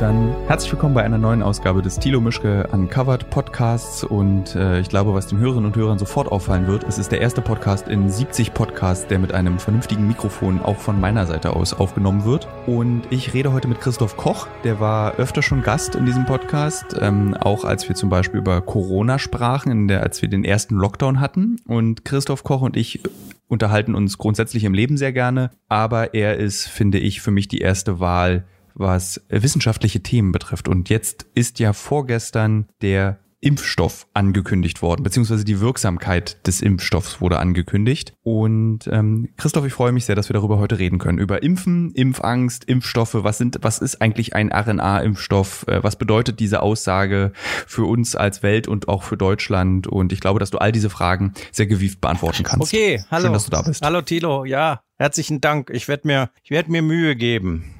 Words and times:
Dann 0.00 0.34
herzlich 0.46 0.72
willkommen 0.72 0.94
bei 0.94 1.02
einer 1.02 1.18
neuen 1.18 1.42
Ausgabe 1.42 1.82
des 1.82 1.98
Thilo 1.98 2.22
Mischke 2.22 2.66
Uncovered 2.72 3.28
Podcasts 3.28 4.02
und 4.02 4.56
äh, 4.56 4.80
ich 4.80 4.88
glaube, 4.88 5.12
was 5.12 5.26
den 5.26 5.38
Hörerinnen 5.38 5.66
und 5.66 5.76
Hörern 5.76 5.98
sofort 5.98 6.32
auffallen 6.32 6.66
wird, 6.66 6.84
es 6.84 6.96
ist 6.96 7.12
der 7.12 7.20
erste 7.20 7.42
Podcast 7.42 7.86
in 7.86 8.08
70 8.08 8.54
Podcasts, 8.54 9.06
der 9.08 9.18
mit 9.18 9.34
einem 9.34 9.58
vernünftigen 9.58 10.08
Mikrofon 10.08 10.58
auch 10.62 10.78
von 10.78 10.98
meiner 10.98 11.26
Seite 11.26 11.54
aus 11.54 11.74
aufgenommen 11.74 12.24
wird. 12.24 12.48
Und 12.66 13.02
ich 13.10 13.34
rede 13.34 13.52
heute 13.52 13.68
mit 13.68 13.82
Christoph 13.82 14.16
Koch, 14.16 14.48
der 14.64 14.80
war 14.80 15.16
öfter 15.16 15.42
schon 15.42 15.62
Gast 15.62 15.94
in 15.96 16.06
diesem 16.06 16.24
Podcast, 16.24 16.96
ähm, 16.98 17.34
auch 17.34 17.66
als 17.66 17.86
wir 17.86 17.94
zum 17.94 18.08
Beispiel 18.08 18.40
über 18.40 18.62
Corona 18.62 19.18
sprachen, 19.18 19.70
in 19.70 19.86
der, 19.86 20.02
als 20.02 20.22
wir 20.22 20.30
den 20.30 20.44
ersten 20.44 20.76
Lockdown 20.76 21.20
hatten. 21.20 21.56
Und 21.66 22.06
Christoph 22.06 22.42
Koch 22.42 22.62
und 22.62 22.74
ich 22.78 23.00
unterhalten 23.48 23.94
uns 23.94 24.16
grundsätzlich 24.16 24.64
im 24.64 24.72
Leben 24.72 24.96
sehr 24.96 25.12
gerne, 25.12 25.50
aber 25.68 26.14
er 26.14 26.38
ist, 26.38 26.68
finde 26.68 26.98
ich, 26.98 27.20
für 27.20 27.32
mich 27.32 27.48
die 27.48 27.58
erste 27.58 28.00
Wahl 28.00 28.46
was 28.74 29.20
wissenschaftliche 29.28 30.02
Themen 30.02 30.32
betrifft. 30.32 30.68
Und 30.68 30.88
jetzt 30.88 31.26
ist 31.34 31.58
ja 31.58 31.72
vorgestern 31.72 32.66
der 32.82 33.18
Impfstoff 33.40 34.06
angekündigt 34.12 34.82
worden, 34.82 35.02
beziehungsweise 35.02 35.44
die 35.44 35.60
Wirksamkeit 35.60 36.46
des 36.46 36.60
Impfstoffs 36.60 37.20
wurde 37.20 37.38
angekündigt. 37.38 38.12
Und 38.22 38.86
ähm, 38.92 39.30
Christoph, 39.38 39.64
ich 39.64 39.72
freue 39.72 39.92
mich 39.92 40.04
sehr, 40.04 40.14
dass 40.14 40.28
wir 40.28 40.34
darüber 40.34 40.58
heute 40.58 40.78
reden 40.78 40.98
können. 40.98 41.18
Über 41.18 41.42
Impfen, 41.42 41.92
Impfangst, 41.92 42.64
Impfstoffe, 42.64 43.14
was 43.14 43.38
sind, 43.38 43.58
was 43.62 43.78
ist 43.78 44.02
eigentlich 44.02 44.34
ein 44.34 44.52
RNA-Impfstoff? 44.52 45.66
Äh, 45.68 45.82
was 45.82 45.96
bedeutet 45.96 46.38
diese 46.38 46.60
Aussage 46.60 47.32
für 47.66 47.84
uns 47.84 48.14
als 48.14 48.42
Welt 48.42 48.68
und 48.68 48.88
auch 48.88 49.02
für 49.02 49.16
Deutschland? 49.16 49.86
Und 49.86 50.12
ich 50.12 50.20
glaube, 50.20 50.38
dass 50.38 50.50
du 50.50 50.58
all 50.58 50.72
diese 50.72 50.90
Fragen 50.90 51.32
sehr 51.50 51.66
gewieft 51.66 52.02
beantworten 52.02 52.42
kannst. 52.42 52.74
Okay, 52.74 53.02
hallo. 53.10 53.24
Schön, 53.24 53.32
dass 53.32 53.44
du 53.46 53.50
da 53.50 53.62
bist. 53.62 53.82
Hallo 53.82 54.02
Tilo, 54.02 54.44
ja, 54.44 54.82
herzlichen 54.98 55.40
Dank. 55.40 55.70
Ich 55.72 55.88
werde 55.88 56.06
mir, 56.06 56.30
ich 56.42 56.50
werde 56.50 56.70
mir 56.70 56.82
Mühe 56.82 57.16
geben 57.16 57.79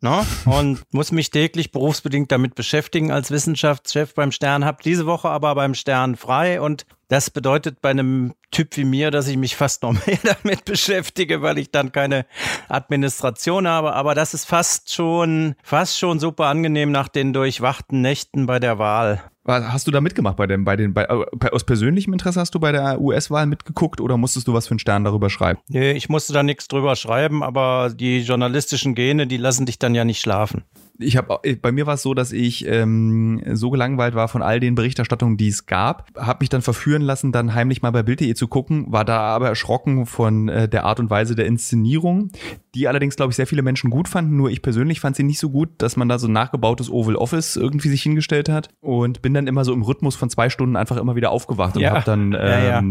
ne? 0.00 0.24
und 0.44 0.82
muss 0.92 1.12
mich 1.12 1.30
täglich 1.30 1.72
berufsbedingt 1.72 2.30
damit 2.32 2.54
beschäftigen 2.54 3.10
als 3.10 3.30
Wissenschaftschef 3.30 4.14
beim 4.14 4.32
Stern. 4.32 4.64
Hab 4.64 4.82
diese 4.82 5.06
Woche 5.06 5.28
aber 5.28 5.54
beim 5.54 5.74
Stern 5.74 6.16
frei 6.16 6.60
und 6.60 6.86
das 7.08 7.30
bedeutet 7.30 7.80
bei 7.80 7.90
einem 7.90 8.34
Typ 8.50 8.76
wie 8.76 8.84
mir, 8.84 9.10
dass 9.10 9.28
ich 9.28 9.36
mich 9.36 9.56
fast 9.56 9.82
noch 9.82 9.92
mehr 10.06 10.18
damit 10.22 10.64
beschäftige, 10.64 11.42
weil 11.42 11.58
ich 11.58 11.70
dann 11.70 11.92
keine 11.92 12.26
Administration 12.68 13.68
habe. 13.68 13.94
Aber 13.94 14.14
das 14.14 14.34
ist 14.34 14.44
fast 14.44 14.92
schon, 14.92 15.54
fast 15.62 15.98
schon 15.98 16.18
super 16.18 16.46
angenehm 16.46 16.90
nach 16.90 17.08
den 17.08 17.32
durchwachten 17.32 18.00
Nächten 18.00 18.46
bei 18.46 18.58
der 18.58 18.78
Wahl. 18.78 19.22
Hast 19.46 19.86
du 19.86 19.92
da 19.92 20.00
mitgemacht 20.00 20.36
bei 20.36 20.48
dem, 20.48 20.64
bei 20.64 20.74
den, 20.74 20.92
bei, 20.92 21.04
äh, 21.04 21.50
aus 21.52 21.62
persönlichem 21.62 22.12
Interesse 22.12 22.40
hast 22.40 22.56
du 22.56 22.58
bei 22.58 22.72
der 22.72 23.00
US-Wahl 23.00 23.46
mitgeguckt 23.46 24.00
oder 24.00 24.16
musstest 24.16 24.48
du 24.48 24.54
was 24.54 24.66
für 24.66 24.72
einen 24.72 24.80
Stern 24.80 25.04
darüber 25.04 25.30
schreiben? 25.30 25.60
Nee, 25.68 25.92
ich 25.92 26.08
musste 26.08 26.32
da 26.32 26.42
nichts 26.42 26.66
drüber 26.66 26.96
schreiben, 26.96 27.44
aber 27.44 27.90
die 27.94 28.22
journalistischen 28.22 28.96
Gene, 28.96 29.28
die 29.28 29.36
lassen 29.36 29.64
dich 29.64 29.78
dann 29.78 29.94
ja 29.94 30.04
nicht 30.04 30.20
schlafen 30.20 30.64
ich 30.98 31.16
habe 31.16 31.40
bei 31.60 31.72
mir 31.72 31.86
war 31.86 31.94
es 31.94 32.02
so, 32.02 32.14
dass 32.14 32.32
ich 32.32 32.66
ähm, 32.66 33.42
so 33.52 33.70
gelangweilt 33.70 34.14
war 34.14 34.28
von 34.28 34.42
all 34.42 34.60
den 34.60 34.74
Berichterstattungen, 34.74 35.36
die 35.36 35.48
es 35.48 35.66
gab, 35.66 36.08
habe 36.16 36.38
mich 36.40 36.48
dann 36.48 36.62
verführen 36.62 37.02
lassen, 37.02 37.32
dann 37.32 37.54
heimlich 37.54 37.82
mal 37.82 37.90
bei 37.90 38.02
Bild.de 38.02 38.34
zu 38.34 38.48
gucken, 38.48 38.86
war 38.88 39.04
da 39.04 39.20
aber 39.20 39.48
erschrocken 39.48 40.06
von 40.06 40.48
äh, 40.48 40.68
der 40.68 40.84
Art 40.84 41.00
und 41.00 41.10
Weise 41.10 41.34
der 41.34 41.46
Inszenierung, 41.46 42.30
die 42.74 42.88
allerdings 42.88 43.16
glaube 43.16 43.30
ich 43.30 43.36
sehr 43.36 43.46
viele 43.46 43.62
Menschen 43.62 43.90
gut 43.90 44.08
fanden, 44.08 44.36
nur 44.36 44.50
ich 44.50 44.62
persönlich 44.62 45.00
fand 45.00 45.16
sie 45.16 45.22
nicht 45.22 45.38
so 45.38 45.50
gut, 45.50 45.70
dass 45.78 45.96
man 45.96 46.08
da 46.08 46.18
so 46.18 46.28
ein 46.28 46.32
nachgebautes 46.32 46.90
Oval 46.90 47.16
Office 47.16 47.56
irgendwie 47.56 47.88
sich 47.88 48.02
hingestellt 48.02 48.48
hat 48.48 48.68
und 48.80 49.22
bin 49.22 49.34
dann 49.34 49.46
immer 49.46 49.64
so 49.64 49.72
im 49.72 49.82
Rhythmus 49.82 50.16
von 50.16 50.30
zwei 50.30 50.50
Stunden 50.50 50.76
einfach 50.76 50.96
immer 50.96 51.16
wieder 51.16 51.30
aufgewacht 51.30 51.76
und 51.76 51.82
ja. 51.82 51.90
habe 51.90 52.04
dann 52.04 52.32
ähm, 52.32 52.32
ja, 52.32 52.64
ja. 52.64 52.82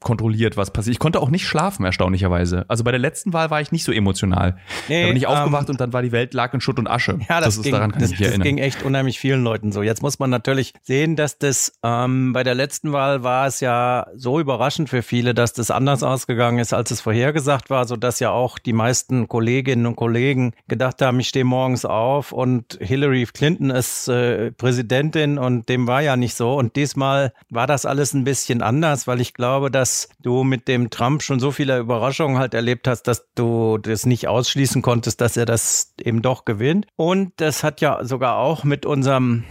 Kontrolliert, 0.00 0.56
was 0.56 0.72
passiert. 0.72 0.94
Ich 0.94 0.98
konnte 0.98 1.20
auch 1.20 1.28
nicht 1.28 1.46
schlafen, 1.46 1.84
erstaunlicherweise. 1.84 2.64
Also 2.68 2.84
bei 2.84 2.90
der 2.90 3.00
letzten 3.00 3.34
Wahl 3.34 3.50
war 3.50 3.60
ich 3.60 3.70
nicht 3.70 3.84
so 3.84 3.92
emotional. 3.92 4.56
Nee, 4.88 5.02
da 5.02 5.08
bin 5.08 5.16
ich 5.16 5.26
aufgewacht 5.26 5.68
ähm, 5.68 5.72
und 5.72 5.80
dann 5.80 5.92
war 5.92 6.00
die 6.00 6.10
Welt 6.10 6.32
lag 6.32 6.54
in 6.54 6.62
Schutt 6.62 6.78
und 6.78 6.88
Asche. 6.88 7.18
Ja, 7.28 7.40
das, 7.40 7.56
das 7.56 7.62
ging, 7.62 7.72
daran 7.72 7.92
kann 7.92 8.00
das, 8.00 8.12
ich 8.12 8.18
mich 8.18 8.30
das 8.30 8.40
ging 8.40 8.56
echt 8.56 8.82
unheimlich 8.82 9.18
vielen 9.18 9.44
Leuten 9.44 9.72
so. 9.72 9.82
Jetzt 9.82 10.00
muss 10.00 10.18
man 10.18 10.30
natürlich 10.30 10.72
sehen, 10.80 11.16
dass 11.16 11.36
das 11.36 11.74
ähm, 11.82 12.32
bei 12.32 12.42
der 12.44 12.54
letzten 12.54 12.92
Wahl 12.92 13.22
war 13.22 13.46
es 13.46 13.60
ja 13.60 14.06
so 14.16 14.40
überraschend 14.40 14.88
für 14.88 15.02
viele, 15.02 15.34
dass 15.34 15.52
das 15.52 15.70
anders 15.70 16.02
ausgegangen 16.02 16.58
ist, 16.58 16.72
als 16.72 16.90
es 16.90 17.02
vorhergesagt 17.02 17.68
war, 17.68 17.86
so 17.86 17.96
dass 17.96 18.20
ja 18.20 18.30
auch 18.30 18.58
die 18.58 18.72
meisten 18.72 19.28
Kolleginnen 19.28 19.84
und 19.84 19.96
Kollegen 19.96 20.54
gedacht 20.66 21.02
haben, 21.02 21.20
ich 21.20 21.28
stehe 21.28 21.44
morgens 21.44 21.84
auf 21.84 22.32
und 22.32 22.78
Hillary 22.80 23.26
Clinton 23.26 23.68
ist 23.68 24.08
äh, 24.08 24.50
Präsidentin 24.52 25.36
und 25.38 25.68
dem 25.68 25.86
war 25.86 26.00
ja 26.00 26.16
nicht 26.16 26.34
so. 26.34 26.54
Und 26.54 26.76
diesmal 26.76 27.34
war 27.50 27.66
das 27.66 27.84
alles 27.84 28.14
ein 28.14 28.24
bisschen 28.24 28.62
anders, 28.62 29.06
weil 29.06 29.20
ich 29.20 29.34
glaube, 29.34 29.70
dass 29.70 29.89
dass 29.90 30.08
du 30.22 30.44
mit 30.44 30.68
dem 30.68 30.90
Trump 30.90 31.20
schon 31.20 31.40
so 31.40 31.50
viele 31.50 31.78
Überraschungen 31.78 32.38
halt 32.38 32.54
erlebt 32.54 32.86
hast, 32.86 33.02
dass 33.08 33.26
du 33.34 33.76
das 33.78 34.06
nicht 34.06 34.28
ausschließen 34.28 34.82
konntest, 34.82 35.20
dass 35.20 35.36
er 35.36 35.46
das 35.46 35.94
eben 36.00 36.22
doch 36.22 36.44
gewinnt. 36.44 36.86
Und 36.94 37.32
das 37.38 37.64
hat 37.64 37.80
ja 37.80 38.04
sogar 38.04 38.36
auch 38.36 38.62
mit 38.62 38.86
unserem 38.86 39.42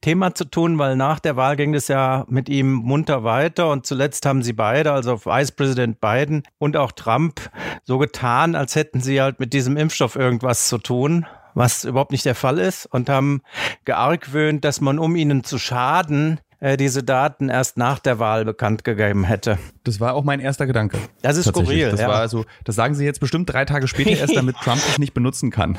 Thema 0.00 0.32
zu 0.32 0.44
tun, 0.44 0.78
weil 0.78 0.94
nach 0.94 1.18
der 1.18 1.34
Wahl 1.34 1.56
ging 1.56 1.74
es 1.74 1.88
ja 1.88 2.24
mit 2.28 2.48
ihm 2.48 2.72
munter 2.72 3.24
weiter 3.24 3.68
und 3.70 3.84
zuletzt 3.84 4.26
haben 4.26 4.44
sie 4.44 4.52
beide, 4.52 4.92
also 4.92 5.24
Vice 5.24 5.50
President 5.50 6.00
Biden 6.00 6.44
und 6.58 6.76
auch 6.76 6.92
Trump, 6.92 7.50
so 7.82 7.98
getan, 7.98 8.54
als 8.54 8.76
hätten 8.76 9.00
sie 9.00 9.20
halt 9.20 9.40
mit 9.40 9.52
diesem 9.52 9.76
Impfstoff 9.76 10.14
irgendwas 10.14 10.68
zu 10.68 10.78
tun 10.78 11.26
was 11.52 11.84
überhaupt 11.84 12.12
nicht 12.12 12.24
der 12.24 12.36
Fall 12.36 12.60
ist 12.60 12.86
und 12.86 13.08
haben 13.08 13.42
geargwöhnt, 13.84 14.64
dass 14.64 14.80
man 14.80 15.00
um 15.00 15.16
ihnen 15.16 15.42
zu 15.42 15.58
schaden 15.58 16.38
äh, 16.60 16.76
diese 16.76 17.02
Daten 17.02 17.48
erst 17.48 17.76
nach 17.76 17.98
der 17.98 18.18
Wahl 18.18 18.44
bekannt 18.44 18.84
gegeben 18.84 19.24
hätte. 19.24 19.58
Das 19.84 19.98
war 19.98 20.14
auch 20.14 20.24
mein 20.24 20.40
erster 20.40 20.66
Gedanke. 20.66 20.98
Das 21.22 21.36
ist 21.36 21.48
skurril. 21.48 21.90
Das 21.90 22.00
ja. 22.00 22.08
war 22.08 22.20
also, 22.20 22.44
das 22.64 22.76
sagen 22.76 22.94
sie 22.94 23.04
jetzt 23.04 23.20
bestimmt 23.20 23.52
drei 23.52 23.64
Tage 23.64 23.88
später 23.88 24.10
erst, 24.10 24.36
damit 24.36 24.56
Trump 24.62 24.80
es 24.88 24.98
nicht 24.98 25.14
benutzen 25.14 25.50
kann. 25.50 25.78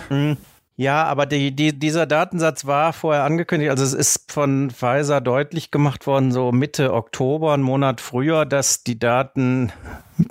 Ja, 0.76 1.04
aber 1.04 1.26
die, 1.26 1.56
die, 1.56 1.78
dieser 1.78 2.06
Datensatz 2.06 2.66
war 2.66 2.94
vorher 2.94 3.24
angekündigt. 3.24 3.70
Also 3.70 3.84
es 3.84 3.94
ist 3.94 4.32
von 4.32 4.72
Pfizer 4.72 5.22
deutlich 5.22 5.70
gemacht 5.70 6.08
worden, 6.08 6.32
so 6.32 6.52
Mitte 6.52 6.94
Oktober, 6.94 7.54
einen 7.54 7.64
Monat 7.64 8.02
früher, 8.02 8.46
dass 8.46 8.84
die 8.84 8.98
Daten 8.98 9.72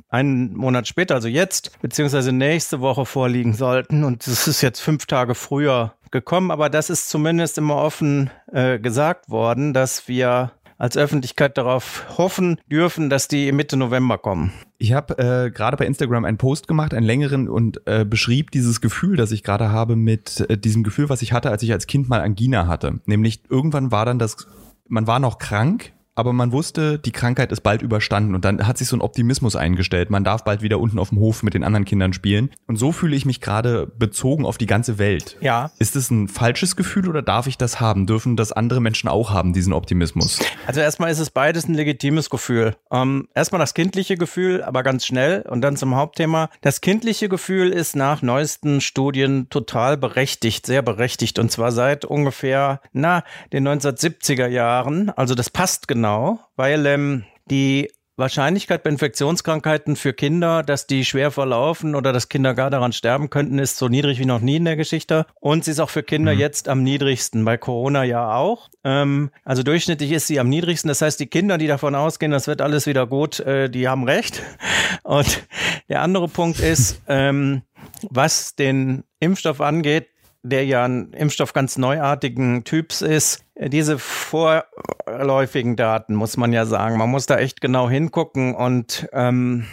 einen 0.09 0.57
Monat 0.57 0.89
später, 0.89 1.15
also 1.15 1.29
jetzt, 1.29 1.81
beziehungsweise 1.83 2.33
nächste 2.33 2.81
Woche 2.81 3.07
vorliegen 3.07 3.55
sollten. 3.55 4.03
Und 4.03 4.27
es 4.27 4.49
ist 4.49 4.63
jetzt 4.63 4.81
fünf 4.81 5.07
Tage 5.07 5.35
früher 5.35 5.95
gekommen, 6.11 6.51
aber 6.51 6.69
das 6.69 6.91
ist 6.91 7.09
zumindest 7.09 7.59
immer 7.59 7.77
offen 7.77 8.31
äh, 8.53 8.79
gesagt 8.79 9.31
worden, 9.31 9.73
dass 9.73 10.09
wir 10.09 10.53
als 10.81 10.97
Öffentlichkeit 10.97 11.59
darauf 11.59 12.07
hoffen 12.17 12.59
dürfen, 12.71 13.11
dass 13.11 13.29
die 13.29 13.53
Mitte 13.53 13.77
November 13.77 14.17
kommen. 14.19 14.51
Ich 14.79 14.95
habe 14.95 15.19
äh, 15.19 15.51
gerade 15.51 15.77
bei 15.77 15.87
Instagram 15.87 16.25
einen 16.25 16.39
Post 16.39 16.67
gemacht, 16.67 16.95
einen 16.95 17.05
längeren 17.05 17.49
und 17.49 17.87
äh, 17.87 18.07
beschrieb 18.07 18.51
dieses 18.51 18.81
Gefühl, 18.81 19.17
das 19.17 19.31
ich 19.31 19.43
gerade 19.45 19.71
habe 19.71 19.95
mit 19.95 20.41
äh, 20.49 20.57
diesem 20.57 20.83
Gefühl, 20.83 21.11
was 21.11 21.21
ich 21.21 21.35
hatte, 21.35 21.51
als 21.51 21.63
ich 21.63 21.73
als 21.73 21.87
Kind 21.87 22.09
mal 22.09 22.23
Angina 22.23 22.67
hatte. 22.67 23.01
Nämlich 23.05 23.43
irgendwann 23.51 23.93
war 23.93 24.07
dann 24.07 24.19
das, 24.19 24.49
man 24.89 25.07
war 25.07 25.21
noch 25.21 25.39
krank, 25.39 25.93
aber 26.21 26.35
man 26.35 26.53
wusste, 26.53 26.99
die 26.99 27.13
Krankheit 27.13 27.51
ist 27.51 27.63
bald 27.63 27.81
überstanden 27.81 28.35
und 28.35 28.45
dann 28.45 28.67
hat 28.67 28.77
sich 28.77 28.89
so 28.89 28.95
ein 28.95 29.01
Optimismus 29.01 29.57
eingestellt. 29.57 30.11
Man 30.11 30.23
darf 30.23 30.45
bald 30.45 30.61
wieder 30.61 30.79
unten 30.79 30.99
auf 30.99 31.09
dem 31.09 31.19
Hof 31.19 31.43
mit 31.43 31.55
den 31.55 31.65
anderen 31.65 31.87
Kindern 31.87 32.13
spielen. 32.13 32.51
Und 32.67 32.77
so 32.77 32.93
fühle 32.93 33.17
ich 33.17 33.25
mich 33.25 33.41
gerade 33.41 33.87
bezogen 33.87 34.45
auf 34.45 34.59
die 34.59 34.67
ganze 34.67 34.99
Welt. 34.99 35.39
Ja. 35.41 35.71
Ist 35.79 35.97
es 35.97 36.11
ein 36.11 36.29
falsches 36.29 36.77
Gefühl 36.77 37.09
oder 37.09 37.23
darf 37.23 37.47
ich 37.47 37.57
das 37.57 37.81
haben? 37.81 38.05
Dürfen 38.05 38.37
das 38.37 38.53
andere 38.53 38.83
Menschen 38.83 39.09
auch 39.09 39.31
haben, 39.31 39.55
diesen 39.55 39.73
Optimismus? 39.73 40.41
Also 40.67 40.83
erstmal 40.83 41.11
ist 41.11 41.21
es 41.21 41.31
beides 41.31 41.67
ein 41.69 41.75
legitimes 41.75 42.29
Gefühl. 42.29 42.77
Ähm, 42.93 43.27
erstmal 43.35 43.61
das 43.61 43.73
kindliche 43.73 44.19
Gefühl, 44.19 44.63
aber 44.63 44.83
ganz 44.83 45.07
schnell 45.07 45.41
und 45.49 45.63
dann 45.63 45.79
zum 45.79 45.97
Hauptthema. 45.97 46.51
Das 46.61 46.83
kindliche 46.83 47.31
Gefühl 47.31 47.71
ist 47.71 47.97
nach 47.97 48.21
neuesten 48.21 48.83
Studien 48.83 49.49
total 49.49 49.97
berechtigt, 49.97 50.67
sehr 50.67 50.83
berechtigt 50.83 51.39
und 51.39 51.51
zwar 51.51 51.73
seit 51.73 52.05
ungefähr, 52.05 52.83
na, 52.93 53.25
den 53.55 53.67
1970er 53.67 54.49
Jahren. 54.49 55.09
Also 55.17 55.35
das 55.35 55.49
passt 55.49 55.89
genau 55.89 56.10
Genau, 56.11 56.41
weil 56.57 56.87
ähm, 56.87 57.23
die 57.53 57.89
Wahrscheinlichkeit 58.17 58.83
bei 58.83 58.91
Infektionskrankheiten 58.91 59.95
für 59.95 60.13
Kinder, 60.13 60.65
dass 60.65 60.89
die 60.89 61.05
schwer 61.05 61.31
verlaufen 61.31 61.95
oder 61.95 62.13
dass 62.13 62.29
Kinder 62.29 62.53
gar 62.55 62.69
daran 62.69 62.93
sterben 62.93 63.31
könnten, 63.31 63.61
ist 63.61 63.77
so 63.77 63.87
niedrig 63.87 64.19
wie 64.19 64.25
noch 64.25 64.41
nie 64.41 64.57
in 64.57 64.65
der 64.65 64.75
Geschichte. 64.75 65.25
Und 65.39 65.65
sie 65.65 65.71
ist 65.71 65.79
auch 65.79 65.89
für 65.89 66.03
Kinder 66.03 66.35
mhm. 66.35 66.41
jetzt 66.41 66.69
am 66.69 66.83
niedrigsten, 66.83 67.45
bei 67.45 67.57
Corona 67.59 68.03
ja 68.03 68.35
auch. 68.35 68.71
Ähm, 68.83 69.31
also 69.45 69.63
durchschnittlich 69.63 70.11
ist 70.11 70.27
sie 70.27 70.41
am 70.41 70.49
niedrigsten. 70.49 70.89
Das 70.89 71.01
heißt, 71.01 71.21
die 71.21 71.29
Kinder, 71.29 71.59
die 71.59 71.69
davon 71.69 71.95
ausgehen, 71.95 72.33
das 72.33 72.49
wird 72.49 72.61
alles 72.61 72.89
wieder 72.89 73.07
gut, 73.07 73.39
äh, 73.39 73.71
die 73.71 73.87
haben 73.87 74.03
recht. 74.03 74.43
Und 75.05 75.45
der 75.89 76.03
andere 76.03 76.27
Punkt 76.27 76.59
ist, 76.59 77.03
ähm, 77.07 77.63
was 78.03 78.57
den 78.57 79.05
Impfstoff 79.21 79.61
angeht, 79.61 80.09
der 80.43 80.65
ja 80.65 80.85
ein 80.85 81.13
Impfstoff 81.13 81.53
ganz 81.53 81.77
neuartigen 81.77 82.65
Typs 82.65 83.03
ist, 83.03 83.45
diese 83.57 83.99
vorläufigen 83.99 85.77
Daten, 85.77 86.15
muss 86.15 86.37
man 86.37 86.53
ja 86.53 86.65
sagen. 86.65 86.97
Man 86.97 87.11
muss 87.11 87.27
da 87.27 87.37
echt 87.37 87.61
genau 87.61 87.91
hingucken 87.91 88.55
und 88.55 89.09
ähm, 89.13 89.67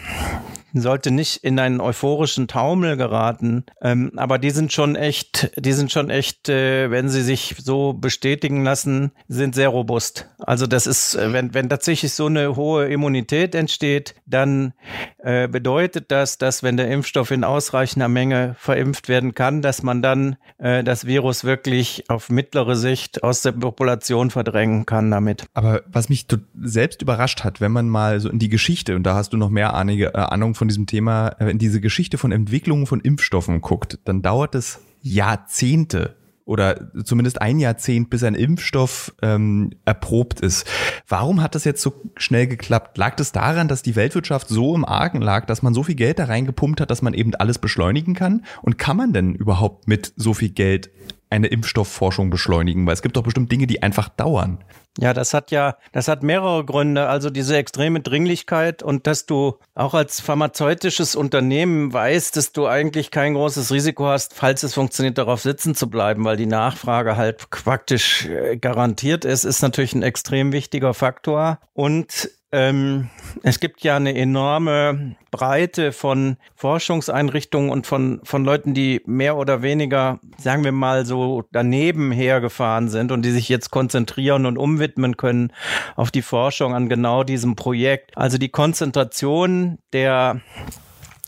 sollte 0.72 1.10
nicht 1.10 1.44
in 1.44 1.58
einen 1.58 1.80
euphorischen 1.80 2.48
Taumel 2.48 2.96
geraten. 2.96 3.64
Ähm, 3.80 4.12
aber 4.16 4.38
die 4.38 4.50
sind 4.50 4.72
schon 4.72 4.96
echt, 4.96 5.50
die 5.56 5.72
sind 5.72 5.90
schon 5.90 6.10
echt, 6.10 6.48
äh, 6.48 6.90
wenn 6.90 7.08
sie 7.08 7.22
sich 7.22 7.56
so 7.58 7.92
bestätigen 7.92 8.64
lassen, 8.64 9.12
sind 9.28 9.54
sehr 9.54 9.68
robust. 9.68 10.28
Also 10.38 10.66
das 10.66 10.86
ist, 10.86 11.14
äh, 11.14 11.32
wenn, 11.32 11.54
wenn 11.54 11.68
tatsächlich 11.68 12.12
so 12.12 12.26
eine 12.26 12.56
hohe 12.56 12.88
Immunität 12.88 13.54
entsteht, 13.54 14.14
dann 14.26 14.72
äh, 15.18 15.48
bedeutet 15.48 16.10
das, 16.10 16.38
dass 16.38 16.62
wenn 16.62 16.76
der 16.76 16.88
Impfstoff 16.90 17.30
in 17.30 17.44
ausreichender 17.44 18.08
Menge 18.08 18.56
verimpft 18.58 19.08
werden 19.08 19.34
kann, 19.34 19.62
dass 19.62 19.82
man 19.82 20.02
dann 20.02 20.36
äh, 20.58 20.84
das 20.84 21.06
Virus 21.06 21.44
wirklich 21.44 22.04
auf 22.08 22.30
mittlere 22.30 22.76
Sicht 22.76 23.22
aus 23.22 23.42
der 23.42 23.52
Population 23.52 24.30
verdrängen 24.30 24.86
kann 24.86 25.10
damit. 25.10 25.46
Aber 25.54 25.82
was 25.86 26.08
mich 26.08 26.26
selbst 26.60 27.02
überrascht 27.02 27.44
hat, 27.44 27.60
wenn 27.60 27.72
man 27.72 27.88
mal 27.88 28.20
so 28.20 28.28
in 28.28 28.38
die 28.38 28.48
Geschichte, 28.48 28.94
und 28.96 29.04
da 29.04 29.14
hast 29.14 29.32
du 29.32 29.36
noch 29.36 29.50
mehr 29.50 29.68
äh, 29.68 30.18
Ahnung 30.18 30.54
von 30.58 30.68
diesem 30.68 30.86
Thema, 30.86 31.28
äh, 31.40 31.50
in 31.50 31.58
diese 31.58 31.80
Geschichte 31.80 32.18
von 32.18 32.32
Entwicklungen 32.32 32.86
von 32.86 33.00
Impfstoffen 33.00 33.60
guckt, 33.60 33.98
dann 34.04 34.22
dauert 34.22 34.54
es 34.54 34.80
Jahrzehnte, 35.00 36.16
oder 36.48 36.90
zumindest 37.04 37.42
ein 37.42 37.58
Jahrzehnt, 37.58 38.08
bis 38.08 38.24
ein 38.24 38.34
Impfstoff 38.34 39.14
ähm, 39.20 39.70
erprobt 39.84 40.40
ist. 40.40 40.66
Warum 41.06 41.42
hat 41.42 41.54
das 41.54 41.64
jetzt 41.64 41.82
so 41.82 41.92
schnell 42.16 42.46
geklappt? 42.46 42.96
Lag 42.96 43.16
das 43.16 43.32
daran, 43.32 43.68
dass 43.68 43.82
die 43.82 43.96
Weltwirtschaft 43.96 44.48
so 44.48 44.74
im 44.74 44.86
Argen 44.86 45.20
lag, 45.20 45.44
dass 45.44 45.60
man 45.60 45.74
so 45.74 45.82
viel 45.82 45.94
Geld 45.94 46.18
da 46.18 46.24
reingepumpt 46.24 46.80
hat, 46.80 46.90
dass 46.90 47.02
man 47.02 47.12
eben 47.12 47.34
alles 47.34 47.58
beschleunigen 47.58 48.14
kann? 48.14 48.46
Und 48.62 48.78
kann 48.78 48.96
man 48.96 49.12
denn 49.12 49.34
überhaupt 49.34 49.88
mit 49.88 50.14
so 50.16 50.32
viel 50.32 50.48
Geld 50.48 50.88
eine 51.30 51.48
Impfstoffforschung 51.48 52.30
beschleunigen? 52.30 52.86
Weil 52.86 52.94
es 52.94 53.02
gibt 53.02 53.16
doch 53.16 53.22
bestimmt 53.22 53.50
Dinge, 53.52 53.66
die 53.66 53.82
einfach 53.82 54.08
dauern. 54.08 54.58
Ja, 55.00 55.14
das 55.14 55.32
hat 55.32 55.52
ja, 55.52 55.76
das 55.92 56.08
hat 56.08 56.24
mehrere 56.24 56.64
Gründe. 56.64 57.08
Also 57.08 57.30
diese 57.30 57.56
extreme 57.56 58.00
Dringlichkeit 58.00 58.82
und 58.82 59.06
dass 59.06 59.26
du 59.26 59.58
auch 59.76 59.94
als 59.94 60.20
pharmazeutisches 60.20 61.14
Unternehmen 61.14 61.92
weißt, 61.92 62.36
dass 62.36 62.50
du 62.52 62.66
eigentlich 62.66 63.12
kein 63.12 63.34
großes 63.34 63.70
Risiko 63.70 64.06
hast, 64.06 64.34
falls 64.34 64.64
es 64.64 64.74
funktioniert, 64.74 65.16
darauf 65.16 65.40
sitzen 65.40 65.76
zu 65.76 65.88
bleiben, 65.88 66.24
weil 66.24 66.36
die 66.36 66.46
Nachfrage 66.46 67.16
halt 67.16 67.48
praktisch 67.50 68.26
äh, 68.26 68.56
garantiert 68.56 69.24
ist, 69.24 69.44
ist 69.44 69.62
natürlich 69.62 69.94
ein 69.94 70.02
extrem 70.02 70.52
wichtiger 70.52 70.94
Faktor. 70.94 71.60
Und 71.74 72.30
ähm, 72.50 73.10
es 73.42 73.60
gibt 73.60 73.82
ja 73.82 73.96
eine 73.96 74.14
enorme 74.14 75.16
Breite 75.30 75.92
von 75.92 76.36
Forschungseinrichtungen 76.54 77.70
und 77.70 77.86
von, 77.86 78.20
von 78.24 78.44
Leuten, 78.44 78.72
die 78.72 79.02
mehr 79.04 79.36
oder 79.36 79.62
weniger, 79.62 80.18
sagen 80.38 80.64
wir 80.64 80.72
mal, 80.72 81.04
so 81.04 81.44
daneben 81.52 82.10
hergefahren 82.10 82.88
sind 82.88 83.12
und 83.12 83.22
die 83.22 83.32
sich 83.32 83.48
jetzt 83.48 83.70
konzentrieren 83.70 84.46
und 84.46 84.56
umwidmen 84.56 85.16
können 85.16 85.52
auf 85.96 86.10
die 86.10 86.22
Forschung 86.22 86.74
an 86.74 86.88
genau 86.88 87.22
diesem 87.22 87.54
Projekt. 87.54 88.16
Also 88.16 88.38
die 88.38 88.48
Konzentration 88.48 89.78
der 89.92 90.40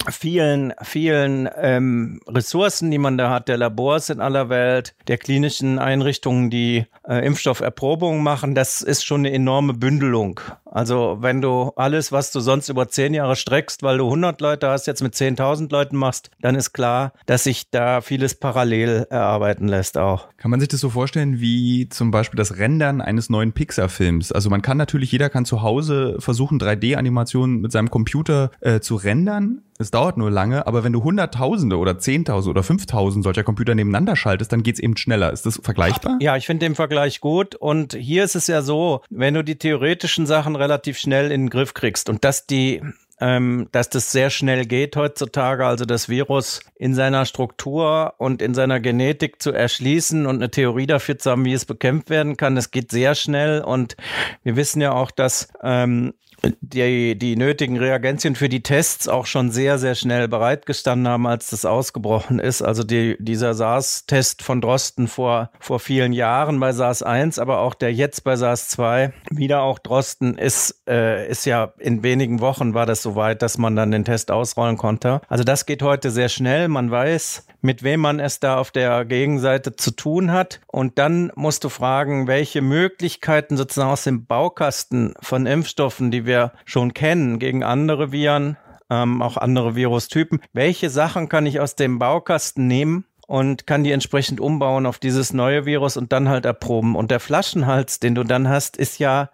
vielen, 0.08 0.72
vielen 0.82 1.48
ähm, 1.56 2.20
Ressourcen, 2.26 2.90
die 2.90 2.98
man 2.98 3.18
da 3.18 3.30
hat, 3.30 3.48
der 3.48 3.58
Labors 3.58 4.10
in 4.10 4.20
aller 4.20 4.48
Welt, 4.48 4.94
der 5.08 5.18
klinischen 5.18 5.78
Einrichtungen, 5.78 6.50
die 6.50 6.86
äh, 7.06 7.24
Impfstofferprobungen 7.24 8.22
machen, 8.22 8.54
das 8.54 8.82
ist 8.82 9.04
schon 9.04 9.20
eine 9.20 9.32
enorme 9.32 9.74
Bündelung. 9.74 10.40
Also 10.70 11.18
wenn 11.20 11.40
du 11.40 11.72
alles, 11.76 12.12
was 12.12 12.30
du 12.30 12.40
sonst 12.40 12.68
über 12.68 12.88
zehn 12.88 13.12
Jahre 13.12 13.36
streckst, 13.36 13.82
weil 13.82 13.98
du 13.98 14.04
100 14.04 14.40
Leute 14.40 14.68
hast, 14.68 14.86
jetzt 14.86 15.02
mit 15.02 15.14
10.000 15.14 15.70
Leuten 15.70 15.96
machst, 15.96 16.30
dann 16.40 16.54
ist 16.54 16.72
klar, 16.72 17.12
dass 17.26 17.44
sich 17.44 17.70
da 17.70 18.00
vieles 18.00 18.34
parallel 18.34 19.06
erarbeiten 19.10 19.68
lässt 19.68 19.98
auch. 19.98 20.28
Kann 20.36 20.50
man 20.50 20.60
sich 20.60 20.68
das 20.68 20.80
so 20.80 20.90
vorstellen 20.90 21.40
wie 21.40 21.88
zum 21.88 22.10
Beispiel 22.10 22.38
das 22.38 22.56
Rendern 22.56 23.00
eines 23.00 23.28
neuen 23.28 23.52
Pixar-Films? 23.52 24.32
Also 24.32 24.48
man 24.48 24.62
kann 24.62 24.76
natürlich, 24.76 25.12
jeder 25.12 25.28
kann 25.28 25.44
zu 25.44 25.62
Hause 25.62 26.16
versuchen, 26.18 26.60
3D-Animationen 26.60 27.60
mit 27.60 27.72
seinem 27.72 27.90
Computer 27.90 28.50
äh, 28.60 28.80
zu 28.80 28.94
rendern, 28.94 29.62
es 29.80 29.90
dauert 29.90 30.18
nur 30.18 30.30
lange, 30.30 30.66
aber 30.66 30.84
wenn 30.84 30.92
du 30.92 31.02
Hunderttausende 31.02 31.78
oder 31.78 31.98
Zehntausende 31.98 32.50
oder 32.50 32.62
Fünftausend 32.62 33.24
solcher 33.24 33.44
Computer 33.44 33.74
nebeneinander 33.74 34.14
schaltest, 34.14 34.52
dann 34.52 34.62
geht's 34.62 34.78
eben 34.78 34.94
schneller. 34.98 35.32
Ist 35.32 35.46
das 35.46 35.58
vergleichbar? 35.62 36.18
Ja, 36.20 36.36
ich 36.36 36.44
finde 36.44 36.66
den 36.66 36.74
Vergleich 36.74 37.20
gut. 37.20 37.54
Und 37.54 37.94
hier 37.94 38.24
ist 38.24 38.36
es 38.36 38.46
ja 38.46 38.60
so, 38.60 39.00
wenn 39.08 39.32
du 39.32 39.42
die 39.42 39.56
theoretischen 39.56 40.26
Sachen 40.26 40.54
relativ 40.60 40.98
schnell 40.98 41.32
in 41.32 41.42
den 41.42 41.50
Griff 41.50 41.74
kriegst 41.74 42.08
und 42.08 42.24
dass 42.24 42.46
die 42.46 42.82
ähm, 43.20 43.68
dass 43.72 43.90
das 43.90 44.12
sehr 44.12 44.30
schnell 44.30 44.64
geht 44.64 44.96
heutzutage, 44.96 45.66
also 45.66 45.84
das 45.84 46.08
Virus 46.08 46.60
in 46.74 46.94
seiner 46.94 47.26
Struktur 47.26 48.14
und 48.16 48.40
in 48.40 48.54
seiner 48.54 48.80
Genetik 48.80 49.42
zu 49.42 49.52
erschließen 49.52 50.26
und 50.26 50.36
eine 50.36 50.50
Theorie 50.50 50.86
dafür 50.86 51.18
zu 51.18 51.30
haben, 51.30 51.44
wie 51.44 51.52
es 51.52 51.66
bekämpft 51.66 52.08
werden 52.08 52.38
kann. 52.38 52.54
Das 52.54 52.70
geht 52.70 52.90
sehr 52.90 53.14
schnell 53.14 53.60
und 53.60 53.96
wir 54.42 54.56
wissen 54.56 54.80
ja 54.80 54.92
auch, 54.92 55.10
dass 55.10 55.52
ähm, 55.62 56.14
die, 56.60 57.18
die 57.18 57.36
nötigen 57.36 57.78
Reagenzien 57.78 58.34
für 58.34 58.48
die 58.48 58.62
Tests 58.62 59.08
auch 59.08 59.26
schon 59.26 59.50
sehr, 59.50 59.78
sehr 59.78 59.94
schnell 59.94 60.28
bereitgestanden 60.28 61.08
haben, 61.08 61.26
als 61.26 61.50
das 61.50 61.64
ausgebrochen 61.64 62.38
ist. 62.38 62.62
Also 62.62 62.82
die, 62.82 63.16
dieser 63.18 63.54
SARS-Test 63.54 64.42
von 64.42 64.60
Drosten 64.60 65.08
vor, 65.08 65.50
vor 65.58 65.80
vielen 65.80 66.12
Jahren 66.12 66.60
bei 66.60 66.70
SARS-1, 66.70 67.40
aber 67.40 67.60
auch 67.60 67.74
der 67.74 67.92
jetzt 67.92 68.24
bei 68.24 68.34
SARS-2, 68.34 69.12
wieder 69.30 69.62
auch 69.62 69.78
Drosten, 69.78 70.38
ist, 70.38 70.82
äh, 70.88 71.28
ist 71.28 71.44
ja 71.44 71.72
in 71.78 72.02
wenigen 72.02 72.40
Wochen 72.40 72.74
war 72.74 72.86
das 72.86 73.02
soweit, 73.02 73.42
dass 73.42 73.58
man 73.58 73.76
dann 73.76 73.90
den 73.90 74.04
Test 74.04 74.30
ausrollen 74.30 74.76
konnte. 74.76 75.20
Also 75.28 75.44
das 75.44 75.66
geht 75.66 75.82
heute 75.82 76.10
sehr 76.10 76.28
schnell. 76.28 76.68
Man 76.68 76.90
weiß, 76.90 77.44
mit 77.60 77.82
wem 77.82 78.00
man 78.00 78.20
es 78.20 78.40
da 78.40 78.58
auf 78.58 78.70
der 78.70 79.04
Gegenseite 79.04 79.76
zu 79.76 79.90
tun 79.90 80.32
hat. 80.32 80.60
Und 80.66 80.98
dann 80.98 81.32
musst 81.34 81.64
du 81.64 81.68
fragen, 81.68 82.26
welche 82.26 82.62
Möglichkeiten 82.62 83.56
sozusagen 83.56 83.90
aus 83.90 84.04
dem 84.04 84.26
Baukasten 84.26 85.14
von 85.20 85.46
Impfstoffen, 85.46 86.10
die 86.10 86.26
wir 86.26 86.52
schon 86.64 86.94
kennen, 86.94 87.38
gegen 87.38 87.62
andere 87.62 88.12
Viren, 88.12 88.56
ähm, 88.90 89.22
auch 89.22 89.36
andere 89.36 89.76
Virustypen, 89.76 90.40
welche 90.52 90.90
Sachen 90.90 91.28
kann 91.28 91.46
ich 91.46 91.60
aus 91.60 91.76
dem 91.76 91.98
Baukasten 91.98 92.66
nehmen 92.66 93.04
und 93.30 93.64
kann 93.64 93.84
die 93.84 93.92
entsprechend 93.92 94.40
umbauen 94.40 94.86
auf 94.86 94.98
dieses 94.98 95.32
neue 95.32 95.64
Virus 95.64 95.96
und 95.96 96.12
dann 96.12 96.28
halt 96.28 96.44
erproben. 96.44 96.96
Und 96.96 97.12
der 97.12 97.20
Flaschenhals, 97.20 98.00
den 98.00 98.16
du 98.16 98.24
dann 98.24 98.48
hast, 98.48 98.76
ist 98.76 98.98
ja 98.98 99.30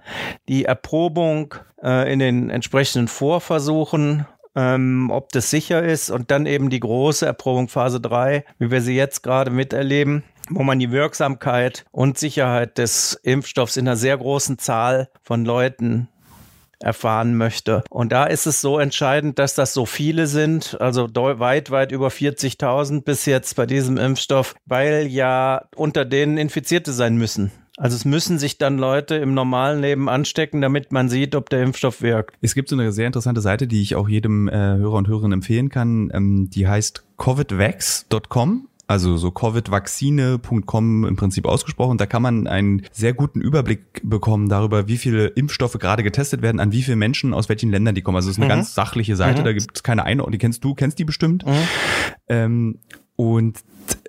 die 0.48 0.66
Erprobung 0.66 1.54
äh, 1.82 2.12
in 2.12 2.18
den 2.18 2.50
entsprechenden 2.50 3.08
Vorversuchen 3.08 4.26
ähm, 4.56 5.10
ob 5.12 5.30
das 5.32 5.50
sicher 5.50 5.82
ist 5.82 6.10
und 6.10 6.30
dann 6.30 6.46
eben 6.46 6.70
die 6.70 6.80
große 6.80 7.26
Erprobung 7.26 7.68
Phase 7.68 8.00
3, 8.00 8.44
wie 8.58 8.70
wir 8.70 8.80
sie 8.80 8.96
jetzt 8.96 9.22
gerade 9.22 9.50
miterleben 9.50 10.24
wo 10.48 10.62
man 10.62 10.78
die 10.78 10.92
Wirksamkeit 10.92 11.84
und 11.90 12.18
Sicherheit 12.18 12.78
des 12.78 13.18
Impfstoffs 13.22 13.76
in 13.76 13.88
einer 13.88 13.96
sehr 13.96 14.16
großen 14.16 14.58
Zahl 14.58 15.08
von 15.22 15.44
Leuten 15.44 16.08
erfahren 16.80 17.36
möchte. 17.36 17.82
Und 17.90 18.12
da 18.12 18.24
ist 18.24 18.46
es 18.46 18.60
so 18.60 18.78
entscheidend, 18.78 19.38
dass 19.38 19.54
das 19.54 19.72
so 19.72 19.86
viele 19.86 20.26
sind, 20.26 20.76
also 20.80 21.08
weit, 21.14 21.70
weit 21.70 21.90
über 21.90 22.08
40.000 22.08 23.02
bis 23.02 23.24
jetzt 23.26 23.56
bei 23.56 23.66
diesem 23.66 23.96
Impfstoff, 23.96 24.54
weil 24.66 25.06
ja 25.06 25.64
unter 25.74 26.04
denen 26.04 26.36
Infizierte 26.36 26.92
sein 26.92 27.16
müssen. 27.16 27.50
Also 27.76 27.96
es 27.96 28.04
müssen 28.04 28.38
sich 28.38 28.58
dann 28.58 28.78
Leute 28.78 29.16
im 29.16 29.34
normalen 29.34 29.80
Leben 29.80 30.08
anstecken, 30.08 30.60
damit 30.60 30.92
man 30.92 31.08
sieht, 31.08 31.34
ob 31.34 31.50
der 31.50 31.62
Impfstoff 31.62 32.00
wirkt. 32.00 32.36
Es 32.40 32.54
gibt 32.54 32.68
so 32.70 32.76
eine 32.76 32.90
sehr 32.92 33.06
interessante 33.06 33.40
Seite, 33.40 33.66
die 33.66 33.82
ich 33.82 33.96
auch 33.96 34.08
jedem 34.08 34.48
äh, 34.48 34.52
Hörer 34.52 34.94
und 34.94 35.08
Hörerin 35.08 35.32
empfehlen 35.32 35.68
kann. 35.68 36.10
Ähm, 36.12 36.48
die 36.50 36.66
heißt 36.66 37.04
covidvax.com 37.16 38.68
also 38.88 39.16
so 39.16 39.30
covidvaccine.com 39.30 41.04
im 41.04 41.16
Prinzip 41.16 41.46
ausgesprochen. 41.46 41.98
Da 41.98 42.06
kann 42.06 42.22
man 42.22 42.46
einen 42.46 42.82
sehr 42.92 43.14
guten 43.14 43.40
Überblick 43.40 44.00
bekommen 44.04 44.48
darüber, 44.48 44.86
wie 44.86 44.96
viele 44.96 45.26
Impfstoffe 45.26 45.78
gerade 45.78 46.02
getestet 46.02 46.42
werden, 46.42 46.60
an 46.60 46.72
wie 46.72 46.82
viele 46.82 46.96
Menschen 46.96 47.34
aus 47.34 47.48
welchen 47.48 47.70
Ländern 47.70 47.94
die 47.94 48.02
kommen. 48.02 48.16
Also 48.16 48.30
es 48.30 48.36
ist 48.36 48.38
eine 48.38 48.46
mhm. 48.46 48.58
ganz 48.58 48.74
sachliche 48.74 49.16
Seite, 49.16 49.40
mhm. 49.40 49.44
da 49.44 49.52
gibt 49.52 49.76
es 49.76 49.82
keine 49.82 50.04
Einordnung. 50.04 50.32
Die 50.32 50.38
kennst 50.38 50.62
du, 50.62 50.74
kennst 50.74 50.98
die 50.98 51.04
bestimmt. 51.04 51.44
Mhm. 51.44 51.52
Ähm, 52.28 52.78
und 53.16 53.58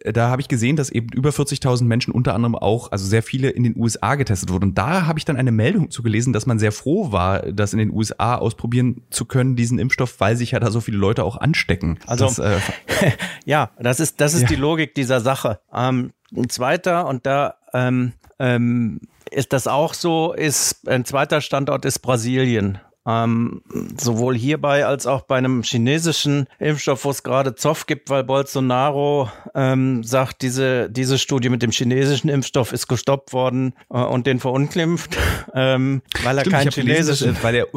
da 0.04 0.30
habe 0.30 0.42
ich 0.42 0.48
gesehen, 0.48 0.76
dass 0.76 0.90
eben 0.90 1.10
über 1.10 1.30
40.000 1.30 1.84
Menschen 1.84 2.12
unter 2.14 2.34
anderem 2.34 2.56
auch, 2.56 2.92
also 2.92 3.06
sehr 3.06 3.24
viele 3.24 3.50
in 3.50 3.64
den 3.64 3.76
USA 3.78 4.16
getestet 4.16 4.52
wurden. 4.52 4.66
Und 4.66 4.78
da 4.78 5.06
habe 5.06 5.20
ich 5.20 5.26
dann 5.26 5.38
eine 5.38 5.52
Meldung 5.52 5.92
zu 5.92 6.04
gelesen, 6.04 6.34
dass 6.34 6.46
man 6.46 6.60
sehr 6.60 6.72
froh 6.72 7.12
war, 7.12 7.42
das 7.42 7.74
in 7.74 7.80
den 7.80 7.92
USA 7.92 8.36
ausprobieren 8.36 9.04
zu 9.10 9.26
können, 9.26 9.56
diesen 9.56 9.80
Impfstoff, 9.80 10.20
weil 10.20 10.36
sich 10.36 10.52
ja 10.52 10.60
da 10.60 10.72
so 10.72 10.82
viele 10.82 10.98
Leute 10.98 11.24
auch 11.24 11.38
anstecken. 11.38 12.00
Also 12.06 12.26
das, 12.26 12.40
äh, 12.40 12.60
ja, 13.46 13.72
das 13.80 14.00
ist 14.00 14.22
das 14.22 14.34
ist 14.34 14.44
ja. 14.44 14.48
die 14.48 14.56
Logik 14.56 14.96
dieser 14.96 15.20
Sache. 15.20 15.60
Ähm, 15.74 16.12
ein 16.36 16.50
zweiter 16.50 17.08
und 17.08 17.26
da 17.26 17.56
ähm, 17.74 18.14
ähm, 18.40 19.02
ist 19.32 19.54
das 19.54 19.68
auch 19.68 19.94
so, 19.94 20.34
ist 20.34 20.88
ein 20.88 21.06
zweiter 21.06 21.42
Standort 21.42 21.86
ist 21.86 22.00
Brasilien. 22.00 22.80
Ähm, 23.08 23.62
sowohl 23.98 24.36
hierbei 24.36 24.86
als 24.86 25.08
auch 25.08 25.22
bei 25.22 25.38
einem 25.38 25.64
chinesischen 25.64 26.48
Impfstoff, 26.60 27.06
wo 27.06 27.10
es 27.10 27.24
gerade 27.24 27.56
Zoff 27.56 27.86
gibt, 27.86 28.10
weil 28.10 28.26
Bolsonaro 28.26 29.32
ähm, 29.56 30.04
sagt, 30.04 30.42
diese, 30.42 30.90
diese 30.90 31.18
Studie 31.18 31.48
mit 31.48 31.62
dem 31.62 31.72
chinesischen 31.72 32.28
Impfstoff 32.28 32.74
ist 32.74 32.88
gestoppt 32.88 33.32
worden 33.32 33.74
äh, 33.90 33.98
und 33.98 34.28
den 34.28 34.42
verunglimpft, 34.42 35.18
ähm, 35.54 36.02
weil 36.24 36.38
er 36.38 36.42
Stimmt, 36.42 36.56
kein 36.56 36.70
chinesischen... 36.70 37.38
Weil 37.42 37.56
er 37.56 37.68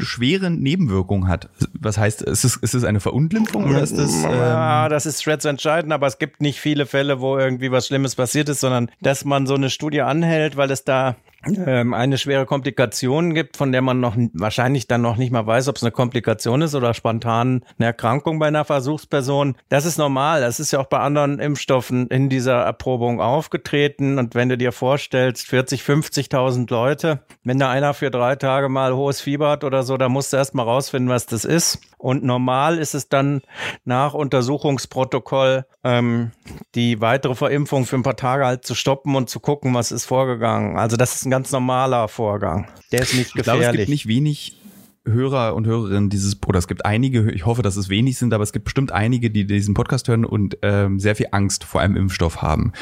schwere 0.00 0.50
Nebenwirkungen 0.50 1.28
hat. 1.28 1.50
Was 1.78 1.98
heißt, 1.98 2.22
ist 2.22 2.44
es, 2.44 2.56
ist 2.56 2.74
es 2.74 2.84
eine 2.84 3.00
Verunglimpfung 3.00 3.68
oder 3.68 3.82
ist 3.82 3.98
das... 3.98 4.24
Ähm 4.24 4.30
ja, 4.30 4.88
das 4.88 5.04
ist 5.04 5.22
schwer 5.22 5.38
zu 5.38 5.48
entscheiden, 5.48 5.92
aber 5.92 6.06
es 6.06 6.18
gibt 6.18 6.40
nicht 6.40 6.60
viele 6.60 6.86
Fälle, 6.86 7.20
wo 7.20 7.36
irgendwie 7.36 7.70
was 7.70 7.88
Schlimmes 7.88 8.14
passiert 8.14 8.48
ist, 8.48 8.60
sondern 8.60 8.90
dass 9.02 9.26
man 9.26 9.46
so 9.46 9.54
eine 9.54 9.68
Studie 9.68 10.00
anhält, 10.00 10.56
weil 10.56 10.70
es 10.70 10.84
da 10.84 11.16
ähm, 11.46 11.94
eine 11.94 12.18
schwere 12.18 12.46
Komplikation 12.46 13.32
gibt, 13.32 13.56
von 13.56 13.70
der 13.70 13.80
man 13.80 14.00
noch 14.00 14.16
wahrscheinlich 14.32 14.88
dann 14.88 15.02
noch 15.02 15.16
nicht 15.16 15.30
mal 15.30 15.46
weiß, 15.46 15.68
ob 15.68 15.76
es 15.76 15.82
eine 15.82 15.92
Komplikation 15.92 16.62
ist 16.62 16.74
oder 16.74 16.94
spontan 16.94 17.64
eine 17.78 17.86
Erkrankung 17.86 18.38
bei 18.38 18.48
einer 18.48 18.64
Versuchsperson. 18.64 19.56
Das 19.68 19.84
ist 19.84 19.98
normal. 19.98 20.40
Das 20.40 20.58
ist 20.58 20.72
ja 20.72 20.80
auch 20.80 20.86
bei 20.86 20.98
anderen 20.98 21.38
Impfstoffen 21.38 22.08
in 22.08 22.28
dieser 22.28 22.62
Erprobung 22.62 23.20
aufgetreten. 23.20 24.18
Und 24.18 24.34
wenn 24.34 24.48
du 24.48 24.58
dir 24.58 24.72
vorstellst, 24.72 25.46
40, 25.46 25.82
50.000 25.82 26.70
Leute, 26.70 27.20
wenn 27.44 27.58
da 27.58 27.70
einer 27.70 27.94
für 27.94 28.10
drei 28.10 28.34
Tage 28.36 28.68
mal 28.68 28.94
hohes 28.94 29.20
Fieber 29.20 29.50
hat 29.50 29.64
oder 29.64 29.84
so, 29.84 29.96
da 29.96 30.08
musst 30.08 30.32
du 30.32 30.36
erst 30.36 30.54
mal 30.54 30.64
rausfinden, 30.64 31.08
was 31.08 31.26
das 31.26 31.44
ist. 31.44 31.80
Und 31.98 32.22
normal 32.22 32.78
ist 32.78 32.94
es 32.94 33.08
dann 33.08 33.42
nach 33.84 34.14
Untersuchungsprotokoll 34.14 35.66
ähm, 35.84 36.30
die 36.74 37.00
weitere 37.00 37.34
Verimpfung 37.34 37.86
für 37.86 37.96
ein 37.96 38.04
paar 38.04 38.16
Tage 38.16 38.46
halt 38.46 38.64
zu 38.64 38.74
stoppen 38.74 39.16
und 39.16 39.28
zu 39.28 39.40
gucken, 39.40 39.74
was 39.74 39.92
ist 39.92 40.04
vorgegangen. 40.04 40.78
Also 40.78 40.96
das 40.96 41.16
ist 41.16 41.26
ein 41.26 41.30
ganz 41.30 41.50
normaler 41.50 42.08
Vorgang. 42.08 42.68
Der 42.92 43.02
ist 43.02 43.14
nicht 43.14 43.34
gefährlich. 43.34 43.38
Ich 43.38 43.44
glaube, 43.44 43.64
es 43.64 43.72
gibt 43.72 43.88
nicht 43.88 44.06
wenig 44.06 44.56
Hörer 45.10 45.54
und 45.54 45.66
Hörerinnen 45.66 46.10
dieses, 46.10 46.38
oder 46.46 46.58
es 46.58 46.68
gibt 46.68 46.84
einige, 46.84 47.30
ich 47.30 47.46
hoffe, 47.46 47.62
dass 47.62 47.76
es 47.76 47.88
wenig 47.88 48.18
sind, 48.18 48.32
aber 48.32 48.42
es 48.42 48.52
gibt 48.52 48.64
bestimmt 48.64 48.92
einige, 48.92 49.30
die 49.30 49.46
diesen 49.46 49.74
Podcast 49.74 50.08
hören 50.08 50.24
und 50.24 50.58
ähm, 50.62 51.00
sehr 51.00 51.16
viel 51.16 51.28
Angst 51.32 51.64
vor 51.64 51.80
einem 51.80 51.96
Impfstoff 51.96 52.42
haben. 52.42 52.72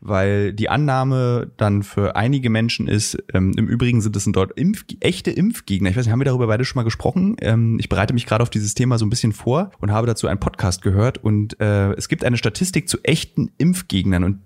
Weil 0.00 0.52
die 0.52 0.68
Annahme 0.68 1.50
dann 1.56 1.82
für 1.82 2.16
einige 2.16 2.50
Menschen 2.50 2.88
ist, 2.88 3.16
ähm, 3.32 3.52
im 3.56 3.68
Übrigen 3.68 4.00
sind 4.00 4.16
es 4.16 4.26
dort 4.26 4.52
Impf 4.58 4.84
echte 5.00 5.30
Impfgegner. 5.30 5.90
Ich 5.90 5.96
weiß 5.96 6.06
nicht, 6.06 6.12
haben 6.12 6.20
wir 6.20 6.24
darüber 6.24 6.46
beide 6.46 6.64
schon 6.64 6.78
mal 6.80 6.84
gesprochen? 6.84 7.36
Ähm, 7.40 7.78
ich 7.80 7.88
bereite 7.88 8.14
mich 8.14 8.26
gerade 8.26 8.42
auf 8.42 8.50
dieses 8.50 8.74
Thema 8.74 8.98
so 8.98 9.06
ein 9.06 9.10
bisschen 9.10 9.32
vor 9.32 9.70
und 9.80 9.90
habe 9.90 10.06
dazu 10.06 10.26
einen 10.26 10.40
Podcast 10.40 10.82
gehört 10.82 11.22
und 11.22 11.58
äh, 11.60 11.92
es 11.92 12.08
gibt 12.08 12.24
eine 12.24 12.36
Statistik 12.36 12.88
zu 12.88 12.98
echten 13.02 13.50
Impfgegnern 13.58 14.24
und 14.24 14.40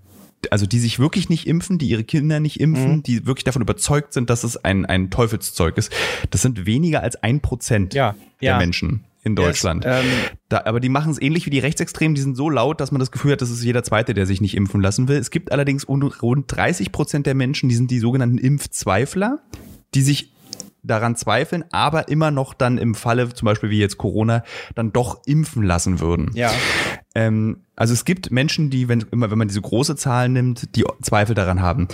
also 0.50 0.66
die 0.66 0.78
sich 0.78 0.99
wirklich 0.99 1.28
nicht 1.28 1.47
impfen, 1.47 1.78
die 1.78 1.88
ihre 1.88 2.04
Kinder 2.04 2.40
nicht 2.40 2.61
impfen, 2.61 2.97
mhm. 2.97 3.02
die 3.02 3.26
wirklich 3.26 3.44
davon 3.44 3.62
überzeugt 3.62 4.12
sind, 4.12 4.30
dass 4.30 4.44
es 4.44 4.56
ein, 4.56 4.87
ein 4.87 5.11
Teufelszeug 5.11 5.76
ist. 5.76 5.92
Das 6.30 6.42
sind 6.42 6.66
weniger 6.66 7.02
als 7.02 7.16
ein 7.23 7.40
Prozent 7.40 7.94
ja, 7.94 8.14
der 8.40 8.52
ja. 8.52 8.59
Menschen 8.59 9.04
in 9.23 9.37
Deutschland. 9.37 9.85
Yes, 9.85 10.02
ähm, 10.02 10.11
da, 10.49 10.62
aber 10.64 10.80
die 10.80 10.88
machen 10.88 11.12
es 11.12 11.20
ähnlich 11.20 11.44
wie 11.44 11.50
die 11.50 11.59
Rechtsextremen, 11.59 12.14
die 12.14 12.23
sind 12.23 12.37
so 12.37 12.49
laut, 12.49 12.80
dass 12.80 12.90
man 12.90 13.00
das 13.00 13.11
Gefühl 13.11 13.32
hat, 13.32 13.42
das 13.42 13.50
ist 13.50 13.62
jeder 13.62 13.82
Zweite, 13.82 14.14
der 14.14 14.25
sich 14.25 14.40
nicht 14.40 14.56
impfen 14.56 14.80
lassen 14.80 15.09
will. 15.09 15.18
Es 15.18 15.30
gibt 15.30 15.52
allerdings 15.52 15.88
rund 15.88 16.44
30 16.47 16.90
Prozent 16.90 17.26
der 17.26 17.35
Menschen, 17.35 17.68
die 17.68 17.75
sind 17.75 17.90
die 17.90 17.99
sogenannten 17.99 18.38
Impfzweifler, 18.38 19.40
die 19.94 20.02
sich 20.02 20.32
daran 20.82 21.16
zweifeln, 21.16 21.64
aber 21.70 22.09
immer 22.09 22.30
noch 22.30 22.54
dann 22.54 22.78
im 22.78 22.94
Falle, 22.94 23.28
zum 23.35 23.44
Beispiel 23.44 23.68
wie 23.68 23.78
jetzt 23.78 23.99
Corona, 23.99 24.42
dann 24.75 24.92
doch 24.92 25.20
impfen 25.26 25.62
lassen 25.62 26.00
würden. 26.00 26.30
Ja. 26.35 26.52
Ähm, 27.14 27.59
also 27.81 27.95
es 27.95 28.05
gibt 28.05 28.31
Menschen, 28.31 28.69
die, 28.69 28.89
wenn, 28.89 29.07
immer 29.11 29.31
wenn 29.31 29.39
man 29.39 29.49
diese 29.49 29.63
große 29.63 29.97
Zahl 29.97 30.29
nimmt, 30.29 30.77
die 30.77 30.85
Zweifel 31.01 31.35
daran 31.35 31.63
haben. 31.63 31.89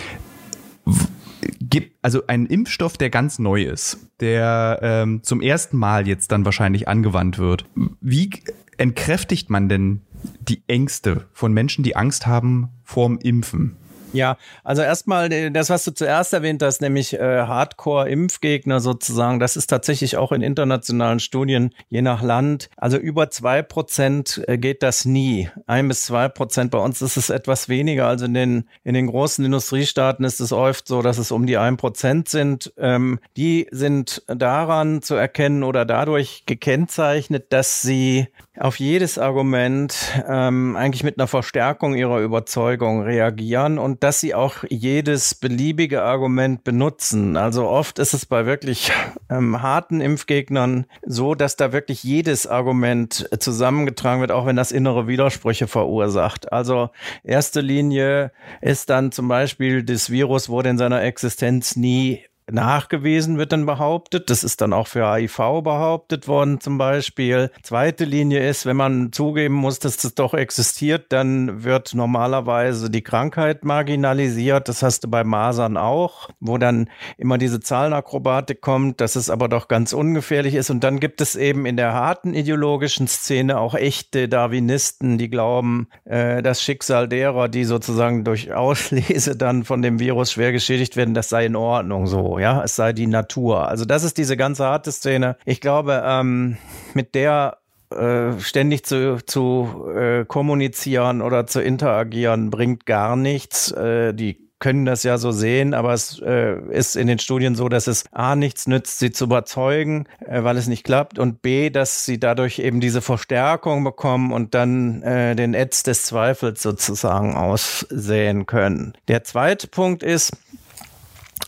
Gibt 1.61 1.97
also 2.03 2.27
einen 2.27 2.47
Impfstoff, 2.47 2.97
der 2.97 3.09
ganz 3.09 3.39
neu 3.39 3.63
ist, 3.63 4.11
der 4.19 4.81
ähm, 4.83 5.23
zum 5.23 5.41
ersten 5.41 5.77
Mal 5.77 6.09
jetzt 6.09 6.33
dann 6.33 6.45
wahrscheinlich 6.45 6.89
angewandt 6.89 7.39
wird. 7.39 7.67
Wie 8.01 8.31
entkräftigt 8.79 9.49
man 9.49 9.69
denn 9.69 10.01
die 10.41 10.65
Ängste 10.67 11.29
von 11.33 11.53
Menschen, 11.53 11.85
die 11.85 11.95
Angst 11.95 12.27
haben 12.27 12.71
vorm 12.83 13.19
Impfen? 13.19 13.77
Ja, 14.13 14.37
also 14.65 14.83
erstmal 14.83 15.33
äh, 15.33 15.51
das, 15.51 15.71
was 15.71 15.85
du 15.85 15.93
zuerst 15.93 16.33
erwähnt 16.33 16.63
hast, 16.63 16.81
nämlich 16.81 17.15
äh, 17.15 17.43
Hardcore-Impfgegner 17.43 18.81
sozusagen, 18.81 19.41
das 19.41 19.57
ist 19.57 19.67
tatsächlich 19.67 20.17
auch 20.17 20.33
in 20.33 20.43
internationalen 20.43 21.21
Studien, 21.21 21.75
je 21.89 22.03
nach 22.03 22.23
Land, 22.23 22.71
also 22.77 22.97
über 22.97 23.31
zwei 23.31 23.63
Prozent 23.63 24.43
äh, 24.47 24.59
geht 24.59 24.83
das 24.83 25.05
nie. 25.05 25.51
Ein 25.67 25.89
bis 25.89 26.03
zwei 26.03 26.29
Prozent. 26.29 26.71
Bei 26.71 26.79
uns 26.79 27.03
ist 27.03 27.17
es 27.17 27.31
etwas 27.31 27.69
weniger. 27.69 28.07
Also 28.07 28.27
in 28.27 28.35
den, 28.35 28.69
in 28.85 28.95
den 28.95 29.09
großen 29.09 29.45
Industriestaaten 29.45 30.25
ist 30.25 30.41
es 30.41 30.53
oft 30.53 30.87
so, 30.87 31.03
dass 31.03 31.19
es 31.19 31.31
um 31.31 31.47
die 31.47 31.59
ein 31.59 31.77
Prozent 31.77 32.29
sind. 32.29 32.73
Ähm, 32.79 33.19
die 33.37 33.67
sind 33.71 34.23
daran 34.27 35.03
zu 35.03 35.15
erkennen 35.15 35.63
oder 35.63 35.85
dadurch 35.85 36.45
gekennzeichnet, 36.47 37.53
dass 37.53 37.83
sie 37.83 38.29
auf 38.59 38.79
jedes 38.79 39.19
Argument 39.19 39.95
ähm, 40.29 40.77
eigentlich 40.77 41.05
mit 41.05 41.19
einer 41.19 41.27
Verstärkung 41.27 41.95
ihrer 41.95 42.21
Überzeugung 42.21 43.03
reagieren 43.03 43.79
und 43.79 44.03
dass 44.03 44.21
sie 44.21 44.35
auch 44.35 44.65
jedes 44.69 45.35
beliebige 45.35 46.03
Argument 46.03 46.65
benutzen. 46.65 47.37
Also 47.37 47.69
oft 47.69 47.99
ist 47.99 48.15
es 48.15 48.27
bei 48.27 48.47
wirklich 48.47 48.93
ähm, 49.31 49.63
harten 49.63 50.01
Impfgegnern 50.01 50.87
so, 51.05 51.35
dass 51.35 51.57
da 51.57 51.73
wirklich 51.73 52.03
jedes 52.03 52.47
Argument 52.47 53.29
zusammengetragen 53.39 54.21
wird, 54.21 54.33
auch 54.33 54.47
wenn 54.47 54.57
das 54.57 54.73
innere 54.73 55.07
Widersprüche 55.07 55.67
verursacht. 55.67 56.53
Also 56.53 56.91
erste 57.25 57.61
Linie 57.61 58.33
ist 58.61 58.91
dann 58.91 59.13
zum 59.13 59.29
Beispiel, 59.29 59.83
das 59.83 60.11
Virus 60.11 60.49
wurde 60.49 60.71
in 60.71 60.79
seiner 60.79 61.03
Existenz 61.03 61.77
nie 61.77 62.25
nachgewiesen, 62.51 63.39
wird 63.39 63.53
dann 63.53 63.67
behauptet. 63.67 64.31
Das 64.31 64.45
ist 64.45 64.61
dann 64.61 64.73
auch 64.73 64.87
für 64.87 65.13
HIV 65.13 65.63
behauptet 65.63 66.29
worden 66.29 66.61
zum 66.61 66.79
Beispiel. 66.79 67.51
Zweite 67.63 68.05
Linie 68.05 68.49
ist, 68.49 68.67
wenn 68.67 68.77
man 68.77 69.13
zugeben 69.13 69.55
muss, 69.55 69.79
dass 69.79 69.97
das 69.97 70.15
doch 70.15 70.35
existiert, 70.35 71.07
dann 71.13 71.65
wird 71.65 71.95
normalerweise 71.95 72.91
die 72.91 73.03
Krankheit 73.03 73.65
marginalisiert. 73.65 74.69
Das 74.69 74.83
hast 74.83 75.05
du 75.05 75.09
bei 75.09 75.25
Masern 75.25 75.77
auch, 75.77 76.31
wo 76.41 76.59
dann 76.59 76.89
immer 77.19 77.39
diese 77.39 77.61
Zahlenakrobatik 77.61 78.61
kommt, 78.61 79.01
dass 79.01 79.17
es 79.17 79.31
aber 79.31 79.49
doch 79.49 79.69
ganz 79.69 79.93
ungefährlich 79.93 80.55
ist. 80.55 80.71
Und 80.71 80.85
dann 80.85 81.01
gibt 81.01 81.21
es 81.21 81.37
eben 81.37 81.67
in 81.67 81.77
der 81.77 81.93
harten 81.93 82.35
ideologischen 82.35 83.09
Szene 83.09 83.59
auch 83.59 83.75
echte 83.75 84.29
Darwinisten, 84.29 85.19
die 85.19 85.29
glauben, 85.29 85.89
äh, 86.05 86.43
das 86.43 86.63
Schicksal 86.63 87.09
derer, 87.09 87.49
die 87.49 87.65
sozusagen 87.65 88.25
durch 88.25 88.53
Auslese 88.53 89.37
dann 89.37 89.65
von 89.65 89.83
dem 89.83 89.99
Virus 89.99 90.33
schwer 90.33 90.53
geschädigt 90.53 90.97
werden, 90.97 91.15
das 91.15 91.29
sei 91.29 91.47
in 91.47 91.57
Ordnung 91.57 92.07
so 92.07 92.36
ja, 92.39 92.63
es 92.63 92.77
sei 92.77 92.93
die 92.93 93.07
Natur. 93.07 93.69
Also 93.69 93.85
das 93.85 94.05
ist 94.05 94.19
diese 94.19 94.37
ganze 94.37 94.65
harte 94.65 94.93
Szene. 94.93 95.37
Ich 95.45 95.61
glaube, 95.61 96.03
ähm, 96.05 96.57
mit 96.95 97.15
der 97.15 97.59
äh, 97.91 98.39
ständig 98.41 98.85
zu, 98.85 99.25
zu 99.25 99.87
äh, 99.95 100.25
kommunizieren 100.25 101.23
oder 101.23 101.47
zu 101.47 101.61
interagieren 101.61 102.51
bringt 102.51 102.85
gar 102.87 103.17
nichts. 103.17 103.71
Äh, 103.73 104.13
die 104.13 104.47
können 104.59 104.87
das 104.87 105.03
ja 105.03 105.19
so 105.19 105.33
sehen, 105.33 105.75
aber 105.75 105.93
es 105.93 106.19
äh, 106.21 106.59
ist 106.71 106.97
in 106.97 107.07
den 107.07 107.19
Studien 107.19 107.55
so, 107.55 107.69
dass 107.69 107.87
es 107.87 108.05
A 108.11 108.37
nichts 108.37 108.67
nützt, 108.67 108.99
sie 108.99 109.11
zu 109.11 109.25
überzeugen, 109.25 110.07
äh, 110.21 110.43
weil 110.45 110.57
es 110.57 110.67
nicht 110.67 110.85
klappt 110.85 111.19
und 111.19 111.43
B, 111.43 111.69
dass 111.71 112.07
sie 112.07 112.19
dadurch 112.19 112.59
eben 112.59 112.81
diese 112.81 113.03
Verstärkung 113.03 113.85
bekommen 113.85 114.33
und 114.33 114.55
dann 114.55 115.03
äh, 115.03 115.37
den 115.37 115.53
Ätz 115.53 115.83
des 115.83 116.05
Zweifels 116.07 116.63
sozusagen 116.63 117.35
aussehen 117.35 118.47
können. 118.47 118.95
Der 119.09 119.25
zweite 119.25 119.69
Punkt 119.69 120.03
ist, 120.03 120.33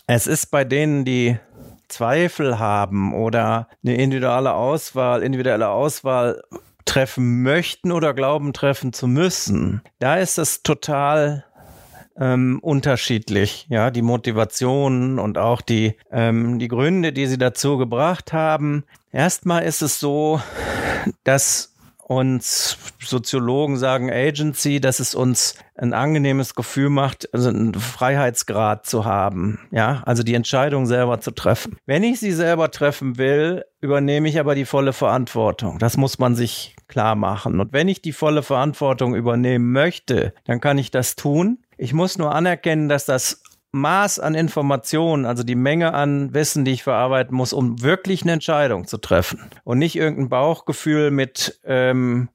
es 0.08 0.26
ist 0.26 0.46
bei 0.46 0.64
denen, 0.64 1.04
die 1.04 1.38
Zweifel 1.88 2.58
haben 2.58 3.14
oder 3.14 3.68
eine 3.84 3.94
individuelle 3.96 4.54
Auswahl, 4.54 5.22
individuelle 5.22 5.68
Auswahl 5.68 6.42
treffen 6.86 7.42
möchten 7.42 7.92
oder 7.92 8.14
glauben 8.14 8.54
treffen 8.54 8.92
zu 8.94 9.06
müssen, 9.06 9.82
da 9.98 10.16
ist 10.16 10.38
es 10.38 10.62
total 10.62 11.44
ähm, 12.18 12.58
unterschiedlich, 12.62 13.66
ja, 13.68 13.90
die 13.90 14.02
Motivationen 14.02 15.18
und 15.18 15.36
auch 15.36 15.60
die, 15.60 15.94
ähm, 16.10 16.58
die 16.58 16.68
Gründe, 16.68 17.12
die 17.12 17.26
sie 17.26 17.38
dazu 17.38 17.76
gebracht 17.76 18.32
haben. 18.32 18.84
Erstmal 19.12 19.64
ist 19.64 19.82
es 19.82 20.00
so, 20.00 20.40
dass 21.24 21.74
uns 22.08 22.78
Soziologen 23.00 23.76
sagen 23.76 24.10
Agency, 24.10 24.80
dass 24.80 24.98
es 24.98 25.14
uns 25.14 25.54
ein 25.76 25.92
angenehmes 25.92 26.54
Gefühl 26.54 26.88
macht, 26.88 27.32
also 27.34 27.50
einen 27.50 27.74
Freiheitsgrad 27.74 28.86
zu 28.86 29.04
haben. 29.04 29.60
Ja, 29.70 30.02
also 30.06 30.22
die 30.22 30.34
Entscheidung 30.34 30.86
selber 30.86 31.20
zu 31.20 31.30
treffen. 31.30 31.76
Wenn 31.84 32.02
ich 32.02 32.18
sie 32.18 32.32
selber 32.32 32.70
treffen 32.70 33.18
will, 33.18 33.64
übernehme 33.80 34.28
ich 34.28 34.40
aber 34.40 34.54
die 34.54 34.64
volle 34.64 34.94
Verantwortung. 34.94 35.78
Das 35.78 35.98
muss 35.98 36.18
man 36.18 36.34
sich 36.34 36.74
klar 36.88 37.14
machen. 37.14 37.60
Und 37.60 37.74
wenn 37.74 37.88
ich 37.88 38.00
die 38.00 38.12
volle 38.12 38.42
Verantwortung 38.42 39.14
übernehmen 39.14 39.70
möchte, 39.70 40.32
dann 40.46 40.60
kann 40.60 40.78
ich 40.78 40.90
das 40.90 41.14
tun. 41.14 41.58
Ich 41.76 41.92
muss 41.92 42.16
nur 42.16 42.34
anerkennen, 42.34 42.88
dass 42.88 43.04
das 43.04 43.42
Maß 43.72 44.18
an 44.18 44.34
Informationen, 44.34 45.26
also 45.26 45.42
die 45.42 45.54
Menge 45.54 45.92
an 45.92 46.32
Wissen, 46.32 46.64
die 46.64 46.72
ich 46.72 46.82
verarbeiten 46.82 47.36
muss, 47.36 47.52
um 47.52 47.82
wirklich 47.82 48.22
eine 48.22 48.32
Entscheidung 48.32 48.86
zu 48.86 48.98
treffen. 48.98 49.50
Und 49.64 49.78
nicht 49.78 49.96
irgendein 49.96 50.30
Bauchgefühl 50.30 51.10
mit 51.10 51.60
ähm, 51.64 52.28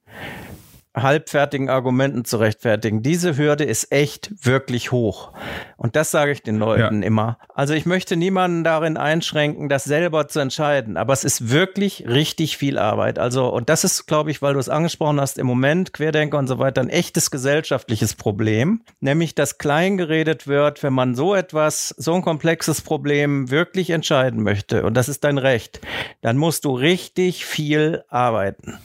halbfertigen 0.94 1.68
Argumenten 1.68 2.24
zu 2.24 2.36
rechtfertigen. 2.36 3.02
Diese 3.02 3.36
Hürde 3.36 3.64
ist 3.64 3.90
echt 3.90 4.30
wirklich 4.44 4.92
hoch. 4.92 5.32
Und 5.76 5.96
das 5.96 6.10
sage 6.10 6.30
ich 6.30 6.42
den 6.42 6.56
Leuten 6.56 7.02
ja. 7.02 7.06
immer. 7.06 7.38
Also 7.54 7.74
ich 7.74 7.84
möchte 7.84 8.16
niemanden 8.16 8.62
darin 8.62 8.96
einschränken, 8.96 9.68
das 9.68 9.84
selber 9.84 10.28
zu 10.28 10.38
entscheiden. 10.38 10.96
Aber 10.96 11.12
es 11.12 11.24
ist 11.24 11.50
wirklich 11.50 12.06
richtig 12.06 12.56
viel 12.56 12.78
Arbeit. 12.78 13.18
Also, 13.18 13.48
und 13.48 13.68
das 13.68 13.82
ist, 13.82 14.06
glaube 14.06 14.30
ich, 14.30 14.40
weil 14.40 14.54
du 14.54 14.60
es 14.60 14.68
angesprochen 14.68 15.20
hast, 15.20 15.36
im 15.38 15.46
Moment, 15.46 15.92
Querdenker 15.92 16.38
und 16.38 16.46
so 16.46 16.58
weiter, 16.58 16.80
ein 16.80 16.90
echtes 16.90 17.30
gesellschaftliches 17.30 18.14
Problem. 18.14 18.82
Nämlich, 19.00 19.34
dass 19.34 19.58
klein 19.58 19.96
geredet 19.96 20.46
wird, 20.46 20.82
wenn 20.84 20.92
man 20.92 21.16
so 21.16 21.34
etwas, 21.34 21.88
so 21.98 22.14
ein 22.14 22.22
komplexes 22.22 22.82
Problem 22.82 23.50
wirklich 23.50 23.90
entscheiden 23.90 24.42
möchte. 24.42 24.84
Und 24.84 24.94
das 24.94 25.08
ist 25.08 25.24
dein 25.24 25.38
Recht. 25.38 25.80
Dann 26.20 26.36
musst 26.36 26.64
du 26.64 26.72
richtig 26.72 27.44
viel 27.44 28.04
arbeiten. 28.08 28.78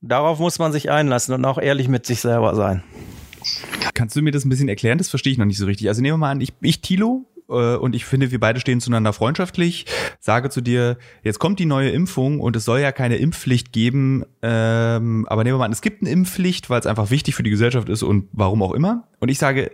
Darauf 0.00 0.38
muss 0.38 0.58
man 0.58 0.72
sich 0.72 0.90
einlassen 0.90 1.34
und 1.34 1.44
auch 1.44 1.58
ehrlich 1.58 1.88
mit 1.88 2.06
sich 2.06 2.20
selber 2.20 2.54
sein. 2.54 2.82
Kannst 3.94 4.14
du 4.16 4.22
mir 4.22 4.30
das 4.30 4.44
ein 4.44 4.48
bisschen 4.48 4.68
erklären? 4.68 4.98
Das 4.98 5.08
verstehe 5.08 5.32
ich 5.32 5.38
noch 5.38 5.46
nicht 5.46 5.58
so 5.58 5.66
richtig. 5.66 5.88
Also 5.88 6.02
nehmen 6.02 6.14
wir 6.14 6.18
mal 6.18 6.30
an, 6.30 6.40
ich, 6.40 6.52
ich 6.60 6.80
Tilo, 6.80 7.26
äh, 7.48 7.76
und 7.76 7.94
ich 7.94 8.04
finde, 8.04 8.30
wir 8.30 8.40
beide 8.40 8.60
stehen 8.60 8.80
zueinander 8.80 9.12
freundschaftlich, 9.12 9.86
sage 10.20 10.50
zu 10.50 10.60
dir, 10.60 10.98
jetzt 11.22 11.38
kommt 11.38 11.58
die 11.58 11.66
neue 11.66 11.90
Impfung 11.90 12.40
und 12.40 12.56
es 12.56 12.64
soll 12.64 12.80
ja 12.80 12.92
keine 12.92 13.16
Impfpflicht 13.16 13.72
geben, 13.72 14.24
ähm, 14.42 15.26
aber 15.28 15.44
nehmen 15.44 15.54
wir 15.54 15.58
mal 15.58 15.64
an, 15.64 15.72
es 15.72 15.80
gibt 15.80 16.02
eine 16.02 16.10
Impfpflicht, 16.10 16.70
weil 16.70 16.80
es 16.80 16.86
einfach 16.86 17.10
wichtig 17.10 17.34
für 17.34 17.42
die 17.42 17.50
Gesellschaft 17.50 17.88
ist 17.88 18.02
und 18.02 18.28
warum 18.32 18.62
auch 18.62 18.72
immer. 18.72 19.08
Und 19.18 19.30
ich 19.30 19.38
sage, 19.38 19.72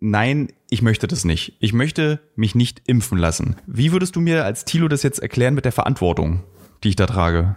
nein, 0.00 0.48
ich 0.70 0.82
möchte 0.82 1.06
das 1.06 1.24
nicht. 1.24 1.56
Ich 1.60 1.72
möchte 1.72 2.20
mich 2.36 2.54
nicht 2.54 2.82
impfen 2.86 3.18
lassen. 3.18 3.56
Wie 3.66 3.92
würdest 3.92 4.16
du 4.16 4.20
mir 4.20 4.44
als 4.44 4.64
Thilo 4.64 4.88
das 4.88 5.02
jetzt 5.02 5.18
erklären 5.18 5.54
mit 5.54 5.64
der 5.64 5.72
Verantwortung, 5.72 6.44
die 6.84 6.90
ich 6.90 6.96
da 6.96 7.06
trage? 7.06 7.56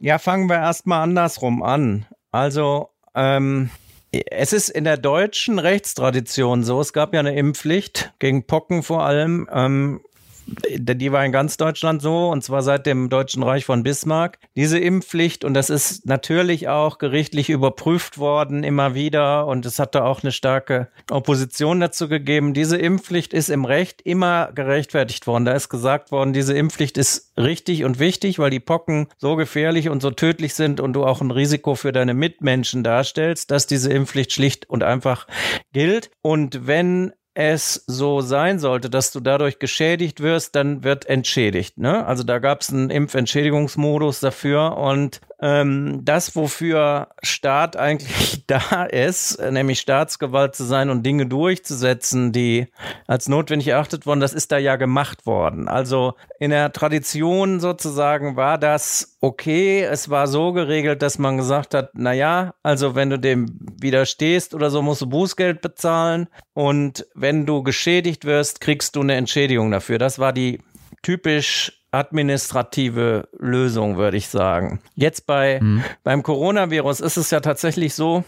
Ja, 0.00 0.18
fangen 0.18 0.48
wir 0.48 0.56
erstmal 0.56 1.02
andersrum 1.02 1.62
an. 1.62 2.06
Also, 2.30 2.90
ähm, 3.14 3.70
es 4.10 4.52
ist 4.52 4.68
in 4.68 4.84
der 4.84 4.96
deutschen 4.96 5.58
Rechtstradition 5.58 6.62
so, 6.62 6.80
es 6.80 6.92
gab 6.92 7.14
ja 7.14 7.20
eine 7.20 7.34
Impfpflicht 7.34 8.12
gegen 8.18 8.46
Pocken 8.46 8.82
vor 8.82 9.04
allem. 9.04 9.48
Ähm, 9.52 10.00
die 10.46 11.12
war 11.12 11.24
in 11.24 11.32
ganz 11.32 11.56
Deutschland 11.56 12.02
so, 12.02 12.28
und 12.28 12.42
zwar 12.42 12.62
seit 12.62 12.86
dem 12.86 13.08
Deutschen 13.08 13.42
Reich 13.42 13.64
von 13.64 13.82
Bismarck. 13.82 14.38
Diese 14.56 14.78
Impfpflicht, 14.78 15.44
und 15.44 15.54
das 15.54 15.70
ist 15.70 16.06
natürlich 16.06 16.68
auch 16.68 16.98
gerichtlich 16.98 17.50
überprüft 17.50 18.18
worden, 18.18 18.64
immer 18.64 18.94
wieder, 18.94 19.46
und 19.46 19.66
es 19.66 19.78
hat 19.78 19.94
da 19.94 20.04
auch 20.04 20.22
eine 20.22 20.32
starke 20.32 20.88
Opposition 21.10 21.80
dazu 21.80 22.08
gegeben. 22.08 22.54
Diese 22.54 22.76
Impfpflicht 22.76 23.32
ist 23.32 23.48
im 23.48 23.64
Recht 23.64 24.02
immer 24.02 24.50
gerechtfertigt 24.54 25.26
worden. 25.26 25.44
Da 25.44 25.52
ist 25.52 25.68
gesagt 25.68 26.12
worden, 26.12 26.32
diese 26.32 26.54
Impfpflicht 26.54 26.98
ist 26.98 27.32
richtig 27.36 27.84
und 27.84 27.98
wichtig, 27.98 28.38
weil 28.38 28.50
die 28.50 28.60
Pocken 28.60 29.08
so 29.18 29.36
gefährlich 29.36 29.88
und 29.88 30.02
so 30.02 30.10
tödlich 30.10 30.54
sind 30.54 30.80
und 30.80 30.92
du 30.92 31.04
auch 31.04 31.20
ein 31.20 31.30
Risiko 31.30 31.74
für 31.74 31.92
deine 31.92 32.14
Mitmenschen 32.14 32.82
darstellst, 32.84 33.50
dass 33.50 33.66
diese 33.66 33.92
Impfpflicht 33.92 34.32
schlicht 34.32 34.68
und 34.68 34.82
einfach 34.82 35.26
gilt. 35.72 36.10
Und 36.22 36.66
wenn 36.66 37.12
es 37.34 37.82
so 37.88 38.20
sein 38.20 38.60
sollte, 38.60 38.88
dass 38.88 39.10
du 39.10 39.18
dadurch 39.18 39.58
geschädigt 39.58 40.20
wirst, 40.20 40.54
dann 40.54 40.84
wird 40.84 41.06
entschädigt. 41.06 41.78
Ne? 41.78 42.06
Also 42.06 42.22
da 42.22 42.38
gab 42.38 42.60
es 42.60 42.70
einen 42.70 42.90
Impfentschädigungsmodus 42.90 44.20
dafür 44.20 44.76
und 44.76 45.20
ähm, 45.40 46.04
das, 46.04 46.36
wofür 46.36 47.08
Staat 47.22 47.76
eigentlich 47.76 48.44
da 48.46 48.84
ist, 48.84 49.40
nämlich 49.50 49.80
Staatsgewalt 49.80 50.54
zu 50.54 50.64
sein 50.64 50.90
und 50.90 51.04
Dinge 51.04 51.26
durchzusetzen, 51.26 52.30
die 52.30 52.68
als 53.08 53.28
notwendig 53.28 53.68
erachtet 53.68 54.06
wurden, 54.06 54.20
das 54.20 54.32
ist 54.32 54.52
da 54.52 54.58
ja 54.58 54.76
gemacht 54.76 55.26
worden. 55.26 55.66
Also 55.68 56.14
in 56.38 56.50
der 56.50 56.72
Tradition 56.72 57.58
sozusagen 57.58 58.36
war 58.36 58.58
das 58.58 59.13
okay. 59.24 59.82
Es 59.82 60.10
war 60.10 60.26
so 60.26 60.52
geregelt, 60.52 61.02
dass 61.02 61.18
man 61.18 61.36
gesagt 61.36 61.74
hat, 61.74 61.90
na 61.94 62.12
ja, 62.12 62.54
also 62.62 62.94
wenn 62.94 63.10
du 63.10 63.18
dem 63.18 63.46
widerstehst 63.80 64.54
oder 64.54 64.70
so, 64.70 64.82
musst 64.82 65.02
du 65.02 65.06
Bußgeld 65.06 65.60
bezahlen 65.60 66.28
und 66.52 67.06
wenn 67.14 67.46
du 67.46 67.62
geschädigt 67.62 68.24
wirst, 68.24 68.60
kriegst 68.60 68.96
du 68.96 69.00
eine 69.00 69.14
Entschädigung 69.14 69.70
dafür. 69.70 69.98
Das 69.98 70.18
war 70.18 70.32
die 70.32 70.60
typisch 71.02 71.84
administrative 71.90 73.28
Lösung, 73.38 73.96
würde 73.96 74.16
ich 74.16 74.28
sagen. 74.28 74.80
Jetzt 74.94 75.26
bei 75.26 75.60
mhm. 75.60 75.84
beim 76.02 76.22
Coronavirus 76.22 77.00
ist 77.00 77.16
es 77.16 77.30
ja 77.30 77.40
tatsächlich 77.40 77.94
so, 77.94 78.24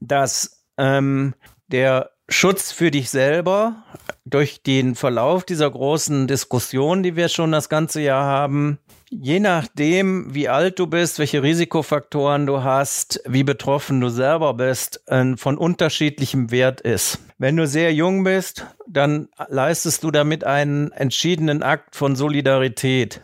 dass 0.00 0.64
ähm, 0.78 1.34
der 1.68 2.10
Schutz 2.30 2.72
für 2.72 2.90
dich 2.90 3.10
selber 3.10 3.82
durch 4.24 4.62
den 4.62 4.94
Verlauf 4.94 5.44
dieser 5.44 5.70
großen 5.70 6.26
Diskussion, 6.26 7.02
die 7.02 7.16
wir 7.16 7.28
schon 7.28 7.52
das 7.52 7.68
ganze 7.68 8.00
Jahr 8.00 8.24
haben, 8.24 8.78
Je 9.12 9.40
nachdem, 9.40 10.32
wie 10.36 10.48
alt 10.48 10.78
du 10.78 10.86
bist, 10.86 11.18
welche 11.18 11.42
Risikofaktoren 11.42 12.46
du 12.46 12.62
hast, 12.62 13.20
wie 13.26 13.42
betroffen 13.42 14.00
du 14.00 14.08
selber 14.08 14.54
bist, 14.54 15.02
von 15.34 15.58
unterschiedlichem 15.58 16.52
Wert 16.52 16.80
ist. 16.80 17.18
Wenn 17.36 17.56
du 17.56 17.66
sehr 17.66 17.92
jung 17.92 18.22
bist, 18.22 18.66
dann 18.86 19.28
leistest 19.48 20.04
du 20.04 20.12
damit 20.12 20.44
einen 20.44 20.92
entschiedenen 20.92 21.64
Akt 21.64 21.96
von 21.96 22.14
Solidarität, 22.14 23.20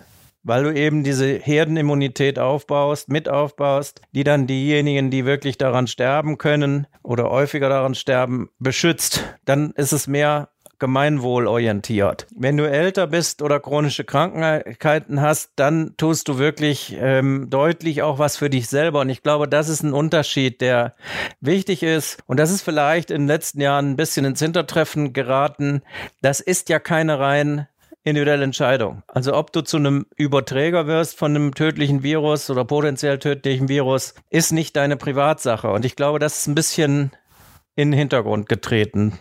weil 0.47 0.63
du 0.63 0.73
eben 0.73 1.03
diese 1.03 1.27
Herdenimmunität 1.27 2.39
aufbaust, 2.39 3.09
mit 3.09 3.29
aufbaust, 3.29 4.01
die 4.13 4.23
dann 4.23 4.47
diejenigen, 4.47 5.11
die 5.11 5.27
wirklich 5.27 5.59
daran 5.59 5.89
sterben 5.89 6.39
können 6.39 6.87
oder 7.03 7.31
häufiger 7.31 7.69
daran 7.69 7.97
sterben, 7.97 8.49
beschützt. 8.61 9.25
Dann 9.45 9.73
ist 9.73 9.93
es 9.93 10.07
mehr 10.07 10.51
gemeinwohlorientiert. 10.79 12.29
Wenn 12.37 12.57
du 12.57 12.71
älter 12.71 13.09
bist 13.09 13.43
oder 13.43 13.59
chronische 13.59 14.05
Krankheiten 14.05 15.21
hast, 15.21 15.53
dann 15.57 15.95
tust 15.97 16.29
du 16.29 16.39
wirklich 16.39 16.97
ähm, 17.01 17.49
deutlich 17.51 18.03
auch 18.03 18.19
was 18.19 18.37
für 18.37 18.51
dich 18.51 18.69
selber. 18.69 19.01
Und 19.01 19.09
ich 19.09 19.23
glaube, 19.23 19.49
das 19.49 19.69
ist 19.69 19.83
ein 19.83 19.95
Unterschied, 19.95 20.61
der 20.61 20.95
wichtig 21.41 21.83
ist. 21.83 22.23
Und 22.27 22.39
das 22.39 22.51
ist 22.53 22.63
vielleicht 22.63 23.11
in 23.11 23.23
den 23.23 23.29
letzten 23.29 23.61
Jahren 23.61 23.91
ein 23.91 23.97
bisschen 23.97 24.25
ins 24.25 24.41
Hintertreffen 24.41 25.13
geraten. 25.13 25.83
Das 26.21 26.39
ist 26.39 26.69
ja 26.69 26.79
keine 26.79 27.19
rein 27.19 27.67
individuelle 28.07 28.45
Entscheidung. 28.45 29.03
Also 29.09 29.35
ob 29.35 29.53
du 29.53 29.63
zu 29.63 29.77
einem 29.79 30.07
Überträger 30.17 30.87
wirst 30.87 31.19
von 31.19 31.35
einem 31.35 31.55
tödlichen 31.55 32.03
Virus 32.05 32.49
oder 32.49 32.65
potenziell 32.65 33.19
tödlichen 33.19 33.69
Virus, 33.69 34.15
ist 34.31 34.53
nicht 34.53 34.77
deine 34.77 34.97
Privatsache. 34.97 35.71
Und 35.71 35.85
ich 35.85 35.97
glaube, 35.97 36.21
das 36.21 36.39
ist 36.39 36.47
ein 36.47 36.55
bisschen 36.55 37.11
in 37.75 37.91
den 37.91 37.99
Hintergrund 37.99 38.49
getreten. 38.49 39.19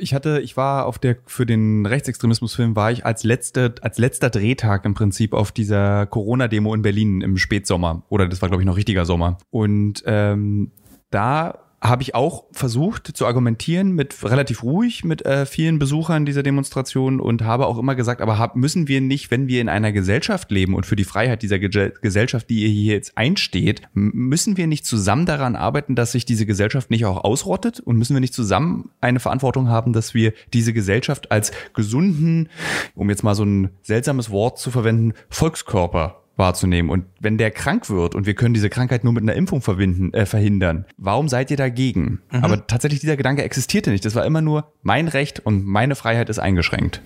Ich 0.00 0.14
hatte, 0.14 0.40
ich 0.40 0.56
war 0.56 0.86
auf 0.86 0.98
der, 0.98 1.16
für 1.26 1.46
den 1.46 1.84
Rechtsextremismusfilm 1.84 2.74
war 2.76 2.92
ich 2.92 3.04
als 3.04 3.24
letzte, 3.24 3.74
als 3.82 3.98
letzter 3.98 4.30
Drehtag 4.30 4.84
im 4.84 4.94
Prinzip 4.94 5.34
auf 5.34 5.52
dieser 5.52 6.06
Corona-Demo 6.06 6.74
in 6.74 6.82
Berlin 6.82 7.20
im 7.20 7.36
Spätsommer. 7.36 8.04
Oder 8.08 8.28
das 8.28 8.40
war, 8.40 8.48
glaube 8.48 8.62
ich, 8.62 8.66
noch 8.66 8.76
richtiger 8.76 9.04
Sommer. 9.04 9.38
Und 9.50 10.02
ähm, 10.06 10.72
da 11.10 11.67
habe 11.80 12.02
ich 12.02 12.14
auch 12.14 12.44
versucht 12.50 13.16
zu 13.16 13.24
argumentieren 13.24 13.92
mit 13.92 14.24
relativ 14.24 14.64
ruhig 14.64 15.04
mit 15.04 15.24
äh, 15.24 15.46
vielen 15.46 15.78
Besuchern 15.78 16.26
dieser 16.26 16.42
Demonstration 16.42 17.20
und 17.20 17.42
habe 17.42 17.66
auch 17.66 17.78
immer 17.78 17.94
gesagt, 17.94 18.20
aber 18.20 18.38
hab, 18.38 18.56
müssen 18.56 18.88
wir 18.88 19.00
nicht, 19.00 19.30
wenn 19.30 19.46
wir 19.46 19.60
in 19.60 19.68
einer 19.68 19.92
Gesellschaft 19.92 20.50
leben 20.50 20.74
und 20.74 20.86
für 20.86 20.96
die 20.96 21.04
Freiheit 21.04 21.42
dieser 21.42 21.58
Ge 21.58 21.92
Gesellschaft, 22.00 22.50
die 22.50 22.62
ihr 22.62 22.68
hier 22.68 22.94
jetzt 22.94 23.16
einsteht, 23.16 23.82
müssen 23.92 24.56
wir 24.56 24.66
nicht 24.66 24.86
zusammen 24.86 25.26
daran 25.26 25.54
arbeiten, 25.54 25.94
dass 25.94 26.12
sich 26.12 26.24
diese 26.24 26.46
Gesellschaft 26.46 26.90
nicht 26.90 27.04
auch 27.04 27.22
ausrottet? 27.22 27.80
Und 27.80 27.96
müssen 27.96 28.14
wir 28.14 28.20
nicht 28.20 28.34
zusammen 28.34 28.90
eine 29.00 29.20
Verantwortung 29.20 29.68
haben, 29.68 29.92
dass 29.92 30.14
wir 30.14 30.32
diese 30.52 30.72
Gesellschaft 30.72 31.30
als 31.30 31.52
gesunden, 31.74 32.48
um 32.94 33.08
jetzt 33.08 33.22
mal 33.22 33.34
so 33.34 33.44
ein 33.44 33.70
seltsames 33.82 34.30
Wort 34.30 34.58
zu 34.58 34.70
verwenden, 34.70 35.12
Volkskörper 35.28 36.22
wahrzunehmen. 36.38 36.90
Und 36.90 37.04
wenn 37.20 37.36
der 37.36 37.50
krank 37.50 37.90
wird 37.90 38.14
und 38.14 38.26
wir 38.26 38.34
können 38.34 38.54
diese 38.54 38.70
Krankheit 38.70 39.04
nur 39.04 39.12
mit 39.12 39.22
einer 39.22 39.34
Impfung 39.34 39.60
verbinden, 39.60 40.14
äh, 40.14 40.24
verhindern, 40.24 40.86
warum 40.96 41.28
seid 41.28 41.50
ihr 41.50 41.56
dagegen? 41.56 42.20
Mhm. 42.30 42.44
Aber 42.44 42.66
tatsächlich 42.66 43.00
dieser 43.00 43.16
Gedanke 43.16 43.42
existierte 43.42 43.90
nicht. 43.90 44.04
Das 44.04 44.14
war 44.14 44.24
immer 44.24 44.40
nur 44.40 44.72
mein 44.82 45.08
Recht 45.08 45.40
und 45.40 45.66
meine 45.66 45.96
Freiheit 45.96 46.30
ist 46.30 46.38
eingeschränkt. 46.38 47.02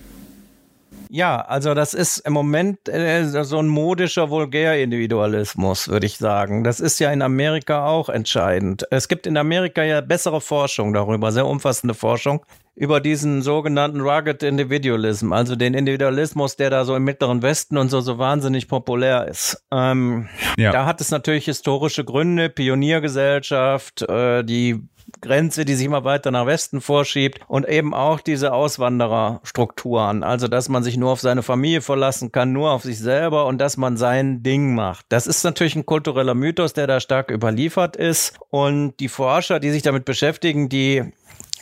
Ja, 1.14 1.42
also 1.42 1.74
das 1.74 1.92
ist 1.92 2.20
im 2.20 2.32
Moment 2.32 2.88
äh, 2.88 3.26
so 3.26 3.58
ein 3.58 3.68
modischer 3.68 4.30
Vulgärindividualismus, 4.30 5.88
würde 5.88 6.06
ich 6.06 6.16
sagen. 6.16 6.64
Das 6.64 6.80
ist 6.80 6.98
ja 7.00 7.12
in 7.12 7.20
Amerika 7.20 7.84
auch 7.84 8.08
entscheidend. 8.08 8.86
Es 8.90 9.08
gibt 9.08 9.26
in 9.26 9.36
Amerika 9.36 9.82
ja 9.82 10.00
bessere 10.00 10.40
Forschung 10.40 10.94
darüber, 10.94 11.30
sehr 11.30 11.46
umfassende 11.46 11.92
Forschung 11.92 12.42
über 12.74 13.00
diesen 13.00 13.42
sogenannten 13.42 14.00
Rugged 14.00 14.42
Individualism, 14.42 15.34
also 15.34 15.54
den 15.54 15.74
Individualismus, 15.74 16.56
der 16.56 16.70
da 16.70 16.86
so 16.86 16.96
im 16.96 17.04
Mittleren 17.04 17.42
Westen 17.42 17.76
und 17.76 17.90
so 17.90 18.00
so 18.00 18.16
wahnsinnig 18.16 18.66
populär 18.66 19.28
ist. 19.28 19.62
Ähm, 19.70 20.30
ja. 20.56 20.72
Da 20.72 20.86
hat 20.86 21.02
es 21.02 21.10
natürlich 21.10 21.44
historische 21.44 22.04
Gründe, 22.04 22.48
Pioniergesellschaft, 22.48 24.00
äh, 24.08 24.42
die 24.42 24.88
Grenze, 25.20 25.64
die 25.64 25.74
sich 25.74 25.86
immer 25.86 26.04
weiter 26.04 26.30
nach 26.30 26.46
Westen 26.46 26.80
vorschiebt 26.80 27.40
und 27.48 27.68
eben 27.68 27.94
auch 27.94 28.20
diese 28.20 28.52
Auswandererstrukturen, 28.52 30.22
also 30.22 30.48
dass 30.48 30.68
man 30.68 30.82
sich 30.82 30.96
nur 30.96 31.10
auf 31.10 31.20
seine 31.20 31.42
Familie 31.42 31.80
verlassen 31.80 32.32
kann, 32.32 32.52
nur 32.52 32.70
auf 32.70 32.82
sich 32.82 32.98
selber 32.98 33.46
und 33.46 33.58
dass 33.58 33.76
man 33.76 33.96
sein 33.96 34.42
Ding 34.42 34.74
macht. 34.74 35.06
Das 35.08 35.26
ist 35.26 35.44
natürlich 35.44 35.76
ein 35.76 35.86
kultureller 35.86 36.34
Mythos, 36.34 36.72
der 36.72 36.86
da 36.86 37.00
stark 37.00 37.30
überliefert 37.30 37.96
ist 37.96 38.38
und 38.50 38.98
die 39.00 39.08
Forscher, 39.08 39.60
die 39.60 39.70
sich 39.70 39.82
damit 39.82 40.04
beschäftigen, 40.04 40.68
die 40.68 41.12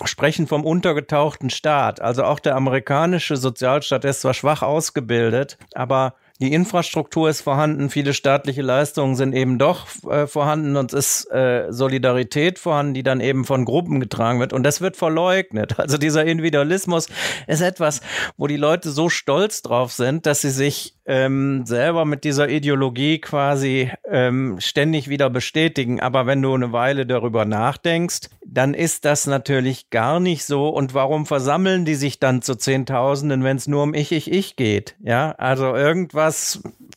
sprechen 0.05 0.47
vom 0.47 0.65
untergetauchten 0.65 1.51
Staat. 1.51 2.01
Also 2.01 2.25
auch 2.25 2.41
der 2.41 2.57
amerikanische 2.57 3.37
Sozialstaat 3.37 4.05
ist 4.05 4.23
zwar 4.23 4.35
schwach 4.35 4.63
ausgebildet, 4.63 5.59
aber 5.75 6.15
die 6.41 6.53
Infrastruktur 6.55 7.29
ist 7.29 7.43
vorhanden, 7.43 7.91
viele 7.91 8.15
staatliche 8.15 8.63
Leistungen 8.63 9.15
sind 9.15 9.35
eben 9.35 9.59
doch 9.59 9.87
äh, 10.09 10.27
vorhanden 10.27 10.77
und 10.77 10.93
es 10.95 11.25
ist 11.25 11.31
äh, 11.31 11.71
Solidarität 11.71 12.59
vorhanden, 12.59 12.95
die 12.95 13.03
dann 13.03 13.21
eben 13.21 13.45
von 13.45 13.67
Gruppen 13.67 14.01
getragen 14.01 14.41
wird 14.41 14.55
und 14.55 14.63
das 14.63 14.81
wird 14.81 14.97
verleugnet. 14.97 15.79
Also 15.79 15.99
dieser 15.99 16.25
Individualismus 16.25 17.09
ist 17.47 17.61
etwas, 17.61 18.01
wo 18.37 18.47
die 18.47 18.57
Leute 18.57 18.91
so 18.91 19.09
stolz 19.09 19.63
drauf 19.63 19.93
sind, 19.93 20.27
dass 20.27 20.41
sie 20.41 20.51
sich 20.51 20.95
ähm, 21.11 21.67
selber 21.67 22.05
mit 22.05 22.23
dieser 22.23 22.49
Ideologie 22.49 23.19
quasi 23.19 23.91
ähm, 24.09 24.59
ständig 24.61 25.09
wieder 25.09 25.29
bestätigen. 25.29 26.01
Aber 26.01 26.27
wenn 26.27 26.41
du 26.41 26.55
eine 26.55 26.73
Weile 26.73 27.05
darüber 27.05 27.45
nachdenkst, 27.45 28.31
dann 28.47 28.75
ist 28.75 29.05
das 29.05 29.27
natürlich 29.27 29.91
gar 29.91 30.21
nicht 30.21 30.45
so. 30.45 30.69
Und 30.69 30.95
warum 30.95 31.27
versammeln 31.27 31.85
die 31.85 31.97
sich 31.97 32.21
dann 32.21 32.43
zu 32.43 32.55
Zehntausenden, 32.55 33.43
wenn 33.43 33.57
es 33.57 33.67
nur 33.67 33.83
um 33.83 33.93
ich, 33.93 34.13
ich, 34.13 34.31
ich 34.31 34.55
geht? 34.55 34.95
Ja, 35.01 35.33
also 35.33 35.75
irgendwas 35.75 36.30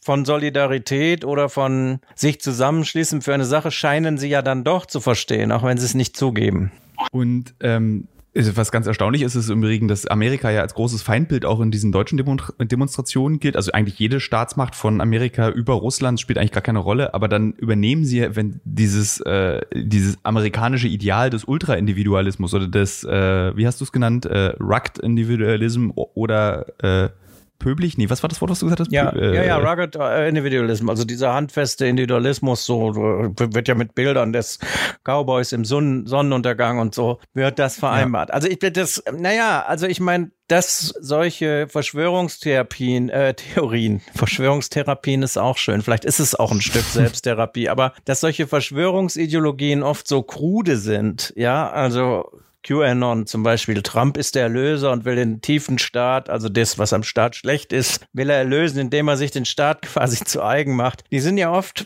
von 0.02 0.26
Solidarität 0.26 1.24
oder 1.26 1.50
von 1.50 2.00
sich 2.16 2.42
zusammenschließen 2.42 3.22
für 3.22 3.34
eine 3.34 3.46
Sache 3.46 3.72
scheinen 3.72 4.18
sie 4.18 4.30
ja 4.30 4.42
dann 4.42 4.64
doch 4.64 4.86
zu 4.86 5.00
verstehen, 5.00 5.52
auch 5.52 5.64
wenn 5.64 5.78
sie 5.78 5.86
es 5.86 5.94
nicht 5.94 6.18
zugeben. 6.18 6.72
Und 7.12 7.54
ähm, 7.62 8.08
Was 8.36 8.72
ganz 8.72 8.88
erstaunlich 8.88 9.22
ist, 9.22 9.36
ist 9.36 9.50
im 9.50 9.60
Übrigen, 9.60 9.88
dass 9.88 10.08
Amerika 10.08 10.50
ja 10.50 10.62
als 10.62 10.74
großes 10.74 11.04
Feindbild 11.04 11.46
auch 11.46 11.60
in 11.62 11.70
diesen 11.70 11.92
deutschen 11.92 12.18
Demonstrationen 12.18 13.40
gilt. 13.40 13.56
Also 13.56 13.72
eigentlich 13.74 14.00
jede 14.00 14.20
Staatsmacht 14.20 14.74
von 14.74 15.02
Amerika 15.02 15.50
über 15.50 15.74
Russland 15.74 16.20
spielt 16.20 16.40
eigentlich 16.40 16.52
gar 16.52 16.64
keine 16.64 16.80
Rolle, 16.80 17.14
aber 17.14 17.28
dann 17.28 17.54
übernehmen 17.54 18.06
sie, 18.06 18.28
wenn 18.36 18.60
dieses, 18.64 19.22
äh, 19.22 19.62
dieses 19.76 20.18
amerikanische 20.24 20.88
Ideal 20.88 21.30
des 21.30 21.46
Ultra-Individualismus 21.46 22.56
oder 22.56 22.68
des, 22.68 23.04
äh, 23.04 23.56
wie 23.56 23.68
hast 23.68 23.80
du 23.82 23.86
es 23.86 23.92
genannt, 23.92 24.26
äh, 24.26 24.56
Rugged-Individualism 24.60 25.92
oder 25.94 26.66
äh, 26.84 27.10
pöblich? 27.64 27.98
Nee, 27.98 28.10
was 28.10 28.22
war 28.24 28.28
das 28.28 28.42
Wort, 28.42 28.52
was 28.52 28.60
du 28.60 28.66
gesagt 28.66 28.82
hast? 28.82 28.92
Ja, 28.92 29.10
äh, 29.12 29.36
ja, 29.36 29.44
ja, 29.44 29.58
Rugged 29.58 29.96
äh, 29.96 30.28
Individualism, 30.28 30.90
also 30.90 31.06
dieser 31.06 31.34
handfeste 31.34 31.88
Individualismus, 31.88 32.66
so 32.66 32.94
wird 32.96 33.68
ja 33.68 33.76
mit 33.76 33.96
Bildern 33.96 34.34
des 34.34 34.60
Cowboys 35.04 35.54
im 35.54 35.64
Sonnen 35.64 36.06
Sonnenuntergang 36.06 36.80
und 36.80 36.94
so 36.94 37.20
wird 37.34 37.60
das 37.60 37.78
vereinbart. 37.78 38.30
Ja. 38.30 38.36
Also 38.36 38.50
ich 38.50 38.60
bin 38.60 38.74
das, 38.74 39.02
naja, 39.18 39.64
also 39.66 39.88
ich 39.88 40.02
meine, 40.02 40.32
dass 40.48 40.94
solche 41.00 41.68
Verschwörungstherapien, 41.70 43.10
äh, 43.10 43.34
Theorien, 43.34 44.02
Verschwörungstherapien 44.14 45.24
ist 45.24 45.38
auch 45.38 45.58
schön. 45.58 45.82
Vielleicht 45.82 46.04
ist 46.04 46.20
es 46.20 46.36
auch 46.36 46.52
ein 46.52 46.62
Stück 46.62 46.84
Selbsttherapie, 46.92 47.70
aber 47.70 47.94
dass 48.04 48.20
solche 48.20 48.46
Verschwörungsideologien 48.46 49.84
oft 49.84 50.08
so 50.08 50.22
krude 50.22 50.76
sind, 50.76 51.34
ja, 51.38 51.70
also 51.70 52.30
QAnon 52.64 53.28
zum 53.28 53.44
Beispiel, 53.44 53.82
Trump 53.82 54.18
ist 54.18 54.36
der 54.36 54.44
Erlöser 54.44 54.92
und 54.92 55.06
will 55.06 55.16
den 55.16 55.42
tiefen 55.42 55.78
Staat, 55.78 56.30
also 56.30 56.50
das, 56.50 56.80
was 56.80 56.94
am 56.94 57.04
Staat 57.04 57.36
schlecht 57.36 57.74
ist, 57.74 58.06
will 58.14 58.30
er 58.30 58.38
erlösen, 58.38 58.80
indem 58.80 59.08
er 59.08 59.18
sich 59.18 59.32
den 59.32 59.46
Staat 59.46 59.82
quasi 59.84 60.24
zu 60.24 60.44
eigen 60.44 60.76
macht. 60.76 61.04
Die 61.12 61.20
sind 61.20 61.38
ja 61.38 61.52
oft 61.52 61.86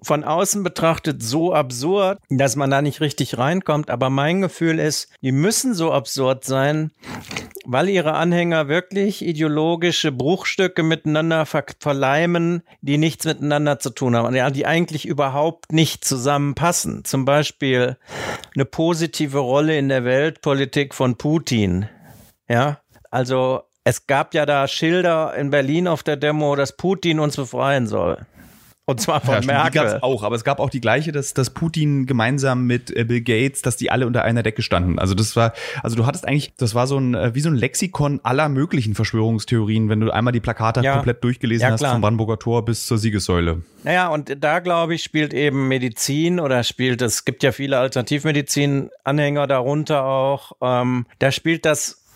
von 0.00 0.24
außen 0.24 0.62
betrachtet 0.62 1.22
so 1.22 1.52
absurd, 1.52 2.18
dass 2.30 2.56
man 2.56 2.70
da 2.70 2.82
nicht 2.82 3.00
richtig 3.00 3.38
reinkommt. 3.38 3.90
Aber 3.90 4.10
mein 4.10 4.40
Gefühl 4.40 4.78
ist, 4.78 5.08
die 5.22 5.32
müssen 5.32 5.74
so 5.74 5.92
absurd 5.92 6.44
sein, 6.44 6.92
weil 7.64 7.88
ihre 7.88 8.14
Anhänger 8.14 8.68
wirklich 8.68 9.24
ideologische 9.24 10.12
Bruchstücke 10.12 10.82
miteinander 10.82 11.46
ver 11.46 11.64
verleimen, 11.80 12.62
die 12.80 12.98
nichts 12.98 13.24
miteinander 13.24 13.78
zu 13.78 13.90
tun 13.90 14.16
haben, 14.16 14.34
ja, 14.34 14.50
die 14.50 14.66
eigentlich 14.66 15.06
überhaupt 15.06 15.72
nicht 15.72 16.04
zusammenpassen. 16.04 17.04
Zum 17.04 17.24
Beispiel 17.24 17.96
eine 18.54 18.64
positive 18.64 19.38
Rolle 19.38 19.76
in 19.76 19.88
der 19.88 20.04
Weltpolitik 20.04 20.94
von 20.94 21.16
Putin. 21.16 21.88
Ja, 22.48 22.80
also 23.10 23.62
es 23.84 24.06
gab 24.06 24.34
ja 24.34 24.46
da 24.46 24.68
Schilder 24.68 25.34
in 25.34 25.50
Berlin 25.50 25.88
auf 25.88 26.02
der 26.02 26.16
Demo, 26.16 26.56
dass 26.56 26.76
Putin 26.76 27.20
uns 27.20 27.36
befreien 27.36 27.86
soll. 27.86 28.26
Und 28.88 29.02
zwar 29.02 29.20
von 29.20 29.34
ja, 29.34 29.40
Merkel. 29.42 29.70
Die 29.70 29.88
gab's 29.90 30.02
auch, 30.02 30.22
aber 30.22 30.34
es 30.34 30.44
gab 30.44 30.60
auch 30.60 30.70
die 30.70 30.80
gleiche, 30.80 31.12
dass, 31.12 31.34
dass 31.34 31.50
Putin 31.50 32.06
gemeinsam 32.06 32.66
mit 32.66 32.90
äh, 32.96 33.04
Bill 33.04 33.20
Gates, 33.20 33.60
dass 33.60 33.76
die 33.76 33.90
alle 33.90 34.06
unter 34.06 34.24
einer 34.24 34.42
Decke 34.42 34.62
standen. 34.62 34.98
Also 34.98 35.14
das 35.14 35.36
war, 35.36 35.52
also 35.82 35.94
du 35.94 36.06
hattest 36.06 36.26
eigentlich, 36.26 36.54
das 36.56 36.74
war 36.74 36.86
so 36.86 36.96
ein, 36.96 37.12
äh, 37.12 37.34
wie 37.34 37.42
so 37.42 37.50
ein 37.50 37.54
Lexikon 37.54 38.18
aller 38.22 38.48
möglichen 38.48 38.94
Verschwörungstheorien, 38.94 39.90
wenn 39.90 40.00
du 40.00 40.10
einmal 40.10 40.32
die 40.32 40.40
Plakate 40.40 40.80
ja. 40.80 40.94
komplett 40.94 41.22
durchgelesen 41.22 41.66
ja, 41.66 41.72
hast, 41.72 41.84
vom 41.84 42.00
Brandenburger 42.00 42.38
Tor 42.38 42.64
bis 42.64 42.86
zur 42.86 42.96
Siegessäule. 42.96 43.60
Naja, 43.84 44.08
und 44.08 44.42
da 44.42 44.60
glaube 44.60 44.94
ich, 44.94 45.02
spielt 45.02 45.34
eben 45.34 45.68
Medizin 45.68 46.40
oder 46.40 46.64
spielt, 46.64 47.02
es 47.02 47.26
gibt 47.26 47.42
ja 47.42 47.52
viele 47.52 47.76
Alternativmedizin-Anhänger 47.76 49.46
darunter 49.46 50.06
auch, 50.06 50.52
ähm, 50.62 51.04
da 51.18 51.30
spielt 51.30 51.66
das 51.66 52.07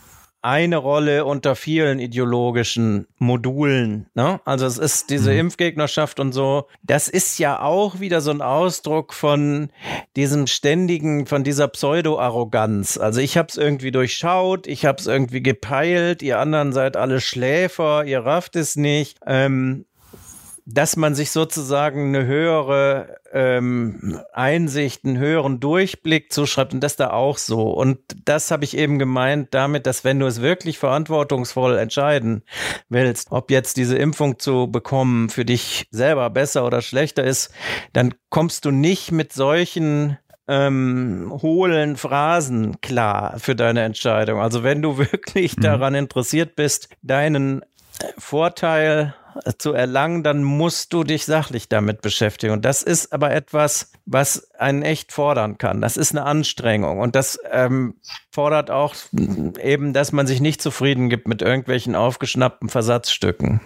eine 0.42 0.76
Rolle 0.76 1.24
unter 1.24 1.54
vielen 1.54 2.00
ideologischen 2.00 3.06
Modulen. 3.18 4.06
Ne? 4.14 4.40
Also 4.44 4.66
es 4.66 4.76
ist 4.76 5.10
diese 5.10 5.32
mhm. 5.32 5.38
Impfgegnerschaft 5.38 6.18
und 6.18 6.32
so. 6.32 6.66
Das 6.82 7.08
ist 7.08 7.38
ja 7.38 7.60
auch 7.60 8.00
wieder 8.00 8.20
so 8.20 8.32
ein 8.32 8.42
Ausdruck 8.42 9.14
von 9.14 9.70
diesem 10.16 10.48
ständigen, 10.48 11.26
von 11.26 11.44
dieser 11.44 11.68
Pseudo-Arroganz. 11.68 12.98
Also 12.98 13.20
ich 13.20 13.36
habe 13.36 13.48
es 13.48 13.56
irgendwie 13.56 13.92
durchschaut, 13.92 14.66
ich 14.66 14.84
habe 14.84 14.98
es 14.98 15.06
irgendwie 15.06 15.42
gepeilt, 15.42 16.22
ihr 16.22 16.38
anderen 16.40 16.72
seid 16.72 16.96
alle 16.96 17.20
Schläfer, 17.20 18.04
ihr 18.04 18.20
rafft 18.20 18.56
es 18.56 18.74
nicht. 18.76 19.18
Ähm, 19.24 19.86
dass 20.64 20.96
man 20.96 21.14
sich 21.14 21.30
sozusagen 21.30 22.14
eine 22.14 22.26
höhere 22.26 23.16
ähm, 23.32 24.20
Einsicht, 24.32 25.04
einen 25.04 25.18
höheren 25.18 25.58
Durchblick 25.58 26.32
zuschreibt 26.32 26.72
und 26.72 26.80
das 26.80 26.96
da 26.96 27.10
auch 27.10 27.38
so. 27.38 27.70
Und 27.70 27.98
das 28.24 28.50
habe 28.50 28.64
ich 28.64 28.76
eben 28.76 28.98
gemeint 28.98 29.48
damit, 29.52 29.86
dass 29.86 30.04
wenn 30.04 30.20
du 30.20 30.26
es 30.26 30.40
wirklich 30.40 30.78
verantwortungsvoll 30.78 31.78
entscheiden 31.78 32.42
willst, 32.88 33.32
ob 33.32 33.50
jetzt 33.50 33.76
diese 33.76 33.96
Impfung 33.96 34.38
zu 34.38 34.68
bekommen 34.68 35.30
für 35.30 35.44
dich 35.44 35.88
selber 35.90 36.30
besser 36.30 36.64
oder 36.64 36.80
schlechter 36.80 37.24
ist, 37.24 37.52
dann 37.92 38.14
kommst 38.30 38.64
du 38.64 38.70
nicht 38.70 39.10
mit 39.10 39.32
solchen 39.32 40.18
ähm, 40.48 41.32
hohlen 41.42 41.96
Phrasen 41.96 42.80
klar 42.80 43.38
für 43.38 43.56
deine 43.56 43.82
Entscheidung. 43.82 44.40
Also 44.40 44.62
wenn 44.62 44.82
du 44.82 44.98
wirklich 45.12 45.56
mhm. 45.56 45.62
daran 45.62 45.94
interessiert 45.94 46.54
bist, 46.54 46.88
deinen 47.02 47.62
Vorteil 48.18 49.14
zu 49.58 49.72
erlangen, 49.72 50.22
dann 50.22 50.42
musst 50.42 50.92
du 50.92 51.04
dich 51.04 51.24
sachlich 51.24 51.68
damit 51.68 52.02
beschäftigen. 52.02 52.52
Und 52.52 52.64
das 52.64 52.82
ist 52.82 53.12
aber 53.12 53.32
etwas, 53.32 53.90
was 54.06 54.50
einen 54.58 54.82
echt 54.82 55.12
fordern 55.12 55.58
kann. 55.58 55.80
Das 55.80 55.96
ist 55.96 56.12
eine 56.12 56.24
Anstrengung. 56.24 56.98
Und 57.00 57.14
das 57.14 57.38
ähm, 57.50 57.94
fordert 58.30 58.70
auch 58.70 58.94
eben, 59.60 59.92
dass 59.92 60.12
man 60.12 60.26
sich 60.26 60.40
nicht 60.40 60.60
zufrieden 60.62 61.08
gibt 61.08 61.28
mit 61.28 61.42
irgendwelchen 61.42 61.94
aufgeschnappten 61.94 62.68
Versatzstücken. 62.68 63.60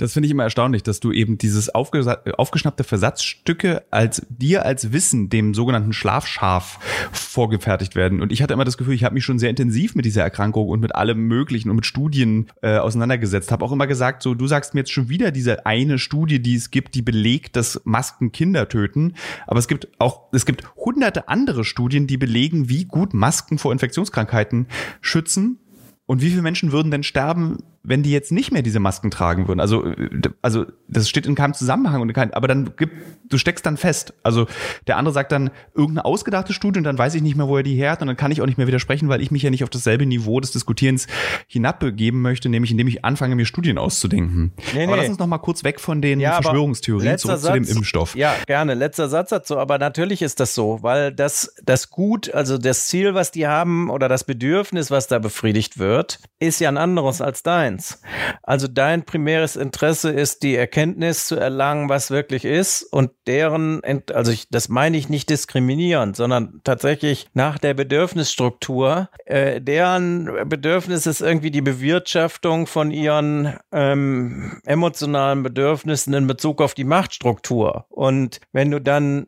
Das 0.00 0.14
finde 0.14 0.26
ich 0.26 0.32
immer 0.32 0.44
erstaunlich, 0.44 0.82
dass 0.82 0.98
du 0.98 1.12
eben 1.12 1.36
dieses 1.36 1.68
aufgeschnappte 1.74 2.84
Versatzstücke 2.84 3.82
als 3.90 4.26
dir 4.30 4.64
als 4.64 4.92
Wissen 4.92 5.28
dem 5.28 5.52
sogenannten 5.52 5.92
Schlafschaf 5.92 6.78
vorgefertigt 7.12 7.94
werden. 7.94 8.22
Und 8.22 8.32
ich 8.32 8.42
hatte 8.42 8.54
immer 8.54 8.64
das 8.64 8.78
Gefühl, 8.78 8.94
ich 8.94 9.04
habe 9.04 9.12
mich 9.12 9.26
schon 9.26 9.38
sehr 9.38 9.50
intensiv 9.50 9.94
mit 9.94 10.06
dieser 10.06 10.22
Erkrankung 10.22 10.68
und 10.68 10.80
mit 10.80 10.94
allem 10.94 11.26
Möglichen 11.26 11.68
und 11.68 11.76
mit 11.76 11.84
Studien 11.84 12.46
äh, 12.62 12.78
auseinandergesetzt. 12.78 13.52
Habe 13.52 13.62
auch 13.62 13.72
immer 13.72 13.86
gesagt, 13.86 14.22
so 14.22 14.34
du 14.34 14.46
sagst 14.46 14.72
mir 14.72 14.80
jetzt 14.80 14.92
schon 14.92 15.10
wieder 15.10 15.32
diese 15.32 15.66
eine 15.66 15.98
Studie, 15.98 16.40
die 16.40 16.54
es 16.54 16.70
gibt, 16.70 16.94
die 16.94 17.02
belegt, 17.02 17.56
dass 17.56 17.82
Masken 17.84 18.32
Kinder 18.32 18.70
töten. 18.70 19.14
Aber 19.46 19.58
es 19.58 19.68
gibt 19.68 19.88
auch 19.98 20.28
es 20.32 20.46
gibt 20.46 20.64
hunderte 20.76 21.28
andere 21.28 21.62
Studien, 21.62 22.06
die 22.06 22.16
belegen, 22.16 22.70
wie 22.70 22.86
gut 22.86 23.12
Masken 23.12 23.58
vor 23.58 23.70
Infektionskrankheiten 23.70 24.66
schützen 25.02 25.58
und 26.06 26.22
wie 26.22 26.30
viele 26.30 26.42
Menschen 26.42 26.72
würden 26.72 26.90
denn 26.90 27.04
sterben, 27.04 27.58
wenn 27.82 28.02
die 28.02 28.10
jetzt 28.10 28.30
nicht 28.30 28.52
mehr 28.52 28.62
diese 28.62 28.80
Masken 28.80 29.10
tragen 29.10 29.48
würden? 29.48 29.60
Also, 29.60 29.94
also 30.42 30.66
das 30.88 31.08
steht 31.08 31.26
in 31.26 31.34
keinem 31.34 31.54
Zusammenhang 31.54 32.02
und 32.02 32.12
kein, 32.12 32.32
aber 32.34 32.46
dann 32.46 32.72
gibt, 32.76 32.94
du 33.28 33.38
steckst 33.38 33.64
dann 33.64 33.76
fest. 33.76 34.12
Also 34.22 34.46
der 34.86 34.98
andere 34.98 35.14
sagt 35.14 35.32
dann 35.32 35.50
irgendeine 35.74 36.04
ausgedachte 36.04 36.52
Studie 36.52 36.78
und 36.78 36.84
dann 36.84 36.98
weiß 36.98 37.14
ich 37.14 37.22
nicht 37.22 37.36
mehr, 37.36 37.48
wo 37.48 37.56
er 37.56 37.62
die 37.62 37.74
her 37.74 37.92
hat 37.92 38.02
und 38.02 38.08
dann 38.08 38.16
kann 38.16 38.32
ich 38.32 38.42
auch 38.42 38.46
nicht 38.46 38.58
mehr 38.58 38.66
widersprechen, 38.66 39.08
weil 39.08 39.22
ich 39.22 39.30
mich 39.30 39.42
ja 39.42 39.50
nicht 39.50 39.64
auf 39.64 39.70
dasselbe 39.70 40.04
Niveau 40.04 40.40
des 40.40 40.50
Diskutierens 40.50 41.06
hinabbegeben 41.46 42.20
möchte, 42.20 42.48
nämlich 42.48 42.70
indem 42.70 42.88
ich 42.88 43.04
anfange, 43.04 43.34
mir 43.34 43.46
Studien 43.46 43.78
auszudenken. 43.78 44.52
Nee, 44.74 44.84
aber 44.84 44.92
nee. 44.92 45.00
lass 45.02 45.08
uns 45.08 45.18
noch 45.18 45.26
mal 45.26 45.38
kurz 45.38 45.64
weg 45.64 45.80
von 45.80 46.02
den 46.02 46.20
ja, 46.20 46.40
Verschwörungstheorien 46.42 47.18
zurück 47.18 47.38
Satz, 47.38 47.46
zu 47.46 47.52
dem 47.52 47.64
Impfstoff. 47.64 48.14
Ja, 48.14 48.34
gerne. 48.46 48.74
Letzter 48.74 49.08
Satz 49.08 49.30
dazu. 49.30 49.58
Aber 49.58 49.78
natürlich 49.78 50.22
ist 50.22 50.40
das 50.40 50.54
so, 50.54 50.78
weil 50.82 51.12
das, 51.12 51.54
das 51.64 51.90
Gut, 51.90 52.32
also 52.34 52.58
das 52.58 52.86
Ziel, 52.86 53.14
was 53.14 53.30
die 53.30 53.46
haben 53.46 53.90
oder 53.90 54.08
das 54.08 54.24
Bedürfnis, 54.24 54.90
was 54.90 55.06
da 55.06 55.18
befriedigt 55.18 55.78
wird, 55.78 56.18
ist 56.38 56.60
ja 56.60 56.68
ein 56.68 56.76
anderes 56.76 57.20
als 57.20 57.42
deins. 57.70 58.00
Also 58.42 58.68
dein 58.68 59.04
primäres 59.04 59.56
Interesse 59.56 60.10
ist, 60.10 60.42
die 60.42 60.56
Erkenntnis 60.56 61.26
zu 61.26 61.36
erlangen, 61.36 61.88
was 61.88 62.10
wirklich 62.10 62.44
ist 62.44 62.82
und 62.82 63.10
deren, 63.26 63.80
also 64.12 64.32
ich, 64.32 64.48
das 64.50 64.68
meine 64.68 64.96
ich 64.96 65.08
nicht 65.08 65.30
diskriminierend, 65.30 66.16
sondern 66.16 66.60
tatsächlich 66.64 67.28
nach 67.34 67.58
der 67.58 67.74
Bedürfnisstruktur. 67.74 69.08
Äh, 69.26 69.60
deren 69.60 70.48
Bedürfnis 70.48 71.06
ist 71.06 71.20
irgendwie 71.20 71.50
die 71.50 71.62
Bewirtschaftung 71.62 72.66
von 72.66 72.90
ihren 72.90 73.56
ähm, 73.72 74.60
emotionalen 74.64 75.42
Bedürfnissen 75.42 76.14
in 76.14 76.26
Bezug 76.26 76.60
auf 76.60 76.74
die 76.74 76.84
Machtstruktur. 76.84 77.86
Und 77.88 78.40
wenn 78.52 78.70
du 78.70 78.80
dann 78.80 79.26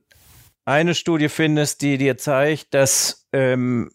eine 0.64 0.94
Studie 0.94 1.28
findest, 1.28 1.82
die 1.82 1.98
dir 1.98 2.16
zeigt, 2.18 2.72
dass 2.74 3.26
ähm, 3.32 3.90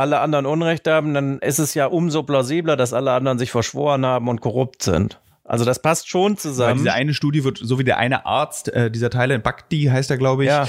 alle 0.00 0.20
anderen 0.20 0.46
Unrecht 0.46 0.88
haben, 0.88 1.14
dann 1.14 1.38
ist 1.38 1.58
es 1.58 1.74
ja 1.74 1.86
umso 1.86 2.22
plausibler, 2.22 2.76
dass 2.76 2.92
alle 2.92 3.12
anderen 3.12 3.38
sich 3.38 3.50
verschworen 3.50 4.04
haben 4.04 4.28
und 4.28 4.40
korrupt 4.40 4.82
sind. 4.82 5.20
Also 5.44 5.64
das 5.64 5.82
passt 5.82 6.08
schon 6.08 6.36
zusammen. 6.36 6.70
Weil 6.70 6.78
diese 6.78 6.92
eine 6.92 7.14
Studie 7.14 7.44
wird, 7.44 7.58
so 7.58 7.78
wie 7.78 7.84
der 7.84 7.98
eine 7.98 8.24
Arzt, 8.24 8.72
äh, 8.72 8.90
dieser 8.90 9.10
Thailand 9.10 9.42
Bhakti 9.42 9.84
heißt 9.84 10.10
er, 10.10 10.16
glaube 10.16 10.44
ich, 10.44 10.48
ja 10.48 10.66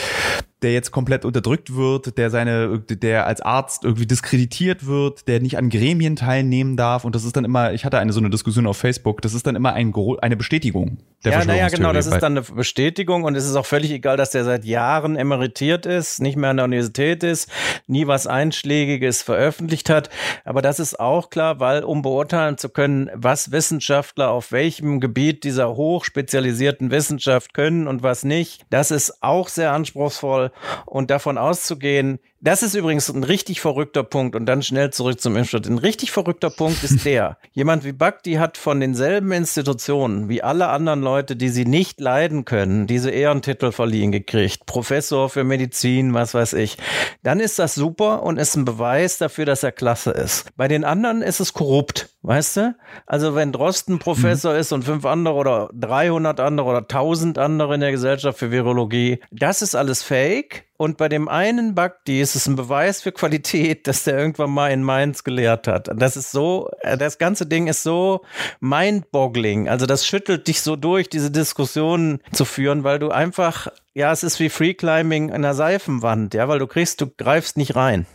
der 0.62 0.74
jetzt 0.74 0.92
komplett 0.92 1.26
unterdrückt 1.26 1.76
wird, 1.76 2.18
der 2.18 2.30
seine, 2.30 2.80
der 2.80 3.26
als 3.28 3.42
Arzt 3.42 3.84
irgendwie 3.84 4.06
diskreditiert 4.06 4.86
wird, 4.86 5.28
der 5.28 5.40
nicht 5.40 5.58
an 5.58 5.70
Gremien 5.70 6.16
teilnehmen 6.16 6.78
darf. 6.78 7.04
Und 7.04 7.16
das 7.16 7.24
ist 7.24 7.36
dann 7.36 7.46
immer, 7.46 7.74
ich 7.74 7.86
hatte 7.86 7.98
eine 7.98 8.14
so 8.14 8.20
eine 8.20 8.30
Diskussion 8.30 8.68
auf 8.68 8.78
Facebook, 8.78 9.22
das 9.22 9.34
ist 9.34 9.48
dann 9.48 9.56
immer 9.56 9.74
ein, 9.74 9.94
eine 10.22 10.38
Bestätigung 10.38 10.98
der 11.24 11.34
Ja, 11.34 11.46
naja, 11.46 11.70
genau, 11.70 11.94
das 11.94 12.08
ist 12.08 12.20
dann 12.20 12.38
eine 12.38 12.42
Bestätigung 12.42 13.24
und 13.24 13.36
es 13.36 13.46
ist 13.46 13.56
auch 13.56 13.66
völlig 13.66 13.92
egal, 13.92 14.18
dass 14.18 14.32
der 14.32 14.44
seit 14.44 14.66
Jahren 14.66 15.16
emeritiert 15.16 15.86
ist, 15.86 16.20
nicht 16.20 16.36
mehr 16.36 16.50
an 16.50 16.58
der 16.58 16.66
Universität 16.66 17.24
ist, 17.24 17.50
nie 17.88 18.08
was 18.08 18.26
Einschlägiges 18.26 19.22
veröffentlicht 19.22 19.90
hat. 19.90 20.10
Aber 20.46 20.62
das 20.62 20.80
ist 20.80 21.00
auch 21.00 21.30
klar, 21.30 21.60
weil 21.60 21.84
um 21.84 22.02
beurteilen 22.02 22.58
zu 22.58 22.70
können, 22.70 23.10
was 23.14 23.52
Wissenschaftler 23.52 24.32
auf 24.32 24.52
welchem 24.52 25.00
Gebiet 25.00 25.44
dieser 25.44 25.76
hochspezialisierten 25.76 26.92
Wissenschaft 26.92 27.54
können 27.54 27.88
und 27.88 28.02
was 28.02 28.24
nicht, 28.24 28.66
das 28.70 28.92
ist 28.92 29.22
auch 29.22 29.48
sehr 29.48 29.74
anspruchsvoll 29.74 30.51
und 30.86 31.12
davon 31.12 31.38
auszugehen, 31.38 32.20
das 32.42 32.64
ist 32.64 32.74
übrigens 32.74 33.10
ein 33.10 33.24
richtig 33.24 33.62
verrückter 33.62 34.04
Punkt 34.04 34.36
und 34.36 34.46
dann 34.48 34.64
schnell 34.64 34.90
zurück 34.90 35.22
zum 35.22 35.38
Impfstoff. 35.38 35.66
Ein 35.68 35.78
richtig 35.78 36.12
verrückter 36.12 36.50
Punkt 36.50 36.84
ist 36.84 37.06
der. 37.06 37.38
Jemand 37.52 37.84
wie 37.84 37.92
Bakti 37.92 38.34
hat 38.34 38.58
von 38.58 38.80
denselben 38.80 39.32
Institutionen 39.32 40.28
wie 40.28 40.42
alle 40.42 40.70
anderen 40.70 41.02
Leute, 41.02 41.36
die 41.36 41.50
sie 41.50 41.66
nicht 41.66 42.00
leiden 42.00 42.44
können, 42.46 42.88
diese 42.88 43.12
Ehrentitel 43.12 43.72
verliehen 43.72 44.12
gekriegt. 44.12 44.66
Professor 44.66 45.30
für 45.30 45.44
Medizin, 45.44 46.14
was 46.14 46.34
weiß 46.34 46.54
ich. 46.54 46.78
Dann 47.22 47.40
ist 47.40 47.60
das 47.60 47.76
super 47.76 48.24
und 48.24 48.38
ist 48.38 48.56
ein 48.56 48.66
Beweis 48.66 49.20
dafür, 49.20 49.46
dass 49.46 49.64
er 49.64 49.72
klasse 49.72 50.12
ist. 50.12 50.46
Bei 50.58 50.68
den 50.68 50.84
anderen 50.84 51.22
ist 51.22 51.40
es 51.40 51.54
korrupt. 51.54 52.10
Weißt 52.24 52.58
du? 52.58 52.76
Also 53.08 53.34
wenn 53.34 53.52
Drosten 53.52 53.98
Professor 53.98 54.54
mhm. 54.54 54.60
ist 54.60 54.72
und 54.72 54.84
fünf 54.84 55.06
andere 55.06 55.34
oder 55.34 55.70
300 55.74 56.40
andere 56.40 56.70
oder 56.70 56.80
1000 56.80 57.40
andere 57.40 57.74
in 57.74 57.82
der 57.82 57.92
Gesellschaft 57.92 58.38
für 58.38 58.52
Virologie, 58.52 59.20
das 59.32 59.64
ist 59.64 59.76
alles 59.76 60.04
Fake. 60.04 60.66
Und 60.82 60.98
bei 60.98 61.10
dem 61.10 61.30
einen 61.30 61.76
Bakti 61.76 62.22
ist 62.22 62.34
es 62.34 62.48
ein 62.48 62.56
Beweis 62.56 63.04
für 63.04 63.12
Qualität, 63.12 63.86
dass 63.86 64.04
der 64.04 64.18
irgendwann 64.18 64.50
mal 64.50 64.72
in 64.72 64.82
Mainz 64.82 65.24
gelehrt 65.24 65.68
hat. 65.68 65.92
Das 65.96 66.18
ist 66.18 66.32
so, 66.32 66.72
äh, 66.80 66.98
das 66.98 67.20
ganze 67.20 67.46
Ding 67.46 67.68
ist 67.68 67.84
so 67.84 68.22
mindboggling. 68.62 69.70
Also 69.70 69.86
das 69.86 70.08
schüttelt 70.08 70.48
dich 70.48 70.64
so 70.64 70.76
durch, 70.76 71.08
diese 71.08 71.30
Diskussionen 71.30 72.20
zu 72.32 72.46
führen, 72.46 72.84
weil 72.84 72.98
du 72.98 73.12
einfach, 73.12 73.68
ja, 73.94 74.12
es 74.12 74.24
ist 74.24 74.40
wie 74.40 74.50
Freeclimbing 74.50 75.30
in 75.30 75.36
einer 75.36 75.54
Seifenwand, 75.54 76.34
ja, 76.34 76.48
weil 76.48 76.58
du 76.58 76.66
kriegst, 76.66 77.00
du 77.00 77.06
greifst 77.06 77.58
nicht 77.58 77.76
rein. 77.76 78.08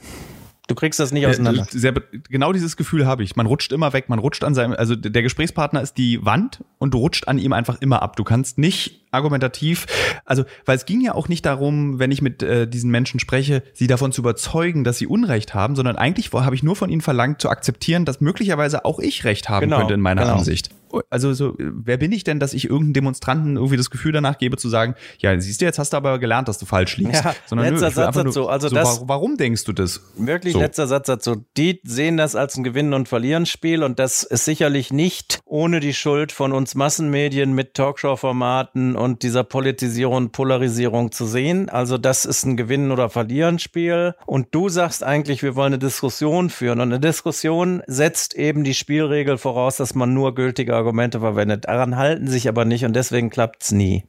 Du 0.69 0.75
kriegst 0.75 0.99
das 0.99 1.13
nicht 1.13 1.23
äh, 1.23 1.27
auseinander. 1.27 1.67
Sehr, 1.71 1.95
genau 2.29 2.53
dieses 2.53 2.77
Gefühl 2.77 3.07
habe 3.07 3.23
ich. 3.23 3.37
Man 3.37 3.47
rutscht 3.47 3.73
immer 3.73 3.93
weg, 3.93 4.09
man 4.09 4.19
rutscht 4.19 4.43
an 4.43 4.55
seinem, 4.55 4.73
also 4.73 4.97
der 4.97 5.23
Gesprächspartner 5.23 5.81
ist 5.81 5.97
die 5.97 6.25
Wand 6.25 6.65
und 6.79 6.93
du 6.93 6.99
rutscht 6.99 7.29
an 7.29 7.39
ihm 7.39 7.53
einfach 7.53 7.81
immer 7.81 8.03
ab. 8.03 8.17
Du 8.17 8.25
kannst 8.25 8.59
nicht 8.59 9.05
argumentativ, 9.13 9.87
also 10.25 10.45
weil 10.65 10.77
es 10.77 10.85
ging 10.85 11.01
ja 11.01 11.15
auch 11.15 11.29
nicht 11.29 11.47
darum, 11.47 11.99
wenn 11.99 12.11
ich 12.11 12.21
mit 12.21 12.43
äh, 12.43 12.67
diesen 12.67 12.91
Menschen 12.91 13.21
spreche, 13.21 13.63
sie 13.75 13.87
davon 13.87 14.11
zu 14.11 14.21
überzeugen, 14.21 14.83
dass 14.83 14.99
sie 14.99 15.07
Unrecht 15.07 15.55
haben, 15.55 15.77
sondern 15.77 15.97
eigentlich 15.97 16.33
habe 16.33 16.55
ich 16.55 16.63
nur 16.63 16.77
von 16.77 16.91
ihnen 16.91 17.01
verlangt 17.01 17.41
zu 17.41 17.49
akzeptieren, 17.49 18.05
dass 18.05 18.21
möglicherweise 18.21 18.85
auch 18.85 18.99
ich 18.99 19.25
Recht 19.25 19.49
haben 19.49 19.67
genau, 19.67 19.79
könnte 19.79 19.95
in 19.95 20.01
meiner 20.01 20.23
genau. 20.23 20.37
Ansicht 20.37 20.71
also 21.11 21.33
so, 21.33 21.55
wer 21.59 21.96
bin 21.96 22.12
ich 22.12 22.25
denn, 22.25 22.40
dass 22.40 22.55
ich 22.55 22.64
irgendeinem 22.64 22.92
Demonstranten 22.94 23.57
irgendwie 23.57 23.77
das 23.77 23.90
Gefühl 23.90 24.12
danach 24.12 24.38
gebe 24.38 24.57
zu 24.57 24.68
sagen, 24.68 24.94
ja, 25.18 25.38
siehst 25.38 25.61
du, 25.61 25.64
jetzt 25.64 25.79
hast 25.79 25.92
du 25.92 25.96
aber 25.96 26.18
gelernt, 26.18 26.49
dass 26.49 26.59
du 26.59 26.66
falsch 26.66 26.96
liegst. 26.96 27.25
Ja, 27.25 27.35
Sondern 27.46 27.70
letzter 27.70 27.88
nö, 27.88 27.94
Satz 27.94 28.14
dazu. 28.14 28.49
Also 28.49 28.68
so, 28.68 28.75
das, 28.75 29.03
warum 29.07 29.37
denkst 29.37 29.64
du 29.64 29.72
das? 29.72 30.03
Wirklich 30.16 30.55
so. 30.55 30.61
letzter 30.61 30.87
Satz 30.87 31.07
dazu. 31.07 31.44
Die 31.57 31.81
sehen 31.85 32.16
das 32.16 32.37
als 32.37 32.57
ein 32.57 32.64
Gewinnen- 32.64 32.94
und 32.94 33.09
Verlieren-Spiel 33.09 33.83
und 33.83 33.99
das 33.99 34.22
ist 34.22 34.44
sicherlich 34.44 34.92
nicht 34.92 35.40
ohne 35.44 35.81
die 35.81 35.94
Schuld 35.94 36.33
von 36.33 36.53
uns 36.53 36.75
Massenmedien 36.75 37.53
mit 37.53 37.75
Talkshow-Formaten 37.75 38.96
und 38.96 39.22
dieser 39.22 39.44
Politisierung 39.44 40.16
und 40.16 40.33
Polarisierung 40.33 41.12
zu 41.12 41.27
sehen. 41.27 41.68
Also 41.68 41.99
das 41.99 42.25
ist 42.25 42.44
ein 42.44 42.57
Gewinnen- 42.57 42.92
oder 42.92 43.09
Verlieren-Spiel 43.09 44.14
und 44.27 44.49
du 44.53 44.68
sagst 44.68 45.05
eigentlich, 45.05 45.42
wir 45.42 45.57
wollen 45.57 45.75
eine 45.75 45.79
Diskussion 45.79 46.51
führen 46.51 46.81
und 46.81 46.92
eine 46.92 47.01
Diskussion 47.01 47.83
setzt 47.87 48.35
eben 48.35 48.64
die 48.64 48.75
Spielregel 48.75 49.38
voraus, 49.38 49.77
dass 49.77 49.94
man 49.94 50.14
nur 50.14 50.35
gültige 50.35 50.76
Argumente 50.77 51.21
verwendet. 51.21 51.65
Daran 51.67 51.97
halten 51.97 52.29
sich 52.29 52.49
aber 52.49 52.65
nicht 52.65 52.85
und 52.85 52.95
deswegen 52.95 53.31
klappt 53.31 53.62
es 53.62 53.73
nie. 53.73 54.05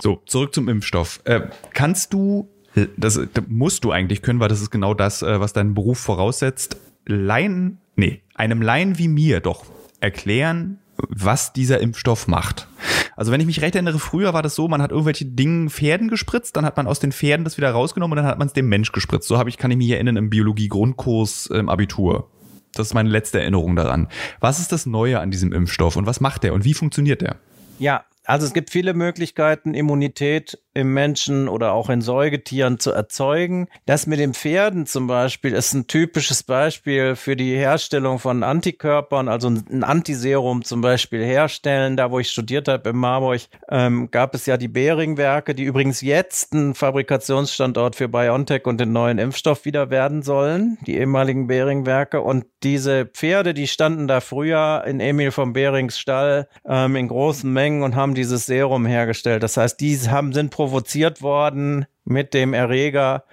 So, 0.00 0.22
zurück 0.26 0.54
zum 0.54 0.68
Impfstoff. 0.68 1.20
Äh, 1.24 1.42
kannst 1.72 2.12
du, 2.12 2.48
das, 2.96 3.20
das, 3.32 3.44
musst 3.48 3.84
du 3.84 3.90
eigentlich 3.90 4.22
können, 4.22 4.40
weil 4.40 4.48
das 4.48 4.60
ist 4.60 4.70
genau 4.70 4.94
das, 4.94 5.22
äh, 5.22 5.40
was 5.40 5.52
dein 5.52 5.74
Beruf 5.74 5.98
voraussetzt, 5.98 6.76
Laien, 7.06 7.78
nee, 7.96 8.22
einem 8.34 8.62
Laien 8.62 8.98
wie 8.98 9.08
mir 9.08 9.40
doch 9.40 9.64
erklären, 10.00 10.78
was 10.96 11.52
dieser 11.52 11.80
Impfstoff 11.80 12.28
macht. 12.28 12.68
Also 13.16 13.32
wenn 13.32 13.40
ich 13.40 13.46
mich 13.46 13.60
recht 13.60 13.74
erinnere, 13.74 13.98
früher 13.98 14.34
war 14.34 14.42
das 14.42 14.54
so, 14.54 14.68
man 14.68 14.80
hat 14.80 14.90
irgendwelche 14.90 15.24
Dinge 15.24 15.68
Pferden 15.70 16.08
gespritzt, 16.08 16.56
dann 16.56 16.64
hat 16.64 16.76
man 16.76 16.86
aus 16.86 17.00
den 17.00 17.12
Pferden 17.12 17.44
das 17.44 17.56
wieder 17.56 17.70
rausgenommen 17.70 18.18
und 18.18 18.24
dann 18.24 18.30
hat 18.30 18.38
man 18.38 18.46
es 18.48 18.54
dem 18.54 18.68
Mensch 18.68 18.92
gespritzt. 18.92 19.28
So 19.28 19.38
habe 19.38 19.48
ich, 19.48 19.58
kann 19.58 19.70
ich 19.70 19.76
mich 19.76 19.90
erinnern, 19.90 20.16
im 20.16 20.30
Biologie-Grundkurs 20.30 21.46
im 21.46 21.68
Abitur. 21.68 22.30
Das 22.74 22.88
ist 22.88 22.94
meine 22.94 23.08
letzte 23.08 23.40
Erinnerung 23.40 23.76
daran. 23.76 24.08
Was 24.40 24.58
ist 24.58 24.72
das 24.72 24.86
Neue 24.86 25.20
an 25.20 25.30
diesem 25.30 25.52
Impfstoff 25.52 25.96
und 25.96 26.06
was 26.06 26.20
macht 26.20 26.42
der 26.42 26.54
und 26.54 26.64
wie 26.64 26.74
funktioniert 26.74 27.20
der? 27.20 27.36
Ja, 27.78 28.04
also 28.24 28.46
es 28.46 28.52
gibt 28.52 28.70
viele 28.70 28.94
Möglichkeiten, 28.94 29.74
Immunität 29.74 30.58
im 30.74 30.94
Menschen 30.94 31.48
oder 31.48 31.72
auch 31.72 31.90
in 31.90 32.00
Säugetieren 32.00 32.78
zu 32.78 32.92
erzeugen. 32.92 33.66
Das 33.84 34.06
mit 34.06 34.20
den 34.20 34.32
Pferden 34.32 34.86
zum 34.86 35.08
Beispiel 35.08 35.52
ist 35.52 35.74
ein 35.74 35.88
typisches 35.88 36.44
Beispiel 36.44 37.16
für 37.16 37.34
die 37.34 37.56
Herstellung 37.56 38.20
von 38.20 38.44
Antikörpern, 38.44 39.28
also 39.28 39.48
ein 39.48 39.82
Antiserum 39.82 40.64
zum 40.64 40.82
Beispiel 40.82 41.24
herstellen. 41.24 41.96
Da, 41.96 42.12
wo 42.12 42.20
ich 42.20 42.30
studiert 42.30 42.68
habe 42.68 42.90
in 42.90 42.96
Marburg, 42.96 43.40
ähm, 43.68 44.08
gab 44.12 44.34
es 44.36 44.46
ja 44.46 44.56
die 44.56 44.68
Behring-Werke, 44.68 45.56
die 45.56 45.64
übrigens 45.64 46.00
jetzt 46.00 46.54
ein 46.54 46.74
Fabrikationsstandort 46.74 47.96
für 47.96 48.08
BioNTech 48.08 48.66
und 48.66 48.78
den 48.78 48.92
neuen 48.92 49.18
Impfstoff 49.18 49.64
wieder 49.64 49.90
werden 49.90 50.22
sollen, 50.22 50.78
die 50.86 50.96
ehemaligen 50.96 51.48
Behring-Werke. 51.48 52.20
Und 52.20 52.44
diese 52.64 53.06
Pferde, 53.06 53.54
die 53.54 53.66
standen 53.66 54.08
da 54.08 54.20
früher 54.20 54.84
in 54.86 55.00
Emil 55.00 55.30
von 55.30 55.52
Behrings 55.52 55.98
Stall 55.98 56.48
ähm, 56.66 56.96
in 56.96 57.08
großen 57.08 57.52
Mengen 57.52 57.82
und 57.82 57.94
haben 57.96 58.14
dieses 58.14 58.46
Serum 58.46 58.86
hergestellt. 58.86 59.42
Das 59.42 59.56
heißt, 59.56 59.80
die 59.80 59.96
haben, 59.96 60.32
sind 60.32 60.50
provoziert 60.50 61.22
worden 61.22 61.86
mit 62.04 62.34
dem 62.34 62.52
Erreger, 62.54 63.24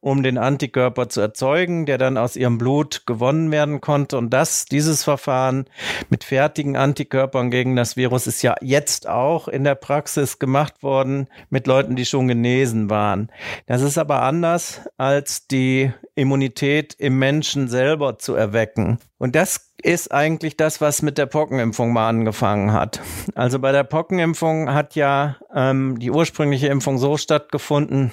um 0.00 0.22
den 0.22 0.38
Antikörper 0.38 1.08
zu 1.08 1.20
erzeugen, 1.20 1.86
der 1.86 1.98
dann 1.98 2.18
aus 2.18 2.36
ihrem 2.36 2.58
Blut 2.58 3.04
gewonnen 3.06 3.50
werden 3.50 3.80
konnte. 3.80 4.18
Und 4.18 4.30
das, 4.30 4.66
dieses 4.66 5.04
Verfahren 5.04 5.66
mit 6.10 6.24
fertigen 6.24 6.76
Antikörpern 6.76 7.50
gegen 7.50 7.76
das 7.76 7.96
Virus 7.96 8.26
ist 8.26 8.42
ja 8.42 8.54
jetzt 8.60 9.08
auch 9.08 9.48
in 9.48 9.64
der 9.64 9.74
Praxis 9.74 10.38
gemacht 10.38 10.82
worden 10.82 11.28
mit 11.50 11.66
Leuten, 11.66 11.96
die 11.96 12.04
schon 12.04 12.28
genesen 12.28 12.90
waren. 12.90 13.30
Das 13.66 13.82
ist 13.82 13.98
aber 13.98 14.22
anders 14.22 14.82
als 14.96 15.46
die 15.46 15.92
Immunität 16.14 16.94
im 16.98 17.18
Menschen 17.18 17.68
selber 17.68 18.18
zu 18.18 18.34
erwecken. 18.34 18.98
Und 19.18 19.34
das 19.34 19.67
ist 19.82 20.12
eigentlich 20.12 20.56
das, 20.56 20.80
was 20.80 21.02
mit 21.02 21.18
der 21.18 21.26
Pockenimpfung 21.26 21.92
mal 21.92 22.08
angefangen 22.08 22.72
hat. 22.72 23.00
Also 23.34 23.58
bei 23.58 23.72
der 23.72 23.84
Pockenimpfung 23.84 24.72
hat 24.72 24.94
ja 24.94 25.36
ähm, 25.54 25.98
die 25.98 26.10
ursprüngliche 26.10 26.68
Impfung 26.68 26.98
so 26.98 27.16
stattgefunden, 27.16 28.10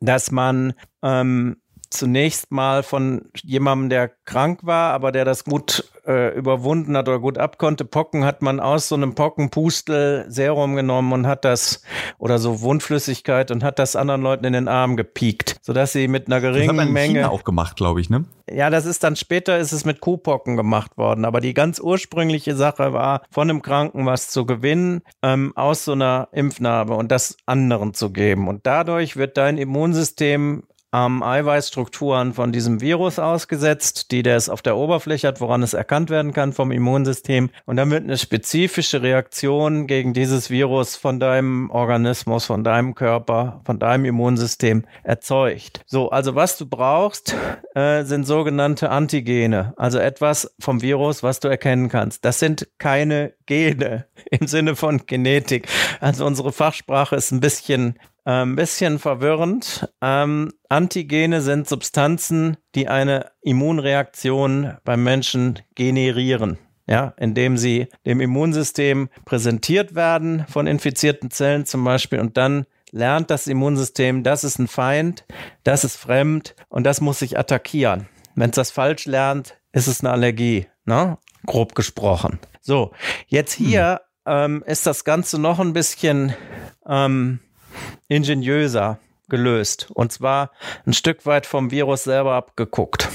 dass 0.00 0.32
man 0.32 0.74
ähm, 1.02 1.56
zunächst 1.90 2.50
mal 2.50 2.82
von 2.82 3.30
jemandem, 3.42 3.90
der 3.90 4.08
krank 4.24 4.60
war, 4.62 4.92
aber 4.92 5.12
der 5.12 5.24
das 5.24 5.44
gut 5.44 5.84
äh, 6.06 6.28
überwunden 6.36 6.96
hat 6.96 7.08
oder 7.08 7.18
gut 7.18 7.38
abkonnte. 7.38 7.84
Pocken 7.84 8.24
hat 8.24 8.42
man 8.42 8.60
aus 8.60 8.88
so 8.88 8.94
einem 8.94 9.14
Pockenpustel 9.14 10.26
Serum 10.28 10.76
genommen 10.76 11.12
und 11.12 11.26
hat 11.26 11.44
das 11.44 11.82
oder 12.18 12.38
so 12.38 12.60
Wundflüssigkeit 12.60 13.50
und 13.50 13.64
hat 13.64 13.78
das 13.78 13.96
anderen 13.96 14.22
Leuten 14.22 14.44
in 14.44 14.52
den 14.52 14.68
Arm 14.68 14.96
gepiekt, 14.96 15.56
sodass 15.62 15.92
sie 15.92 16.08
mit 16.08 16.26
einer 16.26 16.40
geringen 16.40 16.68
das 16.68 16.76
hat 16.76 16.76
man 16.76 16.92
Menge 16.92 17.14
China 17.20 17.30
auch 17.30 17.44
gemacht, 17.44 17.76
glaube 17.76 18.00
ich, 18.00 18.10
ne? 18.10 18.24
Ja, 18.48 18.70
das 18.70 18.86
ist 18.86 19.02
dann 19.02 19.16
später 19.16 19.58
ist 19.58 19.72
es 19.72 19.84
mit 19.84 20.00
Kuhpocken 20.00 20.56
gemacht 20.56 20.96
worden, 20.96 21.24
aber 21.24 21.40
die 21.40 21.52
ganz 21.52 21.80
ursprüngliche 21.80 22.54
Sache 22.54 22.92
war, 22.92 23.22
von 23.30 23.50
einem 23.50 23.60
Kranken 23.60 24.06
was 24.06 24.30
zu 24.30 24.46
gewinnen 24.46 25.02
ähm, 25.22 25.52
aus 25.56 25.84
so 25.84 25.92
einer 25.92 26.28
Impfnarbe 26.30 26.94
und 26.94 27.10
das 27.10 27.36
anderen 27.46 27.92
zu 27.92 28.10
geben 28.10 28.46
und 28.46 28.64
dadurch 28.66 29.16
wird 29.16 29.36
dein 29.36 29.58
Immunsystem 29.58 30.62
ähm, 30.96 31.22
Eiweißstrukturen 31.22 32.32
von 32.32 32.52
diesem 32.52 32.80
Virus 32.80 33.18
ausgesetzt, 33.18 34.10
die 34.10 34.24
es 34.24 34.48
auf 34.48 34.62
der 34.62 34.76
Oberfläche 34.76 35.28
hat, 35.28 35.40
woran 35.40 35.62
es 35.62 35.74
erkannt 35.74 36.08
werden 36.10 36.32
kann 36.32 36.52
vom 36.52 36.70
Immunsystem. 36.70 37.50
Und 37.66 37.76
dann 37.76 37.90
wird 37.90 38.04
eine 38.04 38.16
spezifische 38.16 39.02
Reaktion 39.02 39.86
gegen 39.86 40.14
dieses 40.14 40.48
Virus 40.48 40.96
von 40.96 41.20
deinem 41.20 41.70
Organismus, 41.70 42.46
von 42.46 42.64
deinem 42.64 42.94
Körper, 42.94 43.60
von 43.64 43.78
deinem 43.78 44.06
Immunsystem 44.06 44.84
erzeugt. 45.02 45.80
So, 45.86 46.10
also 46.10 46.34
was 46.34 46.56
du 46.56 46.66
brauchst, 46.66 47.34
äh, 47.74 48.04
sind 48.04 48.24
sogenannte 48.24 48.90
Antigene, 48.90 49.74
also 49.76 49.98
etwas 49.98 50.54
vom 50.58 50.80
Virus, 50.80 51.22
was 51.22 51.40
du 51.40 51.48
erkennen 51.48 51.88
kannst. 51.88 52.24
Das 52.24 52.38
sind 52.38 52.68
keine 52.78 53.34
Gene 53.44 54.06
im 54.30 54.46
Sinne 54.46 54.76
von 54.76 55.04
Genetik. 55.06 55.68
Also 56.00 56.24
unsere 56.24 56.52
Fachsprache 56.52 57.16
ist 57.16 57.32
ein 57.32 57.40
bisschen 57.40 57.98
ein 58.26 58.42
ähm, 58.42 58.56
bisschen 58.56 58.98
verwirrend. 58.98 59.88
Ähm, 60.02 60.52
Antigene 60.68 61.40
sind 61.40 61.68
Substanzen, 61.68 62.56
die 62.74 62.88
eine 62.88 63.30
Immunreaktion 63.40 64.76
beim 64.84 65.04
Menschen 65.04 65.60
generieren. 65.76 66.58
Ja, 66.88 67.14
indem 67.16 67.56
sie 67.56 67.88
dem 68.04 68.20
Immunsystem 68.20 69.08
präsentiert 69.24 69.96
werden 69.96 70.44
von 70.48 70.68
infizierten 70.68 71.32
Zellen 71.32 71.66
zum 71.66 71.82
Beispiel 71.82 72.20
und 72.20 72.36
dann 72.36 72.64
lernt 72.92 73.30
das 73.30 73.48
Immunsystem, 73.48 74.22
das 74.22 74.44
ist 74.44 74.60
ein 74.60 74.68
Feind, 74.68 75.24
das 75.64 75.82
ist 75.82 75.96
fremd 75.96 76.54
und 76.68 76.84
das 76.84 77.00
muss 77.00 77.18
sich 77.18 77.36
attackieren. 77.36 78.08
Wenn 78.36 78.50
es 78.50 78.56
das 78.56 78.70
falsch 78.70 79.06
lernt, 79.06 79.58
ist 79.72 79.88
es 79.88 80.00
eine 80.00 80.12
Allergie, 80.12 80.68
ne? 80.84 81.18
grob 81.44 81.74
gesprochen. 81.74 82.38
So, 82.60 82.92
jetzt 83.26 83.52
hier 83.52 84.00
hm. 84.24 84.32
ähm, 84.34 84.64
ist 84.64 84.86
das 84.86 85.02
Ganze 85.02 85.40
noch 85.40 85.58
ein 85.58 85.72
bisschen 85.72 86.34
ähm, 86.88 87.40
ingeniöser 88.08 88.98
gelöst. 89.28 89.90
Und 89.92 90.12
zwar 90.12 90.50
ein 90.86 90.92
Stück 90.92 91.26
weit 91.26 91.46
vom 91.46 91.70
Virus 91.70 92.04
selber 92.04 92.34
abgeguckt. 92.34 93.08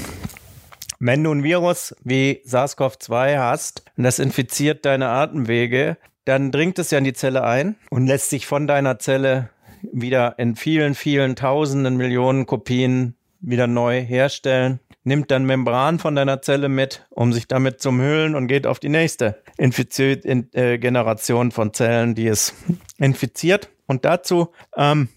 Wenn 1.00 1.24
du 1.24 1.32
ein 1.32 1.44
Virus 1.44 1.96
wie 2.04 2.42
SARS-CoV-2 2.46 3.40
hast 3.40 3.84
und 3.98 4.04
das 4.04 4.20
infiziert 4.20 4.86
deine 4.86 5.10
Atemwege, 5.10 5.98
dann 6.26 6.52
dringt 6.52 6.78
es 6.78 6.92
ja 6.92 7.00
in 7.00 7.04
die 7.04 7.14
Zelle 7.14 7.44
ein 7.44 7.76
und 7.90 8.06
lässt 8.06 8.30
sich 8.30 8.46
von 8.46 8.68
deiner 8.68 9.00
Zelle 9.00 9.50
wieder 9.92 10.38
in 10.38 10.56
vielen, 10.56 10.94
vielen 10.94 11.36
tausenden 11.36 11.98
Millionen 11.98 12.46
Kopien 12.46 13.16
wieder 13.40 13.66
neu 13.66 14.00
herstellen, 14.02 14.80
nimmt 15.04 15.32
dann 15.32 15.46
Membran 15.46 15.98
von 15.98 16.16
deiner 16.16 16.42
Zelle 16.44 16.70
mit, 16.70 17.08
um 17.10 17.34
sich 17.34 17.48
damit 17.48 17.82
zu 17.82 17.90
umhüllen 17.90 18.36
und 18.36 18.48
geht 18.48 18.68
auf 18.68 18.80
die 18.80 18.90
nächste 18.90 19.42
infiziert, 19.58 20.26
in, 20.26 20.54
äh, 20.54 20.78
Generation 20.78 21.52
von 21.52 21.74
Zellen, 21.74 22.14
die 22.14 22.28
es 22.28 22.54
infiziert. 23.02 23.70
Und 23.88 24.06
dazu 24.06 24.52
ähm, 24.78 25.10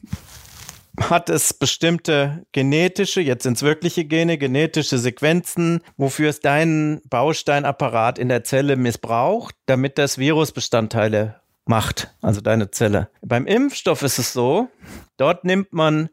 hat 0.99 1.29
es 1.29 1.55
bestimmte 1.55 2.44
genetische, 2.53 3.20
jetzt 3.20 3.44
sind 3.44 3.57
es 3.57 3.62
wirkliche 3.62 4.05
Gene, 4.05 4.38
genetische 4.38 4.99
Sequenzen, 4.99 5.81
wofür 5.97 6.31
es 6.31 6.40
deinen 6.40 7.01
Bausteinapparat 7.09 8.18
in 8.18 8.29
der 8.29 8.44
Zelle 8.44 8.77
missbraucht, 8.77 9.55
damit 9.66 9.99
das 9.99 10.18
Virusbestandteile 10.18 11.40
macht, 11.66 12.14
also 12.20 12.40
deine 12.40 12.70
Zelle. 12.70 13.09
Beim 13.23 13.47
Impfstoff 13.47 14.03
ist 14.03 14.18
es 14.18 14.33
so, 14.33 14.68
dort 15.16 15.44
nimmt 15.44 15.73
man 15.73 16.11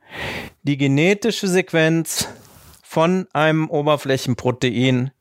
die 0.63 0.77
genetische 0.77 1.47
Sequenz 1.47 2.27
von 2.83 3.27
einem 3.33 3.69
Oberflächenprotein 3.69 5.11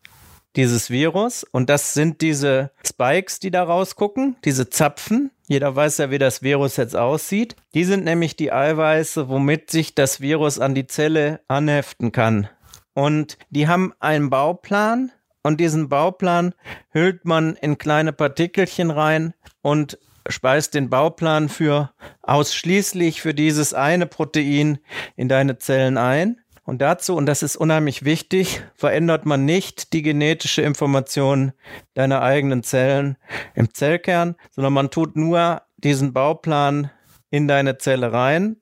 dieses 0.56 0.90
Virus 0.90 1.44
und 1.44 1.70
das 1.70 1.94
sind 1.94 2.20
diese 2.20 2.72
Spikes, 2.84 3.38
die 3.38 3.50
da 3.50 3.62
rausgucken, 3.62 4.36
diese 4.44 4.68
Zapfen. 4.68 5.30
Jeder 5.50 5.74
weiß 5.74 5.98
ja, 5.98 6.12
wie 6.12 6.18
das 6.18 6.42
Virus 6.42 6.76
jetzt 6.76 6.94
aussieht. 6.94 7.56
Die 7.74 7.82
sind 7.82 8.04
nämlich 8.04 8.36
die 8.36 8.52
Eiweiße, 8.52 9.28
womit 9.28 9.68
sich 9.68 9.96
das 9.96 10.20
Virus 10.20 10.60
an 10.60 10.76
die 10.76 10.86
Zelle 10.86 11.40
anheften 11.48 12.12
kann. 12.12 12.48
Und 12.94 13.36
die 13.50 13.66
haben 13.66 13.92
einen 13.98 14.30
Bauplan 14.30 15.10
und 15.42 15.58
diesen 15.58 15.88
Bauplan 15.88 16.54
hüllt 16.90 17.24
man 17.24 17.56
in 17.56 17.78
kleine 17.78 18.12
Partikelchen 18.12 18.92
rein 18.92 19.34
und 19.60 19.98
speist 20.28 20.74
den 20.74 20.88
Bauplan 20.88 21.48
für 21.48 21.90
ausschließlich 22.22 23.20
für 23.20 23.34
dieses 23.34 23.74
eine 23.74 24.06
Protein 24.06 24.78
in 25.16 25.28
deine 25.28 25.58
Zellen 25.58 25.98
ein. 25.98 26.40
Und 26.70 26.80
dazu, 26.80 27.16
und 27.16 27.26
das 27.26 27.42
ist 27.42 27.56
unheimlich 27.56 28.04
wichtig, 28.04 28.62
verändert 28.76 29.26
man 29.26 29.44
nicht 29.44 29.92
die 29.92 30.02
genetische 30.02 30.62
Information 30.62 31.50
deiner 31.94 32.22
eigenen 32.22 32.62
Zellen 32.62 33.16
im 33.56 33.74
Zellkern, 33.74 34.36
sondern 34.52 34.72
man 34.74 34.88
tut 34.88 35.16
nur 35.16 35.62
diesen 35.78 36.12
Bauplan 36.12 36.92
in 37.28 37.48
deine 37.48 37.78
Zelle 37.78 38.12
rein. 38.12 38.58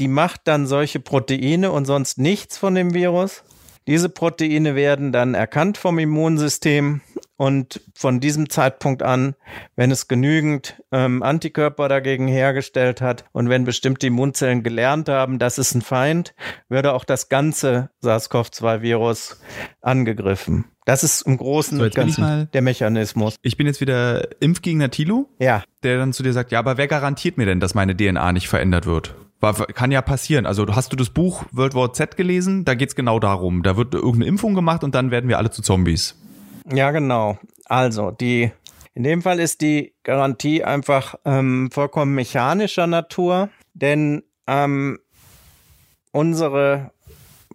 Die 0.00 0.08
macht 0.08 0.40
dann 0.48 0.66
solche 0.66 0.98
Proteine 0.98 1.70
und 1.70 1.84
sonst 1.84 2.18
nichts 2.18 2.58
von 2.58 2.74
dem 2.74 2.94
Virus. 2.94 3.44
Diese 3.86 4.08
Proteine 4.08 4.74
werden 4.74 5.12
dann 5.12 5.34
erkannt 5.34 5.78
vom 5.78 6.00
Immunsystem 6.00 7.00
und 7.42 7.80
von 7.96 8.20
diesem 8.20 8.50
Zeitpunkt 8.50 9.02
an, 9.02 9.34
wenn 9.74 9.90
es 9.90 10.06
genügend 10.06 10.80
ähm, 10.92 11.24
Antikörper 11.24 11.88
dagegen 11.88 12.28
hergestellt 12.28 13.00
hat 13.00 13.24
und 13.32 13.48
wenn 13.48 13.64
bestimmte 13.64 14.06
Immunzellen 14.06 14.62
gelernt 14.62 15.08
haben, 15.08 15.40
das 15.40 15.58
ist 15.58 15.74
ein 15.74 15.82
Feind, 15.82 16.36
würde 16.68 16.92
auch 16.92 17.04
das 17.04 17.28
ganze 17.28 17.90
SARS-CoV-2-Virus 18.00 19.40
angegriffen. 19.80 20.66
Das 20.84 21.02
ist 21.02 21.22
im 21.22 21.36
Großen 21.36 21.78
so, 21.78 21.90
Ganzen 21.90 22.48
der 22.52 22.62
Mechanismus. 22.62 23.34
Ich 23.42 23.56
bin 23.56 23.66
jetzt 23.66 23.80
wieder 23.80 24.40
Impfgegner 24.40 24.92
Tilo, 24.92 25.28
ja. 25.40 25.64
der 25.82 25.98
dann 25.98 26.12
zu 26.12 26.22
dir 26.22 26.32
sagt, 26.32 26.52
ja, 26.52 26.60
aber 26.60 26.76
wer 26.76 26.86
garantiert 26.86 27.38
mir 27.38 27.46
denn, 27.46 27.58
dass 27.58 27.74
meine 27.74 27.96
DNA 27.96 28.30
nicht 28.30 28.48
verändert 28.48 28.86
wird? 28.86 29.16
War, 29.40 29.54
kann 29.54 29.90
ja 29.90 30.00
passieren. 30.00 30.46
Also 30.46 30.64
hast 30.76 30.92
du 30.92 30.96
das 30.96 31.10
Buch 31.10 31.42
World 31.50 31.74
War 31.74 31.92
Z 31.92 32.16
gelesen? 32.16 32.64
Da 32.64 32.74
geht's 32.74 32.94
genau 32.94 33.18
darum. 33.18 33.64
Da 33.64 33.76
wird 33.76 33.94
irgendeine 33.94 34.26
Impfung 34.26 34.54
gemacht 34.54 34.84
und 34.84 34.94
dann 34.94 35.10
werden 35.10 35.28
wir 35.28 35.38
alle 35.38 35.50
zu 35.50 35.60
Zombies. 35.62 36.21
Ja, 36.70 36.90
genau. 36.90 37.38
Also, 37.64 38.10
die, 38.10 38.52
in 38.94 39.02
dem 39.02 39.22
Fall 39.22 39.40
ist 39.40 39.60
die 39.60 39.94
Garantie 40.02 40.64
einfach 40.64 41.14
ähm, 41.24 41.70
vollkommen 41.72 42.14
mechanischer 42.14 42.86
Natur, 42.86 43.48
denn 43.74 44.22
ähm, 44.46 44.98
unsere 46.12 46.92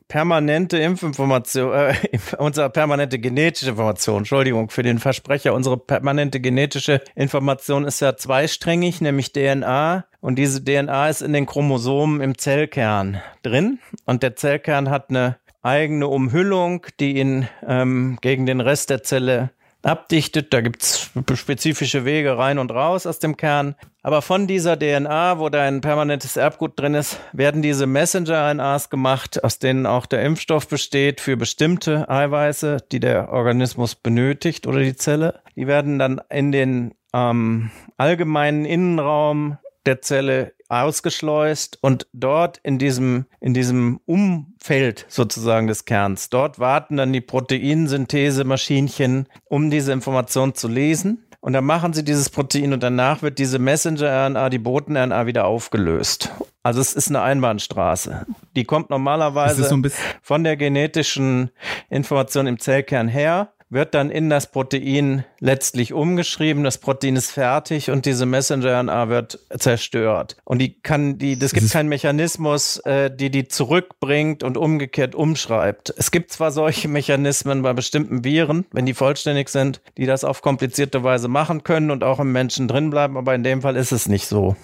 permanente 0.08 0.78
Impfinformation, 0.78 1.74
äh, 1.74 1.94
unsere 2.38 2.70
permanente 2.70 3.20
genetische 3.20 3.72
Information, 3.72 4.20
Entschuldigung 4.20 4.70
für 4.70 4.84
den 4.84 5.00
Versprecher, 5.00 5.54
unsere 5.54 5.78
permanente 5.78 6.40
genetische 6.40 7.02
Information 7.16 7.86
ist 7.86 8.00
ja 8.00 8.16
zweisträngig, 8.16 9.02
nämlich 9.02 9.34
DNA. 9.34 10.06
Und 10.22 10.36
diese 10.36 10.64
DNA 10.64 11.10
ist 11.10 11.22
in 11.22 11.34
den 11.34 11.46
Chromosomen 11.46 12.22
im 12.22 12.38
Zellkern 12.38 13.22
drin. 13.44 13.80
Und 14.06 14.24
der 14.24 14.36
Zellkern 14.36 14.90
hat 14.90 15.10
eine 15.10 15.38
eigene 15.62 16.08
Umhüllung, 16.08 16.86
die 17.00 17.18
ihn 17.18 17.48
ähm, 17.66 18.18
gegen 18.22 18.46
den 18.46 18.62
Rest 18.62 18.90
der 18.90 19.04
Zelle 19.04 19.52
abdichtet. 19.84 20.54
Da 20.54 20.62
gibt 20.62 20.84
es 20.84 21.12
spezifische 21.36 22.06
Wege 22.06 22.38
rein 22.38 22.60
und 22.60 22.72
raus 22.72 23.06
aus 23.06 23.20
dem 23.20 23.38
Kern. 23.38 23.76
Aber 24.02 24.22
von 24.22 24.48
dieser 24.48 24.78
DNA, 24.78 25.40
wo 25.40 25.50
da 25.50 25.64
ein 25.64 25.82
permanentes 25.82 26.38
Erbgut 26.38 26.80
drin 26.80 26.94
ist, 26.94 27.20
werden 27.34 27.62
diese 27.62 27.88
Messenger-RNAs 27.88 28.90
gemacht, 28.90 29.44
aus 29.44 29.60
denen 29.60 29.86
auch 29.86 30.06
der 30.06 30.24
Impfstoff 30.24 30.68
besteht 30.68 31.22
für 31.22 31.38
bestimmte 31.38 32.10
Eiweiße, 32.10 32.78
die 32.92 33.00
der 33.00 33.30
Organismus 33.32 33.96
benötigt 33.96 34.68
oder 34.68 34.80
die 34.80 34.96
Zelle. 34.96 35.42
Die 35.56 35.68
werden 35.68 36.00
dann 36.00 36.22
in 36.30 36.52
den 36.52 36.94
ähm, 37.14 37.72
allgemeinen 37.98 38.66
Innenraum 38.66 39.58
der 39.86 40.02
Zelle 40.02 40.54
ausgeschleust 40.70 41.80
und 41.82 42.08
dort 42.14 42.60
in 42.64 42.78
diesem, 42.78 43.26
in 43.40 43.54
diesem 43.54 44.00
Umfeld 44.06 45.06
sozusagen 45.08 45.68
des 45.68 45.86
Kerns, 45.86 46.30
dort 46.30 46.60
warten 46.60 46.98
dann 46.98 47.14
die 47.14 47.22
Proteinsynthese-Maschinchen, 47.22 49.28
um 49.46 49.70
diese 49.70 49.92
Information 49.92 50.56
zu 50.56 50.68
lesen. 50.68 51.24
Und 51.40 51.54
dann 51.54 51.66
machen 51.66 51.94
sie 51.94 52.04
dieses 52.04 52.30
Protein 52.30 52.74
und 52.74 52.84
danach 52.84 53.22
wird 53.22 53.40
diese 53.40 53.60
Messenger-RNA, 53.60 54.50
die 54.50 54.58
Boten-RNA 54.58 55.28
wieder 55.28 55.46
aufgelöst. 55.46 56.32
Also 56.64 56.82
es 56.82 56.94
ist 56.94 57.08
eine 57.08 57.22
Einbahnstraße. 57.22 58.26
Die 58.56 58.66
kommt 58.66 58.90
normalerweise 58.90 59.64
so 59.64 59.80
von 60.22 60.44
der 60.44 60.58
genetischen 60.58 61.52
Information 61.90 62.48
im 62.48 62.60
Zellkern 62.60 63.08
her 63.08 63.54
wird 63.70 63.94
dann 63.94 64.10
in 64.10 64.30
das 64.30 64.52
Protein 64.52 65.26
letztlich 65.40 65.94
umgeschrieben. 65.94 66.64
Das 66.64 66.78
Protein 66.78 67.16
ist 67.16 67.32
fertig 67.32 67.92
und 67.92 68.06
diese 68.06 68.26
Messenger-RNA 68.26 69.10
wird 69.10 69.40
zerstört. 69.58 70.38
Und 70.46 70.60
die 70.60 70.80
kann, 70.80 71.18
die, 71.18 71.38
das 71.38 71.54
gibt 71.54 71.72
keinen 71.72 71.90
Mechanismus, 71.90 72.78
äh, 72.80 73.12
die 73.12 73.30
die 73.30 73.48
zurückbringt 73.48 74.44
und 74.44 74.58
umgekehrt 74.58 75.16
umschreibt. 75.16 75.94
Es 75.98 76.12
gibt 76.12 76.32
zwar 76.32 76.52
solche 76.52 76.88
Mechanismen 76.88 77.62
bei 77.62 77.74
bestimmten 77.74 78.24
Viren, 78.24 78.66
wenn 78.72 78.86
die 78.86 78.94
vollständig 78.94 79.50
sind, 79.50 79.82
die 79.98 80.06
das 80.06 80.24
auf 80.24 80.42
komplizierte 80.42 81.04
Weise 81.04 81.28
machen 81.28 81.64
können 81.64 81.92
und 81.92 82.04
auch 82.04 82.20
im 82.20 82.32
Menschen 82.32 82.68
drin 82.68 82.90
bleiben, 82.90 83.18
aber 83.18 83.36
in 83.36 83.44
dem 83.44 83.62
Fall 83.62 83.76
ist 83.76 83.92
es 83.92 84.08
nicht 84.08 84.28
so. 84.28 84.56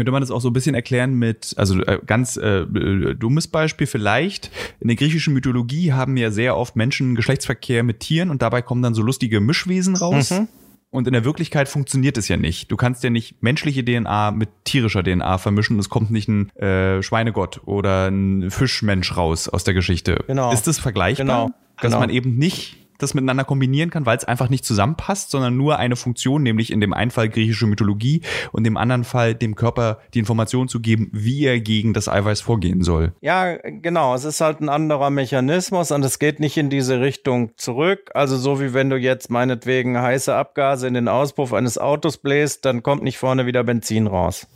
Könnte 0.00 0.12
man 0.12 0.22
das 0.22 0.30
auch 0.30 0.40
so 0.40 0.48
ein 0.48 0.54
bisschen 0.54 0.74
erklären 0.74 1.12
mit, 1.12 1.52
also 1.58 1.78
äh, 1.82 1.98
ganz 2.06 2.38
äh, 2.38 2.60
äh, 2.60 3.14
dummes 3.14 3.48
Beispiel 3.48 3.86
vielleicht. 3.86 4.50
In 4.80 4.88
der 4.88 4.96
griechischen 4.96 5.34
Mythologie 5.34 5.92
haben 5.92 6.16
ja 6.16 6.30
sehr 6.30 6.56
oft 6.56 6.74
Menschen 6.74 7.16
Geschlechtsverkehr 7.16 7.82
mit 7.82 8.00
Tieren 8.00 8.30
und 8.30 8.40
dabei 8.40 8.62
kommen 8.62 8.80
dann 8.80 8.94
so 8.94 9.02
lustige 9.02 9.40
Mischwesen 9.40 9.96
raus. 9.96 10.30
Mhm. 10.30 10.48
Und 10.88 11.06
in 11.06 11.12
der 11.12 11.26
Wirklichkeit 11.26 11.68
funktioniert 11.68 12.16
es 12.16 12.28
ja 12.28 12.38
nicht. 12.38 12.72
Du 12.72 12.78
kannst 12.78 13.04
ja 13.04 13.10
nicht 13.10 13.42
menschliche 13.42 13.84
DNA 13.84 14.30
mit 14.30 14.48
tierischer 14.64 15.04
DNA 15.04 15.36
vermischen. 15.36 15.78
Es 15.78 15.90
kommt 15.90 16.10
nicht 16.10 16.28
ein 16.28 16.48
äh, 16.56 17.02
Schweinegott 17.02 17.60
oder 17.66 18.06
ein 18.06 18.50
Fischmensch 18.50 19.18
raus 19.18 19.50
aus 19.50 19.64
der 19.64 19.74
Geschichte. 19.74 20.24
Genau. 20.28 20.50
Ist 20.50 20.66
das 20.66 20.78
vergleichbar? 20.78 21.26
Genau. 21.26 21.50
Dass 21.76 21.90
genau. 21.90 22.00
man 22.00 22.08
eben 22.08 22.38
nicht 22.38 22.79
das 23.02 23.14
miteinander 23.14 23.44
kombinieren 23.44 23.90
kann, 23.90 24.06
weil 24.06 24.16
es 24.16 24.24
einfach 24.24 24.48
nicht 24.48 24.64
zusammenpasst, 24.64 25.30
sondern 25.30 25.56
nur 25.56 25.78
eine 25.78 25.96
Funktion, 25.96 26.42
nämlich 26.42 26.72
in 26.72 26.80
dem 26.80 26.92
einen 26.92 27.10
Fall 27.10 27.28
griechische 27.28 27.66
Mythologie 27.66 28.22
und 28.52 28.66
im 28.66 28.76
anderen 28.76 29.04
Fall 29.04 29.34
dem 29.34 29.54
Körper 29.54 29.98
die 30.14 30.18
Information 30.18 30.68
zu 30.68 30.80
geben, 30.80 31.10
wie 31.12 31.44
er 31.44 31.60
gegen 31.60 31.92
das 31.92 32.08
Eiweiß 32.08 32.40
vorgehen 32.40 32.82
soll. 32.82 33.12
Ja, 33.20 33.56
genau. 33.56 34.14
Es 34.14 34.24
ist 34.24 34.40
halt 34.40 34.60
ein 34.60 34.68
anderer 34.68 35.10
Mechanismus 35.10 35.90
und 35.90 36.04
es 36.04 36.18
geht 36.18 36.40
nicht 36.40 36.56
in 36.56 36.70
diese 36.70 37.00
Richtung 37.00 37.56
zurück. 37.56 38.10
Also 38.14 38.36
so 38.36 38.60
wie 38.60 38.74
wenn 38.74 38.90
du 38.90 38.96
jetzt 38.96 39.30
meinetwegen 39.30 40.00
heiße 40.00 40.34
Abgase 40.34 40.86
in 40.86 40.94
den 40.94 41.08
Auspuff 41.08 41.52
eines 41.52 41.78
Autos 41.78 42.18
bläst, 42.18 42.64
dann 42.64 42.82
kommt 42.82 43.02
nicht 43.02 43.18
vorne 43.18 43.46
wieder 43.46 43.64
Benzin 43.64 44.06
raus 44.06 44.46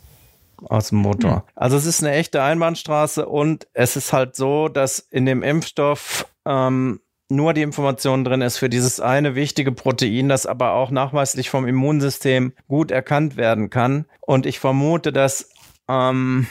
aus 0.63 0.89
dem 0.89 0.99
Motor. 0.99 1.45
Also 1.55 1.77
es 1.77 1.85
ist 1.85 2.03
eine 2.03 2.13
echte 2.13 2.41
Einbahnstraße 2.41 3.25
und 3.25 3.67
es 3.73 3.95
ist 3.95 4.13
halt 4.13 4.35
so, 4.35 4.69
dass 4.69 4.99
in 4.99 5.25
dem 5.25 5.43
Impfstoff 5.43 6.27
ähm, 6.45 7.01
nur 7.29 7.53
die 7.53 7.61
Information 7.61 8.23
drin 8.23 8.41
ist 8.41 8.57
für 8.57 8.69
dieses 8.69 8.99
eine 8.99 9.35
wichtige 9.35 9.71
Protein, 9.71 10.29
das 10.29 10.45
aber 10.45 10.73
auch 10.73 10.91
nachweislich 10.91 11.49
vom 11.49 11.67
Immunsystem 11.67 12.53
gut 12.67 12.91
erkannt 12.91 13.37
werden 13.37 13.69
kann. 13.69 14.05
Und 14.21 14.45
ich 14.45 14.59
vermute, 14.59 15.11
dass 15.11 15.49
ähm, 15.89 16.47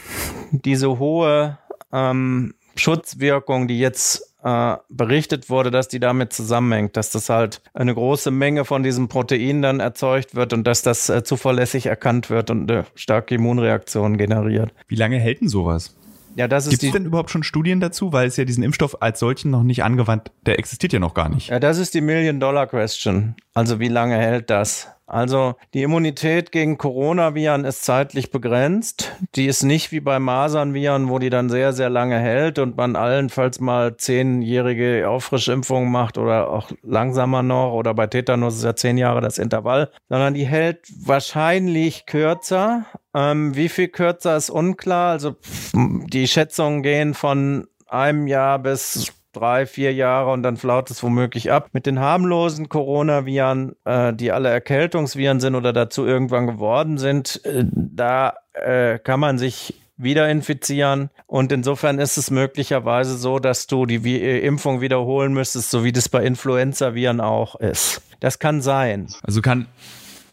diese 0.50 0.98
hohe 0.98 1.58
ähm, 1.92 2.54
Schutzwirkung, 2.76 3.68
die 3.68 3.78
jetzt 3.78 4.34
äh, 4.42 4.76
berichtet 4.88 5.48
wurde, 5.48 5.70
dass 5.70 5.88
die 5.88 6.00
damit 6.00 6.32
zusammenhängt, 6.32 6.96
dass 6.96 7.10
das 7.10 7.28
halt 7.28 7.62
eine 7.72 7.94
große 7.94 8.30
Menge 8.30 8.64
von 8.64 8.82
diesem 8.82 9.08
Protein 9.08 9.62
dann 9.62 9.80
erzeugt 9.80 10.34
wird 10.34 10.52
und 10.52 10.66
dass 10.66 10.82
das 10.82 11.08
äh, 11.08 11.22
zuverlässig 11.22 11.86
erkannt 11.86 12.30
wird 12.30 12.50
und 12.50 12.70
eine 12.70 12.84
starke 12.94 13.36
Immunreaktion 13.36 14.18
generiert. 14.18 14.72
Wie 14.88 14.96
lange 14.96 15.18
hält 15.18 15.40
denn 15.40 15.48
sowas? 15.48 15.96
Ja, 16.36 16.48
das 16.48 16.66
ist 16.66 16.70
Gibt 16.70 16.82
es 16.82 16.92
denn 16.92 17.06
überhaupt 17.06 17.30
schon 17.30 17.42
Studien 17.42 17.80
dazu? 17.80 18.12
Weil 18.12 18.26
es 18.26 18.36
ja 18.36 18.44
diesen 18.44 18.64
Impfstoff 18.64 19.00
als 19.02 19.20
solchen 19.20 19.50
noch 19.50 19.62
nicht 19.62 19.84
angewandt, 19.84 20.32
der 20.46 20.58
existiert 20.58 20.92
ja 20.92 20.98
noch 20.98 21.14
gar 21.14 21.28
nicht. 21.28 21.48
Ja, 21.48 21.60
das 21.60 21.78
ist 21.78 21.94
die 21.94 22.00
Million-Dollar-Question. 22.00 23.36
Also 23.54 23.78
wie 23.78 23.88
lange 23.88 24.16
hält 24.16 24.50
das? 24.50 24.93
Also 25.06 25.54
die 25.74 25.82
Immunität 25.82 26.50
gegen 26.50 26.78
Coronaviren 26.78 27.64
ist 27.64 27.84
zeitlich 27.84 28.30
begrenzt. 28.30 29.12
Die 29.34 29.46
ist 29.46 29.62
nicht 29.62 29.92
wie 29.92 30.00
bei 30.00 30.18
Masernviren, 30.18 31.10
wo 31.10 31.18
die 31.18 31.30
dann 31.30 31.50
sehr, 31.50 31.72
sehr 31.74 31.90
lange 31.90 32.18
hält 32.18 32.58
und 32.58 32.76
man 32.76 32.96
allenfalls 32.96 33.60
mal 33.60 33.96
zehnjährige 33.96 35.08
Auffrischimpfungen 35.08 35.90
macht 35.90 36.16
oder 36.16 36.48
auch 36.48 36.70
langsamer 36.82 37.42
noch 37.42 37.72
oder 37.72 37.92
bei 37.92 38.06
Tetanus 38.06 38.56
ist 38.56 38.64
ja 38.64 38.74
zehn 38.74 38.96
Jahre 38.96 39.20
das 39.20 39.38
Intervall, 39.38 39.90
sondern 40.08 40.32
die 40.32 40.46
hält 40.46 40.80
wahrscheinlich 41.04 42.06
kürzer. 42.06 42.86
Ähm, 43.14 43.54
wie 43.54 43.68
viel 43.68 43.88
kürzer 43.88 44.36
ist 44.36 44.48
unklar. 44.48 45.10
Also 45.10 45.36
die 45.74 46.26
Schätzungen 46.26 46.82
gehen 46.82 47.14
von 47.14 47.66
einem 47.86 48.26
Jahr 48.26 48.58
bis 48.58 49.12
drei, 49.34 49.66
vier 49.66 49.92
Jahre 49.92 50.32
und 50.32 50.42
dann 50.42 50.56
flaut 50.56 50.90
es 50.90 51.02
womöglich 51.02 51.52
ab. 51.52 51.68
Mit 51.72 51.86
den 51.86 52.00
harmlosen 52.00 52.68
Coronaviren, 52.68 53.76
äh, 53.84 54.14
die 54.14 54.32
alle 54.32 54.48
Erkältungsviren 54.48 55.40
sind 55.40 55.54
oder 55.54 55.72
dazu 55.72 56.06
irgendwann 56.06 56.46
geworden 56.46 56.98
sind, 56.98 57.44
äh, 57.44 57.64
da 57.70 58.34
äh, 58.54 58.98
kann 58.98 59.20
man 59.20 59.38
sich 59.38 59.74
wieder 59.96 60.28
infizieren. 60.28 61.10
Und 61.26 61.52
insofern 61.52 61.98
ist 61.98 62.16
es 62.16 62.30
möglicherweise 62.30 63.16
so, 63.16 63.38
dass 63.38 63.66
du 63.66 63.86
die 63.86 64.20
äh, 64.20 64.40
Impfung 64.40 64.80
wiederholen 64.80 65.32
müsstest, 65.32 65.70
so 65.70 65.84
wie 65.84 65.92
das 65.92 66.08
bei 66.08 66.24
Influenza-Viren 66.24 67.20
auch 67.20 67.56
ist. 67.56 68.02
Das 68.20 68.38
kann 68.38 68.62
sein. 68.62 69.08
Also 69.22 69.42
kann, 69.42 69.66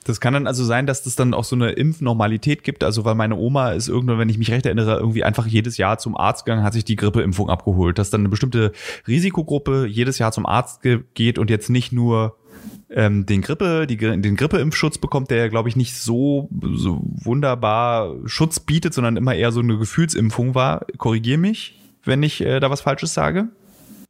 das 0.03 0.19
kann 0.19 0.33
dann 0.33 0.47
also 0.47 0.63
sein, 0.63 0.87
dass 0.87 1.03
das 1.03 1.15
dann 1.15 1.33
auch 1.33 1.43
so 1.43 1.55
eine 1.55 1.71
Impfnormalität 1.71 2.63
gibt. 2.63 2.83
Also 2.83 3.05
weil 3.05 3.15
meine 3.15 3.35
Oma 3.35 3.71
ist 3.71 3.87
irgendwann, 3.87 4.17
wenn 4.17 4.29
ich 4.29 4.37
mich 4.37 4.51
recht 4.51 4.65
erinnere, 4.65 4.97
irgendwie 4.97 5.23
einfach 5.23 5.45
jedes 5.45 5.77
Jahr 5.77 5.99
zum 5.99 6.17
Arzt 6.17 6.45
gegangen, 6.45 6.63
hat 6.63 6.73
sich 6.73 6.85
die 6.85 6.95
Grippeimpfung 6.95 7.49
abgeholt. 7.49 7.99
Dass 7.99 8.09
dann 8.09 8.21
eine 8.21 8.29
bestimmte 8.29 8.71
Risikogruppe 9.07 9.85
jedes 9.85 10.17
Jahr 10.17 10.31
zum 10.31 10.45
Arzt 10.45 10.81
geht 11.13 11.37
und 11.37 11.49
jetzt 11.49 11.69
nicht 11.69 11.91
nur 11.91 12.35
ähm, 12.89 13.25
den 13.25 13.41
Grippe, 13.41 13.85
die, 13.87 13.97
den 13.97 14.35
Grippeimpfschutz 14.35 14.97
bekommt, 14.97 15.29
der 15.29 15.37
ja, 15.37 15.47
glaube 15.47 15.69
ich, 15.69 15.75
nicht 15.75 15.95
so, 15.95 16.49
so 16.73 17.01
wunderbar 17.03 18.15
Schutz 18.25 18.59
bietet, 18.59 18.93
sondern 18.93 19.17
immer 19.17 19.35
eher 19.35 19.51
so 19.51 19.61
eine 19.61 19.77
Gefühlsimpfung 19.77 20.55
war. 20.55 20.85
Korrigier 20.97 21.37
mich, 21.37 21.79
wenn 22.03 22.23
ich 22.23 22.41
äh, 22.41 22.59
da 22.59 22.69
was 22.69 22.81
Falsches 22.81 23.13
sage. 23.13 23.49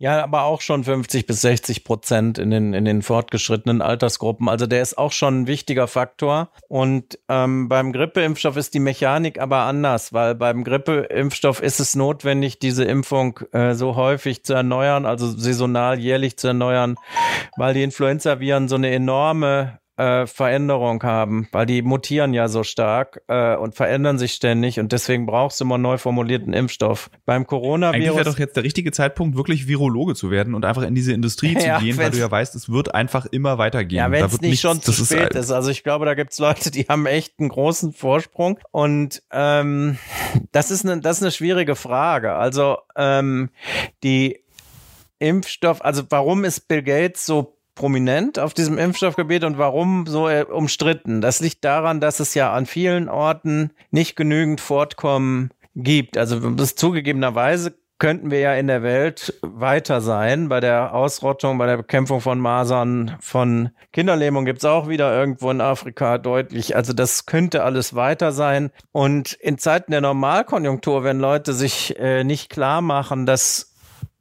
Ja, 0.02 0.24
aber 0.24 0.46
auch 0.46 0.62
schon 0.62 0.84
50 0.84 1.28
bis 1.28 1.42
60 1.42 1.84
Prozent 1.84 2.40
in 2.40 2.50
den, 2.50 2.74
in 2.74 2.86
den 2.86 3.04
fortgeschrittenen 3.04 3.84
Altersgruppen. 3.84 4.50
Also 4.50 4.66
der 4.66 4.82
ist 4.82 4.98
auch 4.98 5.12
schon 5.12 5.42
ein 5.42 5.48
wichtiger 5.48 5.88
Faktor. 5.88 6.50
Und 6.68 7.20
ähm, 7.30 7.70
beim 7.70 7.94
Grippeimpfstoff 7.94 8.58
ist 8.58 8.74
die 8.74 8.80
Mechanik 8.80 9.40
aber 9.40 9.58
anders, 9.58 10.12
weil 10.12 10.34
beim 10.34 10.64
Grippeimpfstoff 10.64 11.62
ist 11.62 11.80
es 11.80 11.96
notwendig, 11.96 12.58
diese 12.58 12.84
Impfung 12.84 13.42
äh, 13.52 13.76
so 13.76 13.96
häufig 13.96 14.44
zu 14.44 14.56
erneuern, 14.56 15.06
also 15.06 15.28
saisonal 15.28 16.00
jährlich 16.00 16.36
zu 16.36 16.48
erneuern, 16.48 16.96
weil 17.56 17.76
die 17.76 17.84
Influenza-Viren 17.84 18.70
so 18.70 18.78
eine 18.78 18.90
enorme 18.90 19.81
äh, 19.98 20.26
Veränderung 20.26 21.04
haben, 21.04 21.48
weil 21.52 21.66
die 21.66 21.82
mutieren 21.82 22.34
ja 22.34 22.48
so 22.48 22.64
stark 22.64 23.22
äh, 23.28 23.56
und 23.56 23.76
verändern 23.76 24.18
sich 24.18 24.34
ständig 24.34 24.80
und 24.80 24.92
deswegen 24.92 25.26
brauchst 25.26 25.60
du 25.60 25.66
immer 25.66 25.78
neu 25.78 25.98
formulierten 25.98 26.54
Impfstoff. 26.54 27.10
Beim 27.26 27.46
Coronavirus. 27.46 27.96
Eigentlich 27.96 28.16
wäre 28.16 28.30
doch 28.30 28.40
jetzt 28.40 28.56
der 28.56 28.64
richtige 28.64 28.92
Zeitpunkt, 28.92 29.36
wirklich 29.36 29.68
Virologe 29.68 30.16
zu 30.16 30.32
werden 30.32 30.56
und 30.56 30.66
einfach 30.66 30.84
in 30.84 30.96
diese 30.96 31.14
Industrie 31.14 31.54
ja, 31.60 31.78
zu 31.78 31.86
gehen, 31.86 31.98
weil 31.98 32.12
du 32.12 32.18
ja 32.18 32.32
weißt, 32.32 32.56
es 32.56 32.70
wird 32.70 32.96
einfach 32.96 33.26
immer 33.26 33.58
weitergehen. 33.58 34.00
Ja, 34.00 34.12
wenn 34.12 34.26
es 34.26 34.34
nicht 34.34 34.42
nichts, 34.42 34.62
schon 34.62 34.82
zu 34.82 34.92
spät 34.94 35.32
ist, 35.32 35.42
ist. 35.42 35.52
Also 35.52 35.70
ich 35.70 35.84
glaube, 35.84 36.06
da 36.06 36.14
gibt's 36.14 36.40
Leute, 36.40 36.72
die 36.72 36.84
haben 36.84 37.06
echt 37.06 37.40
einen 37.40 37.50
großen 37.50 37.94
Vorsprung 37.94 38.60
und 38.72 39.22
ähm, 39.32 39.98
das 40.52 40.72
ist 40.72 40.86
eine, 40.86 41.02
das 41.02 41.18
ist 41.18 41.24
eine 41.24 41.32
schwierige 41.32 41.76
Frage. 41.76 42.34
Also 42.34 42.78
ähm, 42.96 43.50
die 44.04 44.40
Impfstoff, 45.20 45.84
also 45.84 46.04
warum 46.10 46.44
ist 46.46 46.68
Bill 46.68 46.82
Gates 46.82 47.26
so 47.26 47.58
prominent 47.82 48.38
auf 48.38 48.54
diesem 48.54 48.78
Impfstoffgebiet 48.78 49.44
und 49.44 49.58
warum 49.58 50.06
so 50.06 50.30
äh, 50.30 50.44
umstritten? 50.44 51.20
Das 51.20 51.40
liegt 51.40 51.66
daran, 51.66 52.00
dass 52.00 52.20
es 52.20 52.36
ja 52.36 52.54
an 52.54 52.68
vielen 52.68 53.10
Orten 53.10 53.72
nicht 53.90 54.16
genügend 54.16 54.62
Fortkommen 54.62 55.50
gibt. 55.76 56.16
Also 56.16 56.52
das 56.52 56.76
zugegebenerweise 56.76 57.74
könnten 57.98 58.30
wir 58.30 58.40
ja 58.40 58.54
in 58.54 58.68
der 58.68 58.84
Welt 58.84 59.34
weiter 59.42 60.00
sein. 60.00 60.48
Bei 60.48 60.60
der 60.60 60.94
Ausrottung, 60.94 61.58
bei 61.58 61.66
der 61.66 61.78
Bekämpfung 61.78 62.22
von 62.22 62.40
Masern, 62.40 63.16
von 63.20 63.70
Kinderlähmung 63.94 64.46
gibt 64.46 64.60
es 64.60 64.66
auch 64.66 64.88
wieder 64.88 65.12
irgendwo 65.16 65.50
in 65.50 65.60
Afrika 65.60 66.20
deutlich. 66.20 66.76
Also 66.76 66.94
das 66.94 67.26
könnte 67.26 67.64
alles 67.64 67.96
weiter 67.96 68.32
sein. 68.32 68.70
Und 68.92 69.34
in 69.34 69.58
Zeiten 69.58 69.92
der 69.92 70.02
Normalkonjunktur, 70.02 71.04
wenn 71.04 71.20
Leute 71.20 71.54
sich 71.54 71.98
äh, 71.98 72.24
nicht 72.24 72.52
klar 72.52 72.82
machen, 72.82 73.26
dass 73.26 73.71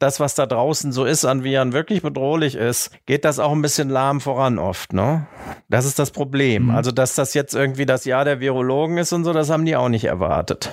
das, 0.01 0.19
was 0.19 0.35
da 0.35 0.47
draußen 0.47 0.93
so 0.93 1.05
ist 1.05 1.25
an 1.25 1.45
Viren, 1.45 1.73
wirklich 1.73 2.03
bedrohlich 2.03 2.57
ist, 2.57 2.91
geht 3.07 3.25
das 3.25 3.39
auch 3.39 3.53
ein 3.53 3.63
bisschen 3.63 3.91
lahm 3.91 4.21
voran 4.21 4.59
oft, 4.59 4.93
ne? 4.93 5.27
Das 5.69 5.85
ist 5.85 5.99
das 5.99 6.11
Problem. 6.11 6.65
Mhm. 6.65 6.71
Also, 6.71 6.91
dass 6.91 7.15
das 7.15 7.35
jetzt 7.35 7.55
irgendwie 7.55 7.87
das 7.87 8.07
Jahr 8.07 8.25
der 8.25 8.41
Virologen 8.41 8.97
ist 8.99 9.13
und 9.13 9.25
so, 9.25 9.33
das 9.33 9.51
haben 9.51 9.65
die 9.67 9.77
auch 9.77 9.91
nicht 9.91 10.07
erwartet. 10.07 10.73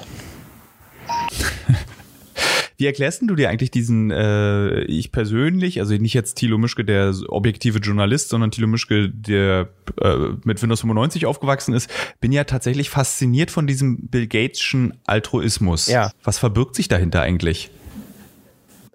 Wie 2.77 2.85
erklärst 2.85 3.23
du 3.23 3.35
dir 3.35 3.49
eigentlich 3.49 3.71
diesen, 3.71 4.11
äh, 4.11 4.81
ich 4.83 5.11
persönlich, 5.11 5.79
also 5.79 5.95
nicht 5.95 6.13
jetzt 6.13 6.35
Thilo 6.35 6.59
Mischke, 6.59 6.85
der 6.85 7.13
objektive 7.27 7.79
Journalist, 7.79 8.29
sondern 8.29 8.51
Thilo 8.51 8.67
Mischke, 8.67 9.09
der 9.09 9.69
äh, 9.99 10.15
mit 10.43 10.61
Windows 10.61 10.81
95 10.81 11.25
aufgewachsen 11.25 11.73
ist, 11.73 11.89
bin 12.21 12.31
ja 12.31 12.43
tatsächlich 12.43 12.91
fasziniert 12.91 13.49
von 13.49 13.65
diesem 13.65 14.07
Bill 14.07 14.27
Gateschen 14.27 14.93
Altruismus. 15.05 15.87
Ja. 15.87 16.11
Was 16.23 16.37
verbirgt 16.37 16.75
sich 16.75 16.87
dahinter 16.87 17.21
eigentlich? 17.21 17.71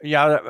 Ja, 0.02 0.40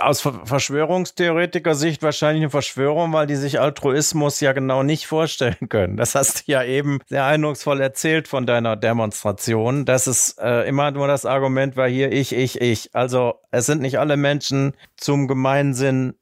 aus 0.00 0.22
Verschwörungstheoretiker-Sicht 0.22 2.02
wahrscheinlich 2.02 2.44
eine 2.44 2.50
Verschwörung, 2.50 3.12
weil 3.12 3.26
die 3.26 3.36
sich 3.36 3.60
Altruismus 3.60 4.40
ja 4.40 4.52
genau 4.52 4.82
nicht 4.82 5.06
vorstellen 5.06 5.68
können. 5.68 5.98
Das 5.98 6.14
hast 6.14 6.48
du 6.48 6.52
ja 6.52 6.64
eben 6.64 7.00
sehr 7.06 7.26
eindrucksvoll 7.26 7.80
erzählt 7.80 8.26
von 8.26 8.46
deiner 8.46 8.74
Demonstration, 8.74 9.84
dass 9.84 10.06
es 10.06 10.36
äh, 10.40 10.66
immer 10.66 10.92
nur 10.92 11.08
das 11.08 11.26
Argument 11.26 11.76
war 11.76 11.88
hier 11.88 12.10
ich, 12.10 12.34
ich, 12.34 12.60
ich. 12.62 12.94
Also 12.94 13.34
es 13.50 13.66
sind 13.66 13.82
nicht 13.82 13.98
alle 13.98 14.16
Menschen 14.16 14.72
zum 14.96 15.28
Gemeinsinn 15.28 16.14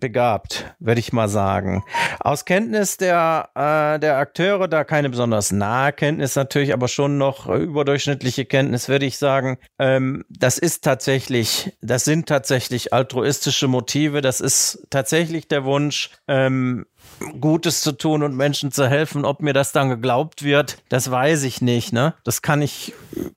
begabt, 0.00 0.74
würde 0.78 1.00
ich 1.00 1.12
mal 1.12 1.28
sagen. 1.28 1.84
Aus 2.20 2.44
Kenntnis 2.44 2.96
der, 2.96 3.50
äh, 3.54 3.98
der 3.98 4.18
Akteure, 4.18 4.68
da 4.68 4.84
keine 4.84 5.10
besonders 5.10 5.52
nahe 5.52 5.92
Kenntnis 5.92 6.36
natürlich, 6.36 6.72
aber 6.72 6.88
schon 6.88 7.18
noch 7.18 7.48
überdurchschnittliche 7.48 8.44
Kenntnis, 8.44 8.88
würde 8.88 9.06
ich 9.06 9.18
sagen, 9.18 9.58
ähm, 9.78 10.24
das 10.28 10.58
ist 10.58 10.84
tatsächlich, 10.84 11.76
das 11.80 12.04
sind 12.04 12.26
tatsächlich 12.26 12.92
altruistische 12.92 13.68
Motive, 13.68 14.20
das 14.20 14.40
ist 14.40 14.86
tatsächlich 14.90 15.48
der 15.48 15.64
Wunsch, 15.64 16.10
ähm, 16.28 16.86
Gutes 17.40 17.80
zu 17.80 17.92
tun 17.92 18.22
und 18.22 18.36
Menschen 18.36 18.72
zu 18.72 18.88
helfen. 18.88 19.24
Ob 19.24 19.40
mir 19.40 19.52
das 19.52 19.72
dann 19.72 19.88
geglaubt 19.88 20.42
wird, 20.42 20.78
das 20.88 21.10
weiß 21.10 21.44
ich 21.44 21.60
nicht. 21.60 21.92
Ne? 21.92 22.14
Das 22.24 22.42
kann 22.42 22.60
ich, 22.60 22.92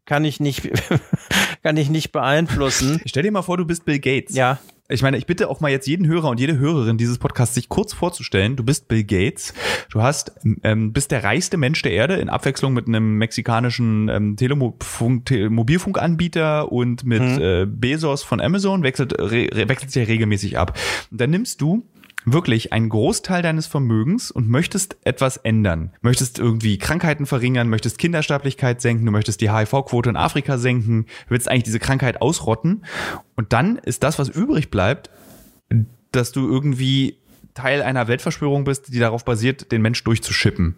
kann 0.05 0.25
ich 0.25 0.39
nicht, 0.39 0.69
kann 1.63 1.77
ich 1.77 1.89
nicht 1.89 2.11
beeinflussen. 2.11 3.01
Stell 3.05 3.23
dir 3.23 3.31
mal 3.31 3.43
vor, 3.43 3.57
du 3.57 3.65
bist 3.65 3.85
Bill 3.85 3.99
Gates. 3.99 4.35
Ja. 4.35 4.59
Ich 4.89 5.01
meine, 5.01 5.17
ich 5.17 5.25
bitte 5.25 5.49
auch 5.49 5.59
mal 5.59 5.69
jetzt 5.69 5.85
jeden 5.85 6.07
Hörer 6.07 6.29
und 6.29 6.39
jede 6.39 6.57
Hörerin 6.57 6.97
dieses 6.97 7.17
Podcasts, 7.17 7.55
sich 7.55 7.67
kurz 7.67 7.91
vorzustellen. 7.91 8.55
Du 8.55 8.63
bist 8.63 8.87
Bill 8.87 9.03
Gates. 9.03 9.53
Du 9.91 10.01
hast, 10.01 10.31
ähm, 10.63 10.93
bist 10.93 11.11
der 11.11 11.25
reichste 11.25 11.57
Mensch 11.57 11.81
der 11.81 11.91
Erde 11.91 12.15
in 12.15 12.29
Abwechslung 12.29 12.73
mit 12.73 12.87
einem 12.87 13.17
mexikanischen 13.17 14.07
ähm, 14.07 14.37
Telemofunk, 14.37 15.25
Tele 15.25 15.49
Mobilfunkanbieter 15.49 16.71
und 16.71 17.03
mit 17.03 17.21
mhm. 17.21 17.41
äh, 17.41 17.65
Bezos 17.65 18.23
von 18.23 18.39
Amazon 18.39 18.83
wechselt, 18.83 19.13
re 19.19 19.49
wechselt 19.51 19.91
sich 19.91 20.03
ja 20.03 20.07
regelmäßig 20.07 20.57
ab. 20.57 20.77
Und 21.11 21.19
dann 21.19 21.31
nimmst 21.31 21.59
du 21.59 21.83
wirklich 22.27 22.73
einen 22.73 22.89
Großteil 22.89 23.41
deines 23.41 23.67
Vermögens 23.67 24.31
und 24.31 24.49
möchtest 24.49 24.97
etwas 25.03 25.37
ändern. 25.37 25.93
Möchtest 26.01 26.39
irgendwie 26.39 26.77
Krankheiten 26.77 27.25
verringern, 27.25 27.69
möchtest 27.69 27.97
Kindersterblichkeit 27.97 28.81
senken, 28.81 29.05
du 29.05 29.11
möchtest 29.11 29.39
die 29.39 29.49
HIV-Quote 29.49 30.09
in 30.09 30.17
Afrika 30.17 30.57
senken, 30.57 31.05
willst 31.29 31.49
eigentlich 31.49 31.63
diese 31.63 31.79
Krankheit 31.79 32.21
ausrotten. 32.21 32.83
Und 33.35 33.53
dann 33.53 33.77
ist 33.77 34.03
das, 34.03 34.19
was 34.19 34.27
übrig 34.27 34.69
bleibt, 34.69 35.09
dass 36.11 36.33
du 36.33 36.47
irgendwie 36.47 37.17
Teil 37.53 37.81
einer 37.81 38.07
Weltverschwörung 38.07 38.65
bist, 38.65 38.93
die 38.93 38.99
darauf 38.99 39.23
basiert, 39.23 39.71
den 39.71 39.81
Mensch 39.81 40.03
durchzuschippen. 40.03 40.75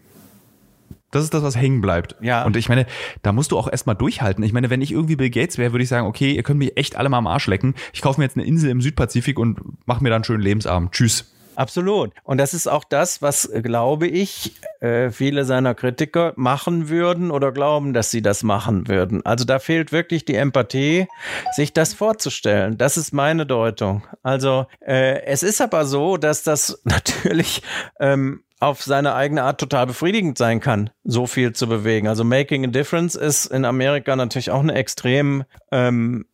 Das 1.11 1.23
ist 1.23 1.33
das, 1.33 1.41
was 1.41 1.55
hängen 1.55 1.81
bleibt. 1.81 2.15
Ja. 2.21 2.45
Und 2.45 2.55
ich 2.55 2.69
meine, 2.69 2.85
da 3.23 3.31
musst 3.31 3.51
du 3.51 3.57
auch 3.57 3.67
erstmal 3.67 3.95
durchhalten. 3.95 4.43
Ich 4.43 4.53
meine, 4.53 4.69
wenn 4.69 4.81
ich 4.81 4.91
irgendwie 4.91 5.15
Bill 5.15 5.31
Gates 5.31 5.57
wäre, 5.57 5.73
würde 5.73 5.83
ich 5.83 5.89
sagen, 5.89 6.05
okay, 6.05 6.33
ihr 6.33 6.43
könnt 6.43 6.59
mich 6.59 6.77
echt 6.77 6.95
alle 6.95 7.09
mal 7.09 7.17
am 7.17 7.25
Arsch 7.25 7.47
lecken. 7.47 7.73
Ich 7.93 8.01
kaufe 8.01 8.21
mir 8.21 8.25
jetzt 8.25 8.37
eine 8.37 8.45
Insel 8.45 8.69
im 8.69 8.81
Südpazifik 8.81 9.39
und 9.39 9.59
mache 9.87 10.03
mir 10.03 10.09
dann 10.09 10.17
einen 10.17 10.23
schönen 10.23 10.43
Lebensabend. 10.43 10.91
Tschüss. 10.91 11.33
Absolut. 11.59 12.13
Und 12.23 12.37
das 12.37 12.53
ist 12.53 12.67
auch 12.67 12.85
das, 12.85 13.21
was, 13.21 13.43
äh, 13.45 13.61
glaube 13.61 14.07
ich, 14.07 14.53
äh, 14.79 15.09
viele 15.09 15.43
seiner 15.43 15.75
Kritiker 15.75 16.31
machen 16.37 16.87
würden 16.87 17.31
oder 17.31 17.51
glauben, 17.51 17.91
dass 17.91 18.11
sie 18.11 18.21
das 18.21 18.43
machen 18.43 18.87
würden. 18.87 19.25
Also 19.25 19.43
da 19.43 19.59
fehlt 19.59 19.91
wirklich 19.91 20.23
die 20.23 20.35
Empathie, 20.35 21.07
sich 21.51 21.73
das 21.73 21.93
vorzustellen. 21.93 22.77
Das 22.77 22.95
ist 22.95 23.11
meine 23.11 23.45
Deutung. 23.45 24.03
Also 24.23 24.67
äh, 24.79 25.21
es 25.23 25.43
ist 25.43 25.59
aber 25.59 25.83
so, 25.83 26.15
dass 26.15 26.43
das 26.43 26.79
natürlich 26.85 27.61
ähm, 27.99 28.41
auf 28.59 28.83
seine 28.83 29.15
eigene 29.15 29.43
Art 29.43 29.59
total 29.59 29.87
befriedigend 29.87 30.37
sein 30.37 30.59
kann, 30.59 30.89
so 31.05 31.27
viel 31.27 31.53
zu 31.53 31.67
bewegen. 31.67 32.09
Also 32.09 32.25
Making 32.25 32.65
a 32.65 32.67
Difference 32.67 33.15
ist 33.15 33.45
in 33.45 33.63
Amerika 33.63 34.15
natürlich 34.17 34.51
auch 34.51 34.59
eine 34.59 34.75
extrem 34.75 35.45
ähm, 35.71 36.25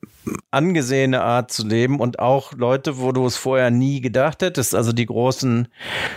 angesehene 0.49 1.21
Art 1.21 1.51
zu 1.51 1.67
leben 1.67 1.99
und 1.99 2.17
auch 2.17 2.53
Leute, 2.53 2.97
wo 2.97 3.11
du 3.11 3.27
es 3.27 3.37
vorher 3.37 3.69
nie 3.69 4.01
gedacht 4.01 4.41
hättest, 4.41 4.73
also 4.73 4.91
die 4.91 5.05
großen 5.05 5.67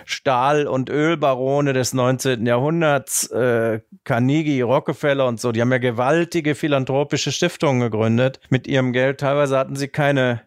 Stahl- 0.06 0.66
und 0.66 0.88
Ölbarone 0.88 1.74
des 1.74 1.92
19. 1.92 2.46
Jahrhunderts, 2.46 3.30
äh, 3.30 3.80
Carnegie, 4.04 4.62
Rockefeller 4.62 5.26
und 5.26 5.40
so, 5.40 5.52
die 5.52 5.61
haben 5.61 5.72
ja 5.72 5.78
gewaltige 5.78 6.54
philanthropische 6.54 7.32
Stiftungen 7.32 7.80
gegründet 7.80 8.40
mit 8.48 8.66
ihrem 8.66 8.94
Geld. 8.94 9.20
Teilweise 9.20 9.59
hatten 9.59 9.76
sie 9.76 9.88
keine 9.88 10.40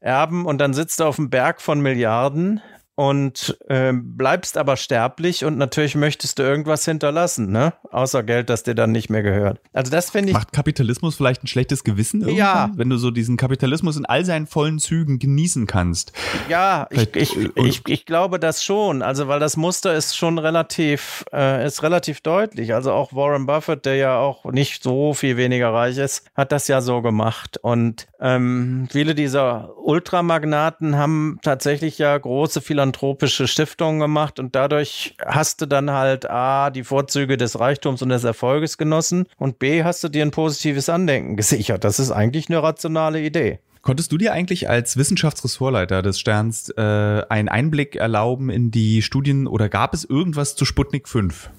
Erben 0.00 0.46
und 0.46 0.58
dann 0.58 0.72
sitzt 0.72 1.00
er 1.00 1.08
auf 1.08 1.16
dem 1.16 1.28
Berg 1.28 1.60
von 1.60 1.80
Milliarden 1.80 2.62
und 2.96 3.56
äh, 3.68 3.92
bleibst 3.92 4.56
aber 4.56 4.76
sterblich 4.76 5.44
und 5.44 5.58
natürlich 5.58 5.96
möchtest 5.96 6.38
du 6.38 6.44
irgendwas 6.44 6.84
hinterlassen, 6.84 7.50
ne? 7.50 7.72
Außer 7.90 8.22
Geld, 8.22 8.50
das 8.50 8.62
dir 8.62 8.74
dann 8.74 8.92
nicht 8.92 9.10
mehr 9.10 9.22
gehört. 9.22 9.60
Also 9.72 9.90
das 9.90 10.10
finde 10.10 10.28
ich. 10.28 10.34
Macht 10.34 10.52
Kapitalismus 10.52 11.16
vielleicht 11.16 11.42
ein 11.42 11.48
schlechtes 11.48 11.82
Gewissen 11.82 12.20
irgendwann? 12.20 12.38
Ja. 12.38 12.70
Wenn 12.76 12.90
du 12.90 12.96
so 12.96 13.10
diesen 13.10 13.36
Kapitalismus 13.36 13.96
in 13.96 14.06
all 14.06 14.24
seinen 14.24 14.46
vollen 14.46 14.78
Zügen 14.78 15.18
genießen 15.18 15.66
kannst. 15.66 16.12
Ja, 16.48 16.86
ich, 16.90 17.14
ich, 17.16 17.36
äh, 17.36 17.50
ich, 17.56 17.82
ich, 17.88 18.06
glaube 18.06 18.38
das 18.38 18.62
schon. 18.62 19.02
Also 19.02 19.26
weil 19.26 19.40
das 19.40 19.56
Muster 19.56 19.94
ist 19.94 20.16
schon 20.16 20.38
relativ, 20.38 21.24
äh, 21.32 21.66
ist 21.66 21.82
relativ 21.82 22.20
deutlich. 22.20 22.74
Also 22.74 22.92
auch 22.92 23.12
Warren 23.12 23.46
Buffett, 23.46 23.86
der 23.86 23.96
ja 23.96 24.18
auch 24.18 24.44
nicht 24.44 24.84
so 24.84 25.14
viel 25.14 25.36
weniger 25.36 25.72
reich 25.72 25.98
ist, 25.98 26.30
hat 26.36 26.52
das 26.52 26.68
ja 26.68 26.80
so 26.80 27.02
gemacht. 27.02 27.58
Und 27.60 28.06
ähm, 28.20 28.86
viele 28.90 29.16
dieser 29.16 29.76
Ultramagnaten 29.78 30.96
haben 30.96 31.38
tatsächlich 31.42 31.98
ja 31.98 32.16
große 32.16 32.60
Philanthropie 32.60 32.83
philanthropische 32.84 33.48
Stiftungen 33.48 33.98
gemacht 33.98 34.38
und 34.38 34.54
dadurch 34.54 35.16
hast 35.24 35.62
du 35.62 35.66
dann 35.66 35.90
halt 35.90 36.28
A, 36.28 36.70
die 36.70 36.84
Vorzüge 36.84 37.38
des 37.38 37.58
Reichtums 37.58 38.02
und 38.02 38.10
des 38.10 38.24
Erfolges 38.24 38.76
genossen 38.76 39.26
und 39.38 39.58
B, 39.58 39.84
hast 39.84 40.04
du 40.04 40.08
dir 40.08 40.22
ein 40.22 40.30
positives 40.30 40.88
Andenken 40.90 41.36
gesichert. 41.36 41.84
Das 41.84 41.98
ist 41.98 42.10
eigentlich 42.10 42.50
eine 42.50 42.62
rationale 42.62 43.22
Idee. 43.22 43.60
Konntest 43.80 44.12
du 44.12 44.18
dir 44.18 44.32
eigentlich 44.32 44.68
als 44.68 44.96
Wissenschaftsressortleiter 44.96 46.02
des 46.02 46.18
Sterns 46.20 46.70
äh, 46.70 46.80
einen 47.28 47.48
Einblick 47.48 47.96
erlauben 47.96 48.50
in 48.50 48.70
die 48.70 49.02
Studien 49.02 49.46
oder 49.46 49.68
gab 49.68 49.94
es 49.94 50.04
irgendwas 50.04 50.54
zu 50.56 50.64
Sputnik 50.64 51.08
5? 51.08 51.50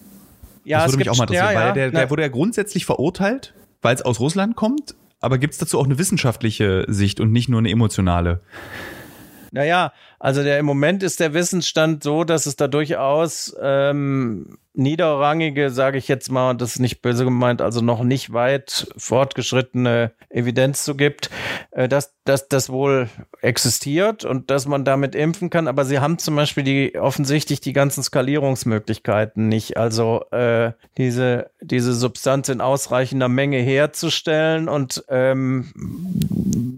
Ja, 0.64 0.80
das 0.80 0.88
würde 0.88 0.98
mich 0.98 1.10
auch 1.10 1.18
mal 1.18 1.24
interessieren, 1.24 1.54
ja, 1.54 1.60
ja, 1.60 1.66
weil 1.68 1.74
der, 1.74 1.92
der 1.92 2.10
wurde 2.10 2.24
ja 2.24 2.28
grundsätzlich 2.28 2.86
verurteilt, 2.86 3.54
weil 3.82 3.96
es 3.96 4.02
aus 4.02 4.20
Russland 4.20 4.56
kommt, 4.56 4.96
aber 5.22 5.38
gibt 5.38 5.54
es 5.54 5.60
dazu 5.60 5.80
auch 5.80 5.86
eine 5.86 5.98
wissenschaftliche 5.98 6.86
Sicht 6.88 7.20
und 7.20 7.32
nicht 7.32 7.50
nur 7.50 7.60
eine 7.60 7.70
emotionale? 7.70 8.42
Naja, 9.56 9.94
also 10.26 10.42
der 10.42 10.58
im 10.58 10.66
Moment 10.66 11.04
ist 11.04 11.20
der 11.20 11.36
Wissensstand 11.36 12.02
so, 12.02 12.24
dass 12.24 12.48
es 12.48 12.56
da 12.56 12.68
durchaus 12.68 13.56
ähm, 13.62 14.58
niederrangige, 14.74 15.70
sage 15.70 16.00
ich 16.00 16.08
jetzt 16.08 16.32
mal, 16.32 16.56
das 16.56 16.72
ist 16.72 16.80
nicht 16.80 17.04
böse 17.04 17.26
gemeint, 17.26 17.62
also 17.62 17.80
noch 17.82 18.04
nicht 18.04 18.34
weit 18.34 18.88
fortgeschrittene 18.98 20.14
Evidenz 20.32 20.84
zu 20.84 20.96
gibt, 20.96 21.30
äh, 21.70 21.88
dass, 21.88 22.16
dass 22.24 22.48
das 22.48 22.72
wohl 22.72 23.08
existiert 23.42 24.26
und 24.26 24.50
dass 24.50 24.66
man 24.66 24.84
damit 24.84 25.14
impfen 25.14 25.52
kann. 25.52 25.68
Aber 25.68 25.86
sie 25.86 26.00
haben 26.00 26.18
zum 26.18 26.36
Beispiel 26.36 26.64
die 26.64 26.98
offensichtlich 26.98 27.62
die 27.62 27.74
ganzen 27.74 28.02
Skalierungsmöglichkeiten 28.02 29.48
nicht. 29.48 29.78
Also 29.78 30.26
äh, 30.32 30.72
diese, 30.98 31.52
diese 31.62 31.94
Substanz 31.94 32.50
in 32.50 32.62
ausreichender 32.62 33.30
Menge 33.30 33.60
herzustellen 33.60 34.70
und 34.70 35.04
ähm, 35.08 35.72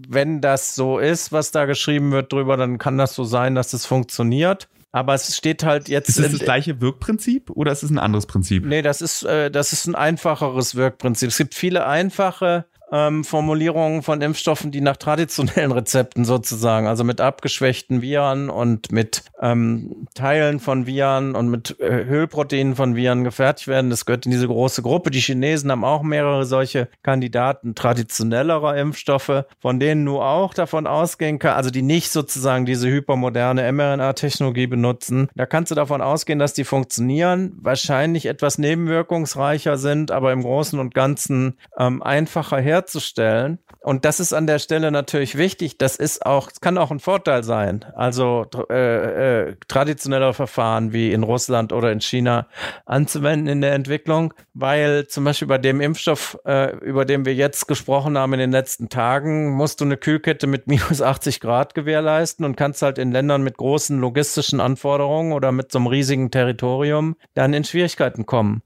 wenn 0.09 0.41
das 0.41 0.73
so 0.73 0.99
ist, 0.99 1.31
was 1.31 1.51
da 1.51 1.65
geschrieben 1.65 2.11
wird 2.11 2.31
drüber, 2.31 2.55
dann 2.57 2.77
kann 2.77 2.97
das 2.97 3.13
so 3.13 3.23
sein, 3.23 3.36
dass 3.55 3.71
das 3.71 3.85
funktioniert. 3.85 4.67
Aber 4.91 5.13
es 5.13 5.35
steht 5.35 5.63
halt 5.63 5.89
jetzt. 5.89 6.09
Ist 6.09 6.19
es 6.19 6.31
das 6.31 6.39
gleiche 6.39 6.81
Wirkprinzip 6.81 7.49
oder 7.51 7.71
ist 7.71 7.83
es 7.83 7.89
ein 7.89 7.99
anderes 7.99 8.25
Prinzip? 8.25 8.65
Nee, 8.65 8.81
das 8.81 9.01
ist, 9.01 9.23
äh, 9.23 9.51
das 9.51 9.73
ist 9.73 9.85
ein 9.85 9.95
einfacheres 9.95 10.75
Wirkprinzip. 10.75 11.29
Es 11.29 11.37
gibt 11.37 11.53
viele 11.53 11.85
einfache 11.85 12.65
ähm, 12.91 13.23
Formulierungen 13.23 14.03
von 14.03 14.21
Impfstoffen, 14.21 14.71
die 14.71 14.81
nach 14.81 14.97
traditionellen 14.97 15.71
Rezepten 15.71 16.25
sozusagen, 16.25 16.87
also 16.87 17.03
mit 17.03 17.21
abgeschwächten 17.21 18.01
Viren 18.01 18.49
und 18.49 18.91
mit 18.91 19.23
ähm, 19.41 20.07
Teilen 20.13 20.59
von 20.59 20.85
Viren 20.85 21.35
und 21.35 21.49
mit 21.49 21.79
äh, 21.79 22.05
Höhlproteinen 22.05 22.75
von 22.75 22.95
Viren 22.95 23.23
gefertigt 23.23 23.67
werden. 23.67 23.89
Das 23.89 24.05
gehört 24.05 24.25
in 24.25 24.31
diese 24.31 24.47
große 24.47 24.81
Gruppe. 24.81 25.11
Die 25.11 25.19
Chinesen 25.19 25.71
haben 25.71 25.83
auch 25.83 26.03
mehrere 26.03 26.45
solche 26.45 26.87
Kandidaten 27.03 27.75
traditionellerer 27.75 28.77
Impfstoffe, 28.77 29.43
von 29.59 29.79
denen 29.79 30.05
du 30.05 30.21
auch 30.21 30.53
davon 30.53 30.87
ausgehen 30.87 31.39
kannst, 31.39 31.57
also 31.57 31.69
die 31.69 31.81
nicht 31.81 32.11
sozusagen 32.11 32.65
diese 32.65 32.87
hypermoderne 32.87 33.69
mRNA-Technologie 33.71 34.67
benutzen. 34.67 35.27
Da 35.35 35.45
kannst 35.45 35.71
du 35.71 35.75
davon 35.75 36.01
ausgehen, 36.01 36.39
dass 36.39 36.53
die 36.53 36.63
funktionieren, 36.63 37.57
wahrscheinlich 37.61 38.25
etwas 38.25 38.57
nebenwirkungsreicher 38.57 39.77
sind, 39.77 40.11
aber 40.11 40.31
im 40.31 40.43
Großen 40.43 40.79
und 40.79 40.93
Ganzen 40.93 41.57
ähm, 41.77 42.01
einfacher 42.01 42.59
her 42.59 42.76
herzustellen. 42.77 43.59
Und 43.81 44.05
das 44.05 44.19
ist 44.19 44.33
an 44.33 44.47
der 44.47 44.59
Stelle 44.59 44.91
natürlich 44.91 45.37
wichtig. 45.37 45.77
Das 45.77 45.95
ist 45.95 46.25
auch, 46.25 46.49
kann 46.61 46.77
auch 46.77 46.91
ein 46.91 46.99
Vorteil 46.99 47.43
sein. 47.43 47.85
Also 47.95 48.45
äh, 48.69 49.47
äh, 49.47 49.55
traditionelle 49.67 50.33
Verfahren 50.33 50.93
wie 50.93 51.11
in 51.11 51.23
Russland 51.23 51.71
oder 51.71 51.91
in 51.91 52.01
China 52.01 52.47
anzuwenden 52.85 53.47
in 53.47 53.61
der 53.61 53.73
Entwicklung, 53.73 54.33
weil 54.53 55.07
zum 55.07 55.23
Beispiel 55.23 55.47
bei 55.47 55.57
dem 55.57 55.79
Impfstoff, 55.79 56.37
äh, 56.45 56.75
über 56.77 57.05
den 57.05 57.25
wir 57.25 57.33
jetzt 57.33 57.67
gesprochen 57.67 58.17
haben 58.17 58.33
in 58.33 58.39
den 58.39 58.51
letzten 58.51 58.89
Tagen, 58.89 59.51
musst 59.51 59.79
du 59.79 59.85
eine 59.85 59.97
Kühlkette 59.97 60.47
mit 60.47 60.67
minus 60.67 61.01
80 61.01 61.39
Grad 61.39 61.73
gewährleisten 61.73 62.45
und 62.45 62.57
kannst 62.57 62.81
halt 62.81 62.97
in 62.97 63.11
Ländern 63.11 63.41
mit 63.41 63.57
großen 63.57 63.99
logistischen 63.99 64.59
Anforderungen 64.59 65.31
oder 65.31 65.51
mit 65.51 65.71
so 65.71 65.79
einem 65.79 65.87
riesigen 65.87 66.29
Territorium 66.29 67.15
dann 67.35 67.53
in 67.53 67.63
Schwierigkeiten 67.63 68.25
kommen. 68.25 68.63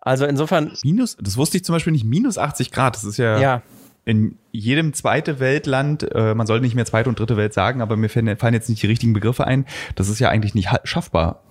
Also 0.00 0.24
insofern. 0.24 0.72
Minus, 0.82 1.16
das 1.20 1.36
wusste 1.36 1.58
ich 1.58 1.64
zum 1.64 1.74
Beispiel 1.74 1.92
nicht, 1.92 2.04
minus 2.04 2.38
80 2.38 2.70
Grad, 2.70 2.96
das 2.96 3.04
ist 3.04 3.18
ja. 3.18 3.38
Ja, 3.38 3.51
in 4.04 4.38
jedem 4.50 4.92
zweite 4.94 5.38
Weltland, 5.40 6.02
äh, 6.12 6.34
man 6.34 6.46
soll 6.46 6.60
nicht 6.60 6.74
mehr 6.74 6.84
zweite 6.84 7.08
und 7.08 7.18
dritte 7.18 7.36
Welt 7.36 7.54
sagen, 7.54 7.80
aber 7.80 7.96
mir 7.96 8.08
fallen 8.08 8.54
jetzt 8.54 8.68
nicht 8.68 8.82
die 8.82 8.86
richtigen 8.88 9.12
Begriffe 9.12 9.46
ein, 9.46 9.64
das 9.94 10.08
ist 10.08 10.18
ja 10.18 10.28
eigentlich 10.28 10.54
nicht 10.54 10.70
schaffbar. 10.84 11.42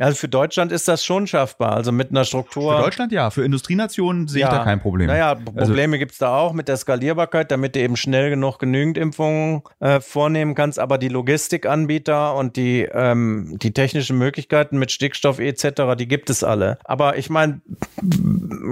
Also 0.00 0.16
für 0.16 0.28
Deutschland 0.28 0.72
ist 0.72 0.88
das 0.88 1.04
schon 1.04 1.26
schaffbar, 1.26 1.72
also 1.74 1.92
mit 1.92 2.10
einer 2.10 2.24
Struktur. 2.24 2.76
Für 2.76 2.82
Deutschland 2.82 3.12
ja, 3.12 3.30
für 3.30 3.44
Industrienationen 3.44 4.28
sehe 4.28 4.42
ja. 4.42 4.48
ich 4.48 4.58
da 4.58 4.64
kein 4.64 4.80
Problem. 4.80 5.08
Naja, 5.08 5.32
also 5.32 5.44
Probleme 5.44 5.94
also, 5.94 5.98
gibt 5.98 6.12
es 6.12 6.18
da 6.18 6.36
auch 6.36 6.54
mit 6.54 6.68
der 6.68 6.78
Skalierbarkeit, 6.78 7.50
damit 7.50 7.74
du 7.74 7.80
eben 7.80 7.96
schnell 7.96 8.30
genug 8.30 8.58
genügend 8.58 8.96
Impfungen 8.96 9.62
äh, 9.80 10.00
vornehmen 10.00 10.54
kannst, 10.54 10.78
aber 10.78 10.96
die 10.96 11.08
Logistikanbieter 11.08 12.34
und 12.34 12.56
die, 12.56 12.88
ähm, 12.90 13.58
die 13.60 13.72
technischen 13.72 14.16
Möglichkeiten 14.16 14.78
mit 14.78 14.90
Stickstoff 14.90 15.38
etc., 15.38 15.96
die 15.98 16.08
gibt 16.08 16.30
es 16.30 16.42
alle. 16.42 16.78
Aber 16.84 17.18
ich 17.18 17.28
meine, 17.28 17.60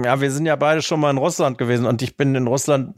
ja, 0.03 0.21
wir 0.21 0.31
sind 0.31 0.47
ja 0.47 0.55
beide 0.55 0.81
schon 0.81 0.99
mal 0.99 1.11
in 1.11 1.17
Russland 1.17 1.57
gewesen 1.57 1.85
und 1.85 2.01
ich 2.01 2.17
bin 2.17 2.33
in 2.33 2.47
Russland 2.47 2.95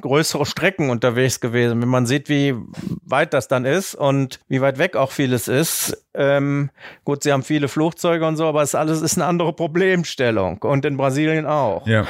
größere 0.00 0.44
Strecken 0.44 0.90
unterwegs 0.90 1.40
gewesen. 1.40 1.80
Wenn 1.80 1.88
man 1.88 2.06
sieht, 2.06 2.28
wie 2.28 2.54
weit 3.04 3.32
das 3.32 3.46
dann 3.46 3.64
ist 3.64 3.94
und 3.94 4.40
wie 4.48 4.60
weit 4.60 4.78
weg 4.78 4.96
auch 4.96 5.12
vieles 5.12 5.46
ist, 5.46 5.96
ähm, 6.12 6.70
gut, 7.04 7.22
sie 7.22 7.32
haben 7.32 7.44
viele 7.44 7.59
Flugzeuge 7.68 8.26
und 8.26 8.36
so, 8.36 8.46
aber 8.46 8.62
es 8.62 8.74
alles 8.74 9.00
ist 9.02 9.16
eine 9.16 9.26
andere 9.26 9.52
Problemstellung 9.52 10.58
und 10.58 10.84
in 10.84 10.96
Brasilien 10.96 11.46
auch. 11.46 11.86
Ja. 11.86 12.06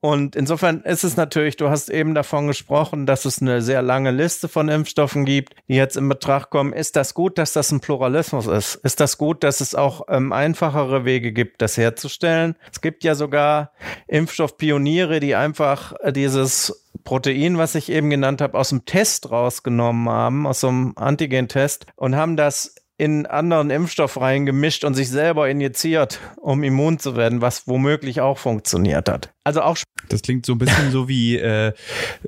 Und 0.00 0.36
insofern 0.36 0.82
ist 0.82 1.02
es 1.02 1.16
natürlich, 1.16 1.56
du 1.56 1.70
hast 1.70 1.90
eben 1.90 2.14
davon 2.14 2.46
gesprochen, 2.46 3.04
dass 3.04 3.24
es 3.24 3.42
eine 3.42 3.62
sehr 3.62 3.82
lange 3.82 4.12
Liste 4.12 4.48
von 4.48 4.68
Impfstoffen 4.68 5.24
gibt, 5.24 5.54
die 5.68 5.74
jetzt 5.74 5.96
in 5.96 6.08
Betracht 6.08 6.50
kommen. 6.50 6.72
Ist 6.72 6.94
das 6.94 7.14
gut, 7.14 7.36
dass 7.36 7.52
das 7.52 7.72
ein 7.72 7.80
Pluralismus 7.80 8.46
ist? 8.46 8.76
Ist 8.76 9.00
das 9.00 9.18
gut, 9.18 9.42
dass 9.42 9.60
es 9.60 9.74
auch 9.74 10.02
ähm, 10.08 10.32
einfachere 10.32 11.04
Wege 11.04 11.32
gibt, 11.32 11.62
das 11.62 11.76
herzustellen? 11.76 12.54
Es 12.72 12.80
gibt 12.80 13.02
ja 13.02 13.16
sogar 13.16 13.72
Impfstoffpioniere, 14.06 15.18
die 15.18 15.34
einfach 15.34 15.94
äh, 16.00 16.12
dieses 16.12 16.88
Protein, 17.02 17.58
was 17.58 17.74
ich 17.74 17.90
eben 17.90 18.10
genannt 18.10 18.40
habe, 18.40 18.58
aus 18.58 18.68
dem 18.68 18.84
Test 18.84 19.30
rausgenommen 19.30 20.08
haben, 20.08 20.46
aus 20.46 20.60
so 20.60 20.68
einem 20.68 20.92
Antigen-Test 20.96 21.86
und 21.96 22.14
haben 22.14 22.36
das 22.36 22.74
in 22.98 23.26
anderen 23.26 23.70
Impfstoff 23.70 24.20
reingemischt 24.20 24.84
und 24.84 24.94
sich 24.94 25.08
selber 25.08 25.48
injiziert, 25.48 26.18
um 26.36 26.64
immun 26.64 26.98
zu 26.98 27.14
werden, 27.16 27.40
was 27.40 27.68
womöglich 27.68 28.20
auch 28.20 28.38
funktioniert 28.38 29.08
hat. 29.08 29.32
Also 29.44 29.62
auch. 29.62 29.78
Das 30.08 30.22
klingt 30.22 30.44
so 30.44 30.54
ein 30.54 30.58
bisschen 30.58 30.90
so 30.90 31.08
wie, 31.08 31.36
äh, 31.36 31.72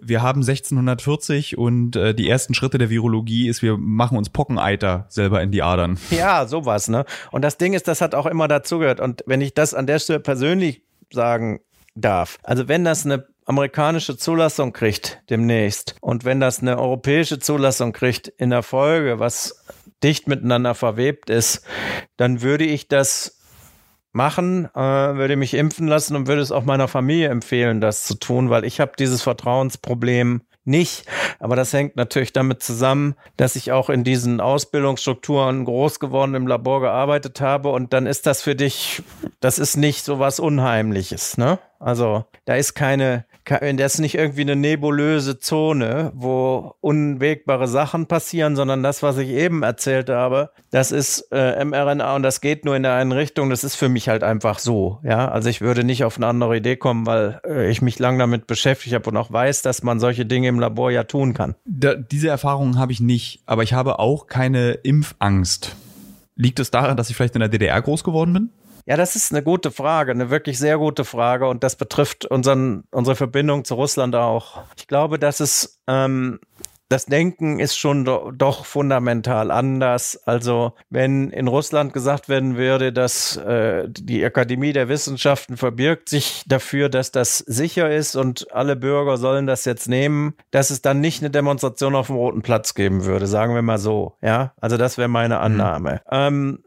wir 0.01 0.23
haben 0.23 0.43
1640 0.43 1.59
und 1.59 1.97
äh, 1.97 2.15
die 2.15 2.29
ersten 2.29 2.55
Schritte 2.55 2.79
der 2.79 2.89
Virologie 2.89 3.49
ist, 3.49 3.63
wir 3.63 3.77
machen 3.79 4.17
uns 4.17 4.31
Pockeneiter 4.31 5.07
selber 5.09 5.43
in 5.43 5.51
die 5.51 5.63
Adern. 5.63 5.99
Ja, 6.11 6.47
sowas, 6.47 6.89
ne? 6.89 7.05
Und 7.31 7.43
das 7.43 7.57
Ding 7.57 7.73
ist, 7.73 7.89
das 7.89 8.01
hat 8.01 8.15
auch 8.15 8.27
immer 8.27 8.47
dazugehört. 8.47 9.01
Und 9.01 9.25
wenn 9.27 9.41
ich 9.41 9.55
das 9.55 9.75
an 9.75 9.87
der 9.87 9.99
Stelle 9.99 10.21
persönlich 10.21 10.83
sagen 11.11 11.61
darf, 11.95 12.39
also 12.43 12.69
wenn 12.69 12.85
das 12.85 13.07
eine 13.07 13.27
amerikanische 13.47 14.17
Zulassung 14.17 14.73
kriegt 14.73 15.23
demnächst 15.29 15.97
und 16.01 16.25
wenn 16.25 16.39
das 16.39 16.61
eine 16.61 16.79
europäische 16.79 17.41
Zulassung 17.41 17.93
kriegt 17.93 18.29
in 18.29 18.51
der 18.51 18.63
Folge, 18.63 19.19
was 19.19 19.65
dicht 20.03 20.29
miteinander 20.29 20.75
verwebt 20.75 21.31
ist, 21.31 21.65
dann 22.17 22.43
würde 22.43 22.65
ich 22.65 22.89
das 22.89 23.41
machen, 24.13 24.69
äh, 24.75 24.81
würde 24.81 25.37
mich 25.37 25.55
impfen 25.55 25.87
lassen 25.87 26.17
und 26.17 26.27
würde 26.27 26.43
es 26.43 26.53
auch 26.53 26.65
meiner 26.65 26.89
Familie 26.89 27.29
empfehlen, 27.29 27.81
das 27.81 28.05
zu 28.05 28.15
tun, 28.15 28.51
weil 28.51 28.65
ich 28.65 28.81
habe 28.81 28.93
dieses 28.99 29.23
Vertrauensproblem 29.23 30.43
nicht. 30.65 31.07
Aber 31.39 31.57
das 31.57 31.73
hängt 31.73 31.97
natürlich 31.97 32.33
damit 32.33 32.63
zusammen, 32.63 33.15
dass 33.37 33.57
ich 33.57 33.73
auch 33.73 33.89
in 33.89 34.05
diesen 34.05 34.41
Ausbildungsstrukturen 34.41 35.65
groß 35.65 36.01
geworden 36.01 36.35
im 36.35 36.47
Labor 36.47 36.81
gearbeitet 36.81 37.41
habe 37.41 37.71
und 37.71 37.93
dann 37.93 38.07
ist 38.07 38.27
das 38.27 38.43
für 38.43 38.55
dich, 38.55 39.03
das 39.41 39.59
ist 39.59 39.77
nicht 39.77 40.05
so 40.05 40.19
was 40.19 40.41
Unheimliches, 40.41 41.39
ne? 41.39 41.59
Also 41.79 42.25
da 42.45 42.57
ist 42.57 42.75
keine, 42.75 43.25
das 43.51 43.95
ist 43.95 44.01
nicht 44.01 44.15
irgendwie 44.15 44.43
eine 44.43 44.57
nebulöse 44.57 45.39
Zone, 45.39 46.13
wo 46.15 46.75
unwegbare 46.81 47.69
Sachen 47.69 48.07
passieren, 48.07 48.57
sondern 48.57 48.83
das, 48.83 49.03
was 49.03 49.19
ich 49.19 49.29
eben 49.29 49.63
erzählt 49.63 50.09
habe, 50.09 50.51
das 50.71 50.93
ist 50.93 51.29
äh, 51.33 51.65
mRNA 51.65 52.17
und 52.17 52.23
das 52.23 52.41
geht 52.41 52.65
nur 52.65 52.77
in 52.77 52.83
der 52.83 52.95
einen 52.95 53.13
Richtung. 53.13 53.51
Das 53.51 53.65
ist 53.65 53.75
für 53.75 53.89
mich 53.89 54.09
halt 54.09 54.23
einfach 54.23 54.59
so. 54.59 55.01
Ja, 55.03 55.29
also 55.29 55.49
ich 55.49 55.61
würde 55.61 55.85
nicht 55.85 56.05
auf 56.05 56.17
eine 56.17 56.27
andere 56.29 56.57
Idee 56.57 56.77
kommen, 56.77 57.07
weil 57.07 57.41
äh, 57.45 57.71
ich 57.71 57.83
mich 57.83 57.99
lang 57.99 58.19
damit 58.19 58.47
beschäftigt 58.47 58.95
habe 58.95 59.11
und 59.11 59.17
auch 59.17 59.33
weiß, 59.33 59.63
dass 59.63 59.83
man 59.83 59.99
solche 59.99 60.25
Dinge 60.27 60.49
im 60.49 60.61
Labor 60.61 60.91
ja 60.91 61.05
tun 61.05 61.35
kann. 61.35 61.55
Da, 61.65 61.95
diese 61.95 62.29
Erfahrungen 62.29 62.79
habe 62.79 62.93
ich 62.93 63.01
nicht, 63.01 63.43
aber 63.47 63.63
ich 63.63 63.73
habe 63.73 63.99
auch 63.99 64.27
keine 64.27 64.73
Impfangst. 64.73 65.77
Liegt 66.37 66.61
es 66.61 66.71
daran, 66.71 66.97
dass 66.97 67.11
ich 67.11 67.17
vielleicht 67.17 67.35
in 67.35 67.41
der 67.41 67.49
DDR 67.49 67.83
groß 67.83 68.05
geworden 68.05 68.33
bin? 68.33 68.51
Ja, 68.91 68.97
das 68.97 69.15
ist 69.15 69.31
eine 69.33 69.45
gute 69.45 69.71
Frage, 69.71 70.11
eine 70.11 70.31
wirklich 70.31 70.59
sehr 70.59 70.77
gute 70.77 71.05
Frage 71.05 71.47
und 71.47 71.63
das 71.63 71.77
betrifft 71.77 72.25
unseren, 72.25 72.83
unsere 72.91 73.15
Verbindung 73.15 73.65
zu 73.65 73.77
Russland 73.77 74.17
auch. 74.17 74.65
Ich 74.77 74.89
glaube, 74.89 75.21
dass 75.21 75.39
es 75.39 75.81
ähm, 75.87 76.41
das 76.89 77.07
Denken 77.07 77.61
ist 77.61 77.79
schon 77.79 78.05
do, 78.05 78.33
doch 78.33 78.65
fundamental 78.65 79.53
anders. 79.53 80.21
Also 80.27 80.73
wenn 80.91 81.31
in 81.31 81.47
Russland 81.47 81.93
gesagt 81.93 82.29
werden 82.29 82.57
würde, 82.57 82.93
dass 82.93 83.37
äh, 83.37 83.87
die 83.89 84.25
Akademie 84.25 84.73
der 84.73 84.89
Wissenschaften 84.89 85.57
verbirgt 85.57 86.09
sich 86.09 86.43
dafür, 86.49 86.89
dass 86.89 87.13
das 87.13 87.39
sicher 87.39 87.95
ist 87.95 88.17
und 88.17 88.53
alle 88.53 88.75
Bürger 88.75 89.19
sollen 89.19 89.47
das 89.47 89.67
jetzt 89.67 89.89
nehmen, 89.89 90.35
dass 90.51 90.71
es 90.71 90.83
dann 90.83 91.01
nicht 91.01 91.23
eine 91.23 91.31
Demonstration 91.31 91.95
auf 91.95 92.09
dem 92.09 92.17
Roten 92.17 92.43
Platz 92.43 92.75
geben 92.75 93.05
würde, 93.05 93.29
sagen 93.29 93.55
wir 93.55 93.63
mal 93.63 93.79
so. 93.79 94.17
Ja, 94.21 94.53
also 94.61 94.77
das 94.77 94.99
wäre 94.99 95.07
meine 95.07 95.37
mhm. 95.37 95.43
Annahme. 95.43 95.93
Mhm. 95.93 96.11
Ähm, 96.11 96.59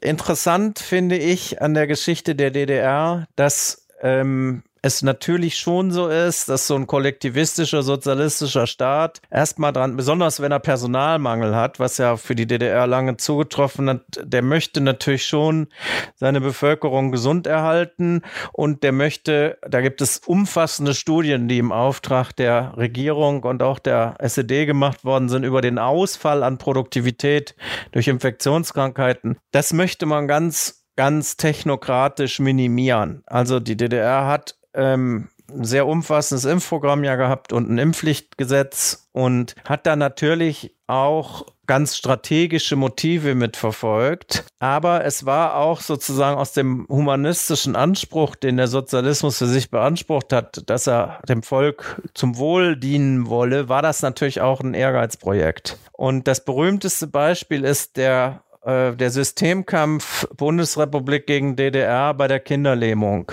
Interessant 0.00 0.78
finde 0.78 1.18
ich 1.18 1.60
an 1.60 1.74
der 1.74 1.86
Geschichte 1.86 2.34
der 2.34 2.50
DDR, 2.50 3.26
dass 3.36 3.86
ähm, 4.02 4.62
es 4.82 5.02
natürlich 5.02 5.58
schon 5.58 5.90
so 5.90 6.08
ist, 6.08 6.48
dass 6.48 6.66
so 6.66 6.74
ein 6.74 6.86
kollektivistischer, 6.86 7.82
sozialistischer 7.82 8.66
Staat 8.66 9.20
erstmal 9.30 9.72
dran, 9.72 9.96
besonders 9.96 10.40
wenn 10.40 10.52
er 10.52 10.60
Personalmangel 10.60 11.54
hat, 11.54 11.78
was 11.78 11.98
ja 11.98 12.16
für 12.16 12.34
die 12.34 12.46
DDR 12.46 12.86
lange 12.86 13.16
zugetroffen 13.16 13.90
hat, 13.90 14.02
der 14.22 14.42
möchte 14.42 14.80
natürlich 14.80 15.26
schon 15.26 15.68
seine 16.14 16.40
Bevölkerung 16.40 17.12
gesund 17.12 17.46
erhalten 17.46 18.22
und 18.52 18.82
der 18.82 18.92
möchte, 18.92 19.58
da 19.68 19.80
gibt 19.80 20.00
es 20.00 20.18
umfassende 20.18 20.94
Studien, 20.94 21.48
die 21.48 21.58
im 21.58 21.72
Auftrag 21.72 22.32
der 22.32 22.76
Regierung 22.76 23.42
und 23.42 23.62
auch 23.62 23.78
der 23.78 24.14
SED 24.18 24.66
gemacht 24.66 25.04
worden 25.04 25.28
sind 25.28 25.44
über 25.44 25.60
den 25.60 25.78
Ausfall 25.78 26.42
an 26.42 26.58
Produktivität 26.58 27.54
durch 27.92 28.08
Infektionskrankheiten. 28.08 29.38
Das 29.50 29.72
möchte 29.72 30.06
man 30.06 30.26
ganz 30.26 30.80
ganz 30.96 31.38
technokratisch 31.38 32.40
minimieren. 32.40 33.22
Also 33.24 33.58
die 33.58 33.74
DDR 33.74 34.26
hat 34.26 34.59
ähm, 34.74 35.28
sehr 35.62 35.86
umfassendes 35.86 36.44
Impfprogramm 36.44 37.04
ja 37.04 37.16
gehabt 37.16 37.52
und 37.52 37.70
ein 37.70 37.78
Impfpflichtgesetz 37.78 39.08
und 39.12 39.54
hat 39.64 39.86
da 39.86 39.96
natürlich 39.96 40.74
auch 40.86 41.46
ganz 41.66 41.96
strategische 41.96 42.74
Motive 42.74 43.36
mitverfolgt. 43.36 44.44
Aber 44.58 45.04
es 45.04 45.24
war 45.24 45.56
auch 45.56 45.80
sozusagen 45.80 46.36
aus 46.36 46.52
dem 46.52 46.86
humanistischen 46.88 47.76
Anspruch, 47.76 48.34
den 48.34 48.56
der 48.56 48.66
Sozialismus 48.66 49.38
für 49.38 49.46
sich 49.46 49.70
beansprucht 49.70 50.32
hat, 50.32 50.68
dass 50.68 50.88
er 50.88 51.20
dem 51.28 51.44
Volk 51.44 52.02
zum 52.14 52.38
Wohl 52.38 52.76
dienen 52.76 53.28
wolle, 53.28 53.68
war 53.68 53.82
das 53.82 54.02
natürlich 54.02 54.40
auch 54.40 54.60
ein 54.60 54.74
Ehrgeizprojekt. 54.74 55.78
Und 55.92 56.26
das 56.26 56.44
berühmteste 56.44 57.06
Beispiel 57.06 57.64
ist 57.64 57.96
der 57.96 58.42
äh, 58.62 58.92
der 58.92 59.10
Systemkampf 59.10 60.26
Bundesrepublik 60.36 61.26
gegen 61.26 61.56
DDR 61.56 62.14
bei 62.14 62.28
der 62.28 62.40
Kinderlähmung. 62.40 63.32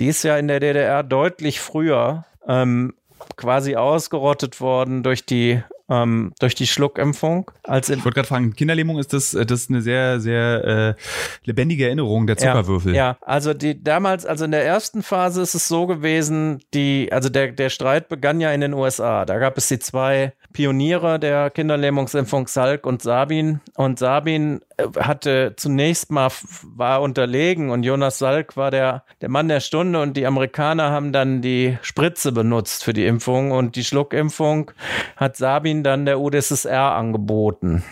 Die 0.00 0.06
ist 0.06 0.22
ja 0.22 0.36
in 0.36 0.48
der 0.48 0.60
DDR 0.60 1.02
deutlich 1.02 1.60
früher 1.60 2.24
ähm, 2.46 2.94
quasi 3.36 3.76
ausgerottet 3.76 4.60
worden 4.60 5.02
durch 5.02 5.24
die 5.24 5.62
ähm, 5.88 6.32
durch 6.38 6.54
die 6.54 6.66
Schluckimpfung. 6.66 7.50
Als 7.62 7.88
ich 7.88 8.04
wollte 8.04 8.16
gerade 8.16 8.28
fragen, 8.28 8.54
Kinderlähmung 8.54 8.98
ist 8.98 9.12
das, 9.12 9.32
das 9.32 9.50
ist 9.50 9.70
eine 9.70 9.82
sehr, 9.82 10.20
sehr 10.20 10.64
äh, 10.64 11.02
lebendige 11.44 11.86
Erinnerung 11.86 12.26
der 12.26 12.36
Zuckerwürfel. 12.36 12.94
Ja, 12.94 13.10
ja, 13.10 13.16
also 13.22 13.54
die 13.54 13.82
damals, 13.82 14.26
also 14.26 14.44
in 14.44 14.50
der 14.50 14.64
ersten 14.64 15.02
Phase 15.02 15.42
ist 15.42 15.54
es 15.54 15.68
so 15.68 15.86
gewesen, 15.86 16.60
die, 16.74 17.08
also 17.12 17.28
der, 17.28 17.52
der 17.52 17.70
Streit 17.70 18.08
begann 18.08 18.40
ja 18.40 18.52
in 18.52 18.60
den 18.60 18.74
USA. 18.74 19.24
Da 19.24 19.38
gab 19.38 19.56
es 19.56 19.68
die 19.68 19.78
zwei 19.78 20.32
Pioniere 20.52 21.18
der 21.18 21.50
Kinderlähmungsimpfung 21.50 22.48
Salk 22.48 22.86
und 22.86 23.02
Sabin. 23.02 23.60
Und 23.74 23.98
Sabin 23.98 24.60
äh, 24.76 24.86
hatte 24.98 25.54
zunächst 25.56 26.10
mal 26.10 26.30
war 26.62 27.02
unterlegen 27.02 27.70
und 27.70 27.82
Jonas 27.82 28.18
Salk 28.18 28.56
war 28.56 28.70
der, 28.70 29.04
der 29.20 29.28
Mann 29.28 29.48
der 29.48 29.60
Stunde 29.60 30.00
und 30.00 30.16
die 30.16 30.26
Amerikaner 30.26 30.90
haben 30.90 31.12
dann 31.12 31.42
die 31.42 31.78
Spritze 31.82 32.32
benutzt 32.32 32.82
für 32.82 32.92
die 32.92 33.06
Impfung 33.06 33.52
und 33.52 33.76
die 33.76 33.84
Schluckimpfung 33.84 34.70
hat 35.16 35.36
Sabin 35.36 35.77
dann 35.82 36.06
der 36.06 36.20
UdSSR 36.20 36.94
angeboten 36.94 37.82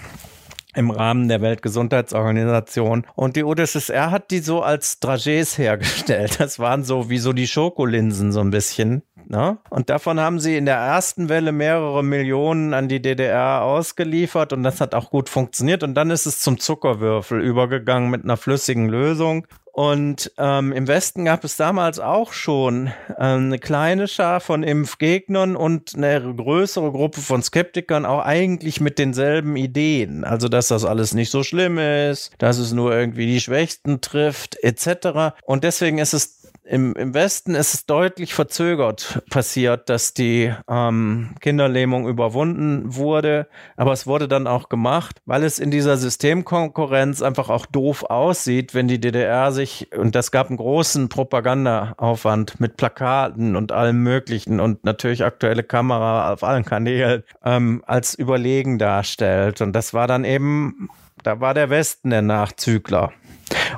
im 0.76 0.91
Rahmen 0.91 1.28
der 1.28 1.41
Weltgesundheitsorganisation. 1.41 3.07
Und 3.14 3.37
die 3.37 3.45
UdSSR 3.45 4.11
hat 4.11 4.30
die 4.30 4.41
so 4.41 4.62
als 4.62 5.01
Dragés 5.01 5.57
hergestellt. 5.59 6.39
Das 6.39 6.59
waren 6.59 6.84
so 6.84 7.09
wie 7.09 7.18
so 7.18 7.32
die 7.32 7.47
Schokolinsen 7.49 8.30
so 8.30 8.41
ein 8.41 8.51
bisschen. 8.51 9.03
Ne? 9.28 9.59
Und 9.70 9.91
davon 9.91 10.20
haben 10.20 10.39
sie 10.39 10.57
in 10.57 10.66
der 10.66 10.76
ersten 10.76 11.28
Welle 11.28 11.51
mehrere 11.51 12.05
Millionen 12.05 12.74
an 12.74 12.89
die 12.89 13.03
DDR 13.03 13.62
ausgeliefert 13.62 14.53
und 14.53 14.62
das 14.62 14.80
hat 14.80 14.95
auch 14.95 15.11
gut 15.11 15.28
funktioniert. 15.28 15.82
Und 15.82 15.95
dann 15.95 16.11
ist 16.11 16.26
es 16.26 16.41
zum 16.41 16.61
Zuckerwürfel 16.61 17.41
übergegangen 17.41 18.11
mit 18.11 18.22
einer 18.22 18.37
flüssigen 18.37 18.89
Lösung. 18.89 19.47
Und 19.77 20.33
ähm, 20.39 20.72
im 20.72 20.89
Westen 20.89 21.27
gab 21.27 21.45
es 21.45 21.57
damals 21.57 21.99
auch 21.99 22.33
schon 22.33 22.87
ähm, 23.18 23.49
eine 23.49 23.59
kleine 23.59 24.09
Schar 24.09 24.41
von 24.41 24.62
Impfgegnern 24.62 25.55
und 25.55 25.95
eine 25.95 26.35
größere 26.35 26.91
Gruppe 26.93 27.20
von 27.20 27.43
Skeptikern, 27.43 28.07
auch 28.07 28.24
eigentlich 28.24 28.81
mit 28.81 28.99
denselben 28.99 29.55
Ideen. 29.55 30.24
Also, 30.24 30.49
dass 30.49 30.68
das 30.68 30.87
alles 30.87 31.12
nicht 31.12 31.31
so 31.31 31.43
schlimm 31.43 31.77
ist, 31.77 32.33
dass 32.39 32.57
es 32.57 32.72
nur 32.72 32.97
irgendwie 32.97 33.27
die 33.27 33.39
Schwächsten 33.39 34.01
trifft, 34.01 34.57
etc. 34.62 35.37
Und 35.45 35.62
deswegen 35.62 35.99
ist 35.99 36.14
es 36.14 36.36
im, 36.69 36.95
Im 36.95 37.14
Westen 37.14 37.55
ist 37.55 37.75
es 37.75 37.87
deutlich 37.87 38.35
verzögert 38.35 39.23
passiert, 39.31 39.89
dass 39.89 40.14
die 40.14 40.53
ähm, 40.69 41.35
Kinderlähmung 41.41 42.09
überwunden 42.09 42.97
wurde. 42.97 43.47
Aber 43.77 43.93
es 43.93 44.07
wurde 44.07 44.29
dann 44.29 44.47
auch 44.47 44.69
gemacht, 44.69 45.23
weil 45.27 45.45
es 45.45 45.59
in 45.59 45.71
dieser 45.71 45.97
Systemkonkurrenz 45.97 47.23
einfach 47.23 47.51
auch 47.51 47.67
doof 47.67 48.05
aussieht, 48.05 48.75
wenn 48.75 48.89
die 48.89 49.01
DDR 49.01 49.53
sich, 49.53 49.89
und 49.97 50.14
das 50.14 50.31
gab 50.31 50.49
einen 50.49 50.57
großen 50.57 51.09
Propagandaaufwand 51.09 52.61
mit 52.61 52.77
Plakaten 52.77 53.57
und 53.57 53.73
allem 53.73 54.03
Möglichen 54.03 54.61
und 54.61 54.85
natürlich 54.85 55.25
aktuelle 55.25 55.62
Kamera 55.62 56.33
auf 56.33 56.43
allen 56.43 56.64
Kanälen 56.64 57.23
ähm, 57.45 57.83
als 57.87 58.14
überlegen 58.14 58.79
darstellt. 58.79 59.61
Und 59.61 59.73
das 59.73 59.95
war 59.95 60.09
dann 60.09 60.25
eben, 60.25 60.89
da 61.23 61.41
war 61.41 61.55
der 61.55 61.71
Westen 61.71 62.11
der 62.11 62.23
Nachzügler. 62.23 63.12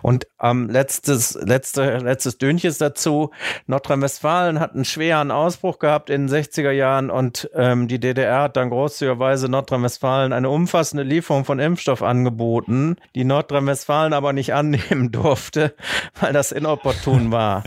Und 0.03 0.27
ähm, 0.41 0.69
letztes, 0.69 1.35
letzte, 1.35 1.99
letztes 1.99 2.39
Dünches 2.39 2.79
dazu. 2.79 3.31
Nordrhein-Westfalen 3.67 4.61
hat 4.61 4.75
einen 4.75 4.85
schweren 4.85 5.31
Ausbruch 5.31 5.79
gehabt 5.79 6.11
in 6.11 6.27
den 6.27 6.35
60er 6.35 6.71
Jahren 6.71 7.11
und 7.11 7.51
ähm, 7.55 7.89
die 7.89 8.01
DDR 8.01 8.43
hat 8.43 8.57
dann 8.57 8.71
großzügigerweise 8.71 9.49
Nordrhein-Westfalen 9.49 10.33
eine 10.33 10.51
umfassende 10.51 11.03
Lieferung 11.03 11.45
von 11.45 11.59
Impfstoff 11.59 12.03
angeboten, 12.03 12.97
die 13.15 13.25
Nordrhein-Westfalen 13.25 14.13
aber 14.13 14.33
nicht 14.33 14.55
annehmen 14.55 15.13
durfte, 15.13 15.75
weil 16.21 16.33
das 16.33 16.53
inopportun 16.53 17.31
war. 17.31 17.65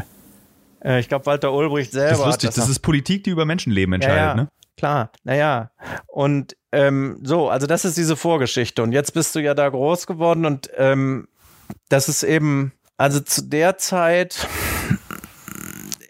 Äh, 0.83 0.99
ich 0.99 1.07
glaube, 1.07 1.25
Walter 1.25 1.53
Ulbricht 1.53 1.91
selber. 1.91 2.09
Das 2.09 2.19
ist 2.19 2.25
lustig, 2.25 2.49
das, 2.49 2.55
das 2.55 2.69
ist 2.69 2.79
Politik, 2.79 3.23
die 3.23 3.29
über 3.29 3.45
Menschenleben 3.45 3.93
entscheidet, 3.93 4.17
ja, 4.17 4.27
ja. 4.27 4.35
ne? 4.35 4.47
Klar, 4.77 5.11
naja. 5.23 5.69
Und 6.07 6.55
ähm, 6.71 7.19
so, 7.21 7.49
also 7.49 7.67
das 7.67 7.85
ist 7.85 7.97
diese 7.97 8.15
Vorgeschichte. 8.15 8.81
Und 8.81 8.93
jetzt 8.93 9.13
bist 9.13 9.35
du 9.35 9.39
ja 9.39 9.53
da 9.53 9.69
groß 9.69 10.07
geworden 10.07 10.45
und 10.45 10.71
ähm, 10.75 11.27
das 11.89 12.09
ist 12.09 12.23
eben, 12.23 12.73
also 12.97 13.19
zu 13.19 13.43
der 13.43 13.77
Zeit 13.77 14.47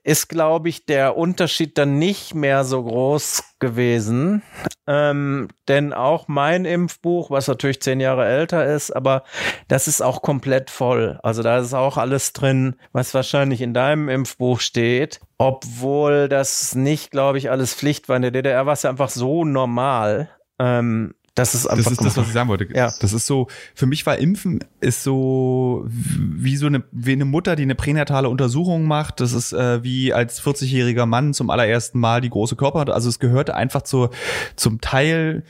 ist, 0.03 0.29
glaube 0.29 0.69
ich, 0.69 0.85
der 0.85 1.15
Unterschied 1.15 1.77
dann 1.77 1.99
nicht 1.99 2.33
mehr 2.33 2.63
so 2.63 2.83
groß 2.83 3.43
gewesen. 3.59 4.41
Ähm, 4.87 5.47
denn 5.67 5.93
auch 5.93 6.27
mein 6.27 6.65
Impfbuch, 6.65 7.29
was 7.29 7.47
natürlich 7.47 7.81
zehn 7.81 7.99
Jahre 7.99 8.25
älter 8.25 8.65
ist, 8.65 8.91
aber 8.91 9.23
das 9.67 9.87
ist 9.87 10.01
auch 10.01 10.21
komplett 10.23 10.71
voll. 10.71 11.19
Also 11.21 11.43
da 11.43 11.59
ist 11.59 11.73
auch 11.73 11.97
alles 11.97 12.33
drin, 12.33 12.75
was 12.91 13.13
wahrscheinlich 13.13 13.61
in 13.61 13.75
deinem 13.75 14.09
Impfbuch 14.09 14.59
steht. 14.59 15.21
Obwohl 15.37 16.27
das 16.27 16.73
nicht, 16.73 17.11
glaube 17.11 17.37
ich, 17.37 17.51
alles 17.51 17.75
Pflicht 17.75 18.09
war. 18.09 18.15
In 18.15 18.23
der 18.23 18.31
DDR 18.31 18.65
war 18.65 18.73
es 18.73 18.83
ja 18.83 18.89
einfach 18.89 19.09
so 19.09 19.45
normal, 19.45 20.29
ähm, 20.59 21.13
Das 21.35 21.55
ist 21.55 21.65
einfach. 21.65 21.85
Das 21.85 21.93
ist 21.93 22.05
das, 22.05 22.17
was 22.17 22.27
ich 22.27 22.33
sagen 22.33 22.49
wollte. 22.49 22.67
Ja. 22.75 22.91
Das 22.99 23.13
ist 23.13 23.25
so, 23.25 23.47
für 23.73 23.85
mich 23.85 24.05
war 24.05 24.17
Impfen 24.17 24.63
ist 24.81 25.03
so 25.03 25.85
wie 25.87 26.57
so 26.57 26.65
eine, 26.65 26.83
wie 26.91 27.13
eine 27.13 27.23
Mutter, 27.23 27.55
die 27.55 27.63
eine 27.63 27.75
pränatale 27.75 28.27
Untersuchung 28.27 28.83
macht. 28.83 29.21
Das 29.21 29.31
ist 29.31 29.53
äh, 29.53 29.81
wie 29.81 30.13
als 30.13 30.41
40-jähriger 30.41 31.05
Mann 31.05 31.33
zum 31.33 31.49
allerersten 31.49 31.99
Mal 31.99 32.19
die 32.19 32.29
große 32.29 32.57
Körper 32.57 32.81
hat. 32.81 32.89
Also 32.89 33.07
es 33.07 33.19
gehörte 33.19 33.55
einfach 33.55 33.83
zur, 33.83 34.09
zum 34.57 34.81
Teil 34.81 35.43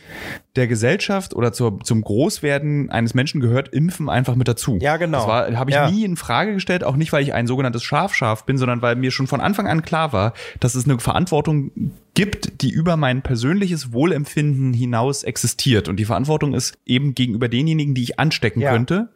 der 0.56 0.68
Gesellschaft 0.68 1.34
oder 1.34 1.52
zur, 1.52 1.80
zum 1.80 2.02
Großwerden 2.02 2.92
eines 2.92 3.16
Menschen 3.16 3.42
gehört 3.42 3.70
Impfen 3.70 4.08
einfach 4.08 4.36
mit 4.36 4.48
dazu. 4.48 4.78
Ja, 4.82 4.98
genau. 4.98 5.20
Das 5.20 5.28
war, 5.28 5.58
habe 5.58 5.72
ich 5.72 5.76
ja. 5.76 5.90
nie 5.90 6.04
in 6.04 6.16
Frage 6.16 6.54
gestellt, 6.54 6.84
auch 6.84 6.96
nicht, 6.96 7.12
weil 7.12 7.24
ich 7.24 7.34
ein 7.34 7.48
sogenanntes 7.48 7.84
Schafschaf 7.84 8.46
bin, 8.46 8.58
sondern 8.58 8.84
weil 8.84 8.96
mir 8.96 9.12
schon 9.12 9.28
von 9.28 9.42
Anfang 9.42 9.68
an 9.68 9.82
klar 9.82 10.14
war, 10.14 10.34
dass 10.60 10.76
es 10.76 10.86
eine 10.86 11.00
Verantwortung 11.00 11.72
gibt, 12.22 12.62
die 12.62 12.70
über 12.70 12.98
mein 12.98 13.24
persönliches 13.24 13.94
Wohlempfinden 13.94 14.74
hinaus 14.74 15.24
existiert. 15.24 15.90
Und 15.90 15.98
die 15.98 16.06
Verantwortung 16.06 16.54
ist 16.54 16.78
eben 16.86 17.16
gegenüber 17.16 17.50
denjenigen, 17.50 17.96
die 17.96 18.04
ich 18.04 18.20
anstecken 18.20 18.62
ja. 18.62 18.72
könnte, 18.72 19.10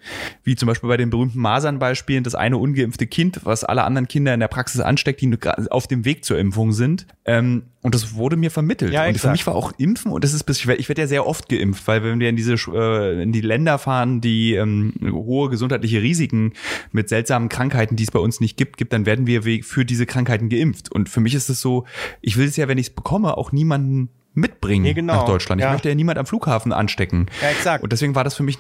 wie 0.43 0.55
zum 0.55 0.65
Beispiel 0.65 0.87
bei 0.89 0.97
den 0.97 1.11
berühmten 1.11 1.37
Masernbeispielen, 1.37 2.23
das 2.23 2.33
eine 2.33 2.57
ungeimpfte 2.57 3.05
Kind, 3.05 3.41
was 3.43 3.63
alle 3.63 3.83
anderen 3.83 4.07
Kinder 4.07 4.33
in 4.33 4.39
der 4.39 4.47
Praxis 4.47 4.81
ansteckt, 4.81 5.21
die 5.21 5.37
auf 5.69 5.85
dem 5.85 6.03
Weg 6.03 6.25
zur 6.25 6.39
Impfung 6.39 6.71
sind. 6.71 7.05
Ähm, 7.25 7.65
und 7.85 7.93
das 7.93 8.15
wurde 8.15 8.35
mir 8.35 8.49
vermittelt. 8.49 8.91
Ja, 8.91 9.07
und 9.07 9.15
für 9.19 9.29
mich 9.29 9.45
war 9.45 9.53
auch 9.53 9.71
Impfen, 9.77 10.11
und 10.11 10.23
das 10.23 10.33
ist 10.33 10.43
bis, 10.45 10.61
ich 10.61 10.67
werde 10.67 10.87
werd 10.87 10.97
ja 10.97 11.05
sehr 11.05 11.27
oft 11.27 11.47
geimpft, 11.49 11.87
weil 11.87 12.03
wenn 12.03 12.19
wir 12.19 12.29
in 12.29 12.35
diese 12.35 12.55
äh, 12.73 13.21
in 13.21 13.31
die 13.31 13.41
Länder 13.41 13.77
fahren, 13.77 14.21
die 14.21 14.55
ähm, 14.55 14.93
hohe 15.03 15.51
gesundheitliche 15.51 16.01
Risiken 16.01 16.53
mit 16.91 17.09
seltsamen 17.09 17.47
Krankheiten, 17.47 17.95
die 17.95 18.03
es 18.03 18.09
bei 18.09 18.17
uns 18.17 18.39
nicht 18.39 18.57
gibt, 18.57 18.77
gibt, 18.77 18.91
dann 18.91 19.05
werden 19.05 19.27
wir 19.27 19.43
für 19.63 19.85
diese 19.85 20.07
Krankheiten 20.07 20.49
geimpft. 20.49 20.91
Und 20.91 21.09
für 21.09 21.19
mich 21.19 21.35
ist 21.35 21.47
es 21.49 21.61
so, 21.61 21.85
ich 22.21 22.37
will 22.37 22.47
es 22.47 22.55
ja, 22.55 22.67
wenn 22.67 22.79
ich 22.79 22.94
bekomme, 22.95 23.37
auch 23.37 23.51
niemanden 23.51 24.09
mitbringen 24.33 24.83
nee, 24.83 24.93
genau. 24.93 25.15
nach 25.15 25.25
Deutschland. 25.25 25.61
Ich 25.61 25.65
ja. 25.65 25.71
möchte 25.71 25.89
ja 25.89 25.95
niemand 25.95 26.17
am 26.17 26.25
Flughafen 26.25 26.73
anstecken. 26.73 27.27
Ja, 27.41 27.49
exakt. 27.49 27.83
Und 27.83 27.91
deswegen 27.91 28.15
war 28.15 28.23
das 28.23 28.35
für 28.35 28.43
mich 28.43 28.57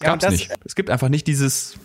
gab's 0.00 0.24
ja, 0.24 0.30
nicht. 0.30 0.50
Es 0.64 0.74
gibt 0.74 0.90
einfach 0.90 1.08
nicht 1.08 1.26
dieses 1.26 1.76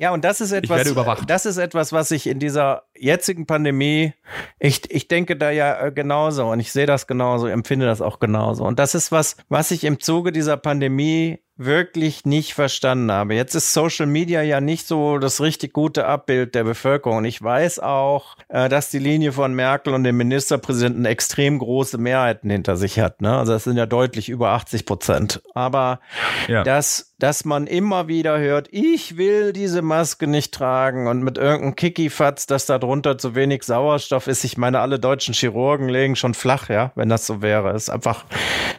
ja, 0.00 0.14
und 0.14 0.24
das 0.24 0.40
ist 0.40 0.52
etwas, 0.52 0.94
das 1.26 1.44
ist 1.44 1.58
etwas, 1.58 1.92
was 1.92 2.10
ich 2.10 2.26
in 2.26 2.38
dieser 2.38 2.84
jetzigen 2.96 3.44
Pandemie, 3.44 4.14
ich, 4.58 4.90
ich 4.90 5.08
denke 5.08 5.36
da 5.36 5.50
ja 5.50 5.88
äh, 5.88 5.92
genauso 5.92 6.46
und 6.46 6.58
ich 6.58 6.72
sehe 6.72 6.86
das 6.86 7.06
genauso, 7.06 7.48
empfinde 7.48 7.84
das 7.84 8.00
auch 8.00 8.18
genauso. 8.18 8.64
Und 8.64 8.78
das 8.78 8.94
ist 8.94 9.12
was, 9.12 9.36
was 9.50 9.70
ich 9.70 9.84
im 9.84 10.00
Zuge 10.00 10.32
dieser 10.32 10.56
Pandemie 10.56 11.40
wirklich 11.64 12.24
nicht 12.24 12.54
verstanden 12.54 13.12
habe. 13.12 13.34
Jetzt 13.34 13.54
ist 13.54 13.74
Social 13.74 14.06
Media 14.06 14.40
ja 14.42 14.60
nicht 14.60 14.86
so 14.86 15.18
das 15.18 15.40
richtig 15.40 15.72
gute 15.74 16.06
Abbild 16.06 16.54
der 16.54 16.64
Bevölkerung. 16.64 17.18
Und 17.18 17.24
ich 17.26 17.40
weiß 17.42 17.80
auch, 17.80 18.36
äh, 18.48 18.68
dass 18.68 18.88
die 18.90 18.98
Linie 18.98 19.32
von 19.32 19.54
Merkel 19.54 19.92
und 19.92 20.04
dem 20.04 20.16
Ministerpräsidenten 20.16 21.04
extrem 21.04 21.58
große 21.58 21.98
Mehrheiten 21.98 22.48
hinter 22.48 22.76
sich 22.76 22.98
hat. 22.98 23.20
Ne? 23.20 23.36
Also 23.36 23.52
das 23.52 23.64
sind 23.64 23.76
ja 23.76 23.86
deutlich 23.86 24.30
über 24.30 24.50
80 24.50 24.86
Prozent. 24.86 25.42
Aber 25.54 26.00
ja. 26.48 26.64
dass, 26.64 27.09
dass 27.20 27.44
man 27.44 27.66
immer 27.66 28.08
wieder 28.08 28.38
hört, 28.38 28.68
ich 28.72 29.16
will 29.16 29.52
diese 29.52 29.82
Maske 29.82 30.26
nicht 30.26 30.52
tragen 30.52 31.06
und 31.06 31.22
mit 31.22 31.38
irgendeinem 31.38 31.76
Kickifatz, 31.76 32.46
dass 32.46 32.66
da 32.66 32.78
drunter 32.78 33.18
zu 33.18 33.34
wenig 33.34 33.62
Sauerstoff 33.62 34.26
ist. 34.26 34.42
Ich 34.42 34.56
meine, 34.56 34.80
alle 34.80 34.98
deutschen 34.98 35.34
Chirurgen 35.34 35.88
legen 35.88 36.16
schon 36.16 36.34
flach, 36.34 36.68
ja, 36.68 36.92
wenn 36.94 37.10
das 37.10 37.26
so 37.26 37.42
wäre. 37.42 37.74
Ist 37.74 37.90
einfach 37.90 38.24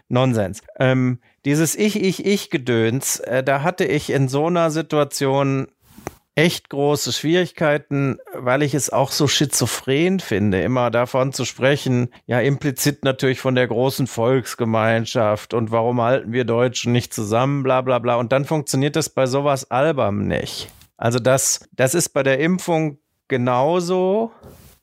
Nonsens. 0.09 0.61
Ähm, 0.79 1.19
dieses 1.45 1.75
Ich, 1.75 2.01
Ich, 2.01 2.25
Ich-Gedöns, 2.25 3.19
äh, 3.19 3.43
da 3.43 3.61
hatte 3.61 3.85
ich 3.85 4.09
in 4.09 4.27
so 4.27 4.47
einer 4.47 4.71
Situation 4.71 5.67
echt 6.35 6.69
große 6.69 7.11
Schwierigkeiten, 7.11 8.17
weil 8.33 8.63
ich 8.63 8.73
es 8.73 8.89
auch 8.89 9.11
so 9.11 9.27
schizophren 9.27 10.19
finde, 10.19 10.61
immer 10.61 10.89
davon 10.89 11.33
zu 11.33 11.45
sprechen, 11.45 12.09
ja 12.25 12.39
implizit 12.39 13.03
natürlich 13.03 13.41
von 13.41 13.55
der 13.55 13.67
großen 13.67 14.07
Volksgemeinschaft 14.07 15.53
und 15.53 15.71
warum 15.71 16.01
halten 16.01 16.31
wir 16.31 16.45
Deutschen 16.45 16.93
nicht 16.93 17.13
zusammen, 17.13 17.63
bla 17.63 17.81
bla 17.81 17.99
bla. 17.99 18.15
Und 18.15 18.31
dann 18.31 18.45
funktioniert 18.45 18.95
das 18.95 19.09
bei 19.09 19.25
sowas 19.25 19.69
albern 19.71 20.27
nicht. 20.27 20.69
Also 20.97 21.19
das, 21.19 21.67
das 21.73 21.95
ist 21.95 22.09
bei 22.09 22.23
der 22.23 22.39
Impfung 22.39 22.99
genauso 23.27 24.31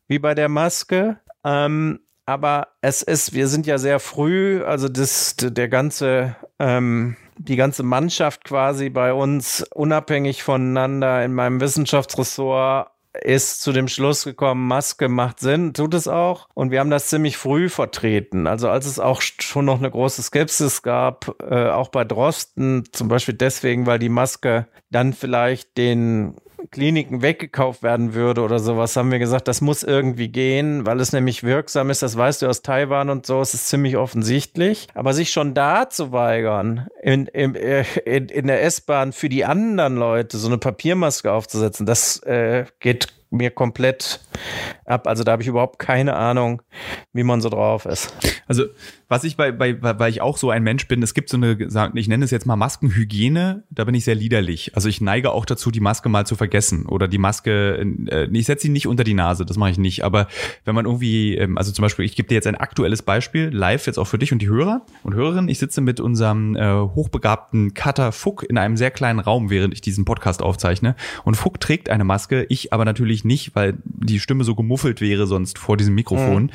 wie 0.07 0.19
bei 0.19 0.35
der 0.35 0.49
Maske. 0.49 1.19
Ähm, 1.45 2.01
aber 2.27 2.69
es 2.83 3.03
ist, 3.03 3.33
wir 3.33 3.49
sind 3.49 3.67
ja 3.67 3.79
sehr 3.79 4.01
früh, 4.01 4.63
also 4.63 4.89
das, 4.89 5.37
der 5.39 5.69
ganze, 5.69 6.37
ähm, 6.59 7.17
die 7.39 7.57
ganze 7.57 7.83
Mannschaft 7.83 8.45
quasi 8.45 8.91
bei 8.91 9.13
uns 9.13 9.65
unabhängig 9.75 10.43
voneinander 10.43 11.25
in 11.25 11.33
meinem 11.33 11.61
Wissenschaftsressort 11.61 12.91
ist 13.23 13.63
zu 13.63 13.73
dem 13.73 13.89
Schluss 13.89 14.25
gekommen, 14.25 14.67
Maske 14.67 15.09
macht 15.09 15.41
Sinn, 15.41 15.75
tut 15.75 15.95
es 15.95 16.09
auch. 16.09 16.49
Und 16.55 16.71
wir 16.71 16.81
haben 16.81 16.91
das 16.91 17.09
ziemlich 17.09 17.37
früh 17.37 17.69
vertreten. 17.69 18.47
Also 18.47 18.69
als 18.69 18.87
es 18.87 18.99
auch 18.99 19.21
schon 19.21 19.65
noch 19.65 19.79
eine 19.79 19.91
große 19.91 20.23
Skepsis 20.23 20.83
gab, 20.83 21.35
äh, 21.43 21.69
auch 21.71 21.89
bei 21.89 22.05
Drosten, 22.05 22.85
zum 22.93 23.09
Beispiel 23.09 23.35
deswegen, 23.35 23.87
weil 23.87 23.99
die 23.99 24.09
Maske 24.09 24.67
dann 24.91 25.13
vielleicht 25.13 25.77
den 25.77 26.37
Kliniken 26.71 27.23
weggekauft 27.23 27.83
werden 27.83 28.15
würde 28.15 28.43
oder 28.43 28.59
sowas, 28.59 28.97
haben 28.97 29.11
wir 29.11 29.19
gesagt, 29.19 29.49
das 29.49 29.61
muss 29.61 29.83
irgendwie 29.83 30.29
gehen, 30.29 30.87
weil 30.87 31.01
es 31.01 31.13
nämlich 31.13 31.43
wirksam 31.43 31.91
ist. 31.91 32.03
Das 32.03 32.17
weißt 32.17 32.43
du 32.43 32.47
aus 32.47 32.63
Taiwan 32.63 33.11
und 33.11 33.27
so, 33.27 33.41
es 33.41 33.55
ist 33.55 33.69
ziemlich 33.69 33.97
offensichtlich. 33.97 34.89
Aber 34.95 35.15
sich 35.15 35.31
schon 35.31 35.55
da 35.55 35.89
zu 35.89 36.13
weigern, 36.13 36.89
in, 37.03 37.27
in, 37.27 37.55
äh, 37.55 37.85
in, 38.05 38.29
in 38.29 38.47
der 38.47 38.63
S-Bahn 38.63 39.13
für 39.13 39.29
die 39.29 39.45
anderen 39.45 39.97
Leute 39.97 40.37
so 40.39 40.49
eine 40.49 40.59
Papiermaske 40.59 41.33
aufzusetzen, 41.33 41.87
das 41.87 42.19
äh, 42.25 42.67
geht 42.81 43.09
mir 43.31 43.51
komplett 43.51 44.21
ab. 44.85 45.07
Also 45.07 45.25
da 45.25 45.33
habe 45.33 45.43
ich 45.43 45.49
überhaupt 45.49 45.79
keine 45.79 46.17
Ahnung, 46.17 46.63
wie 47.13 47.23
man 47.23 47.41
so 47.41 47.49
drauf 47.49 47.85
ist. 47.87 48.15
Also 48.49 48.65
was 49.09 49.25
ich 49.25 49.37
bei, 49.37 49.53
bei, 49.53 49.81
weil 49.81 50.11
ich 50.11 50.21
auch 50.21 50.37
so 50.37 50.51
ein 50.51 50.63
Mensch 50.63 50.87
bin, 50.89 51.03
es 51.03 51.15
gibt 51.15 51.29
so 51.31 51.37
eine, 51.37 51.57
ich 51.95 52.09
nenne 52.09 52.25
es 52.25 52.31
jetzt 52.31 52.47
mal 52.47 52.57
Maskenhygiene, 52.57 53.63
da 53.71 53.85
bin 53.85 53.95
ich 53.95 54.05
sehr 54.05 54.15
liederlich. 54.15 54.73
Also 54.75 54.89
ich 54.89 55.01
neige 55.01 55.33
auch 55.33 55.47
dazu, 55.47 55.71
die 55.71 55.81
Maske 55.81 56.09
mal 56.09 56.27
zu 56.27 56.37
vergessen 56.37 56.87
oder 56.87 57.09
die 57.09 57.19
Maske, 57.19 57.87
äh, 58.11 58.29
ich 58.33 58.47
setze 58.47 58.65
sie 58.65 58.69
nicht 58.69 58.87
unter 58.87 59.05
die 59.05 59.15
Nase, 59.15 59.47
das 59.47 59.57
mache 59.57 59.71
ich 59.71 59.79
nicht. 59.79 60.05
Aber 60.05 60.29
wenn 60.65 60.75
man 60.75 60.85
irgendwie, 60.85 61.37
ähm, 61.37 61.57
also 61.57 61.73
zum 61.73 61.83
Beispiel, 61.83 62.05
ich 62.05 62.17
gebe 62.17 62.29
dir 62.29 62.35
jetzt 62.35 62.47
ein 62.47 62.57
aktuelles 62.57 63.03
Beispiel, 63.03 63.49
live 63.49 63.87
jetzt 63.87 63.99
auch 63.99 64.07
für 64.07 64.19
dich 64.19 64.33
und 64.33 64.41
die 64.41 64.49
Hörer 64.49 64.85
und 65.03 65.15
Hörerinnen. 65.15 65.49
Ich 65.49 65.59
sitze 65.59 65.81
mit 65.81 66.01
unserem 66.01 66.57
äh, 66.57 66.73
hochbegabten 66.73 67.75
Cutter 67.75 68.13
Fuck 68.13 68.43
in 68.43 68.59
einem 68.59 68.77
sehr 68.77 68.91
kleinen 68.91 69.21
Raum, 69.21 69.51
während 69.51 69.75
ich 69.75 69.81
diesen 69.81 70.05
Podcast 70.05 70.43
aufzeichne. 70.43 70.97
Und 71.25 71.37
Fuck 71.37 71.61
trägt 71.61 71.89
eine 71.91 72.05
Maske, 72.05 72.45
ich 72.49 72.73
aber 72.73 72.85
natürlich 72.85 73.25
nicht, 73.25 73.55
weil 73.55 73.79
die 73.85 74.21
Stimme 74.21 74.45
so 74.45 74.55
gemuffelt 74.55 75.01
wäre 75.01 75.27
sonst 75.27 75.59
vor 75.59 75.77
diesem 75.77 75.95
Mikrofon. 75.95 76.45
Mhm. 76.45 76.51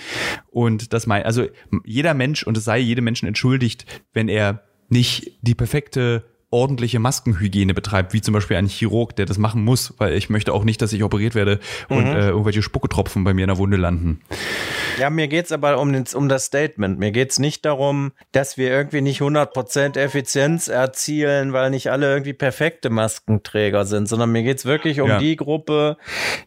Und 0.52 0.94
das 0.94 1.08
mein, 1.08 1.24
also 1.24 1.46
jeder 1.86 2.14
Mensch 2.14 2.44
und 2.44 2.58
es 2.58 2.66
sei 2.66 2.80
jedem 2.80 3.06
Menschen 3.06 3.28
entschuldigt, 3.28 3.86
wenn 4.14 4.30
er 4.30 4.64
nicht 4.90 5.38
die 5.42 5.56
perfekte 5.56 6.24
ordentliche 6.54 7.00
Maskenhygiene 7.00 7.74
betreibt, 7.74 8.14
wie 8.14 8.22
zum 8.22 8.34
Beispiel 8.34 8.56
ein 8.58 8.68
Chirurg, 8.68 9.16
der 9.16 9.26
das 9.26 9.38
machen 9.38 9.64
muss, 9.64 9.94
weil 9.98 10.14
ich 10.14 10.30
möchte 10.30 10.54
auch 10.54 10.64
nicht, 10.64 10.82
dass 10.82 10.94
ich 10.94 11.04
operiert 11.04 11.34
werde 11.34 11.60
und 11.90 12.06
mhm. 12.06 12.16
äh, 12.16 12.28
irgendwelche 12.30 12.62
Spucketropfen 12.62 13.24
bei 13.24 13.34
mir 13.34 13.42
in 13.42 13.48
der 13.48 13.58
Wunde 13.58 13.78
landen. 13.78 14.22
Ja, 15.00 15.10
mir 15.10 15.28
geht's 15.28 15.52
aber 15.52 15.80
um, 15.80 15.92
den, 15.92 16.06
um 16.14 16.30
das 16.30 16.46
Statement. 16.46 17.00
Mir 17.00 17.12
geht's 17.12 17.40
nicht 17.40 17.66
darum, 17.66 18.12
dass 18.32 18.58
wir 18.58 18.70
irgendwie 18.70 19.02
nicht 19.02 19.22
100% 19.22 19.98
Effizienz 19.98 20.68
erzielen, 20.68 21.52
weil 21.52 21.72
nicht 21.72 21.90
alle 21.90 22.12
irgendwie 22.12 22.34
perfekte 22.34 22.92
Maskenträger 22.92 23.86
sind, 23.86 24.08
sondern 24.08 24.32
mir 24.32 24.44
geht's 24.44 24.66
wirklich 24.66 25.02
um 25.02 25.10
ja. 25.10 25.18
die 25.18 25.36
Gruppe, 25.36 25.98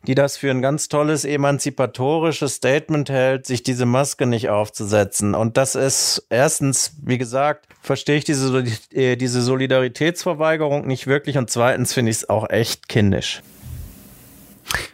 die 0.07 0.15
das 0.15 0.37
für 0.37 0.53
ein 0.53 0.63
ganz 0.63 0.89
tolles 0.89 1.25
emanzipatorisches 1.25 2.55
Statement 2.55 3.11
hält, 3.11 3.47
sich 3.47 3.65
diese 3.65 3.87
Maske 3.87 4.27
nicht 4.27 4.49
aufzusetzen. 4.49 5.35
Und 5.35 5.57
das 5.57 5.75
ist 5.75 6.27
erstens, 6.31 6.95
wie 7.03 7.19
gesagt, 7.19 7.67
verstehe 7.87 8.17
ich 8.17 8.25
diese, 8.25 8.65
äh, 8.93 9.17
diese 9.17 9.41
Solidarität 9.43 9.97
Mobilitätsverweigerung 10.07 10.87
nicht 10.87 11.07
wirklich 11.07 11.39
und 11.39 11.51
zweitens 11.51 11.93
finde 11.93 12.11
ich 12.11 12.19
es 12.19 12.29
auch 12.29 12.51
echt 12.51 12.89
kindisch. 12.89 13.43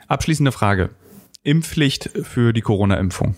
Abschließende 0.09 0.53
Frage. 0.53 0.91
Impfpflicht 1.43 2.11
für 2.23 2.53
die 2.53 2.61
Corona-Impfung. 2.61 3.35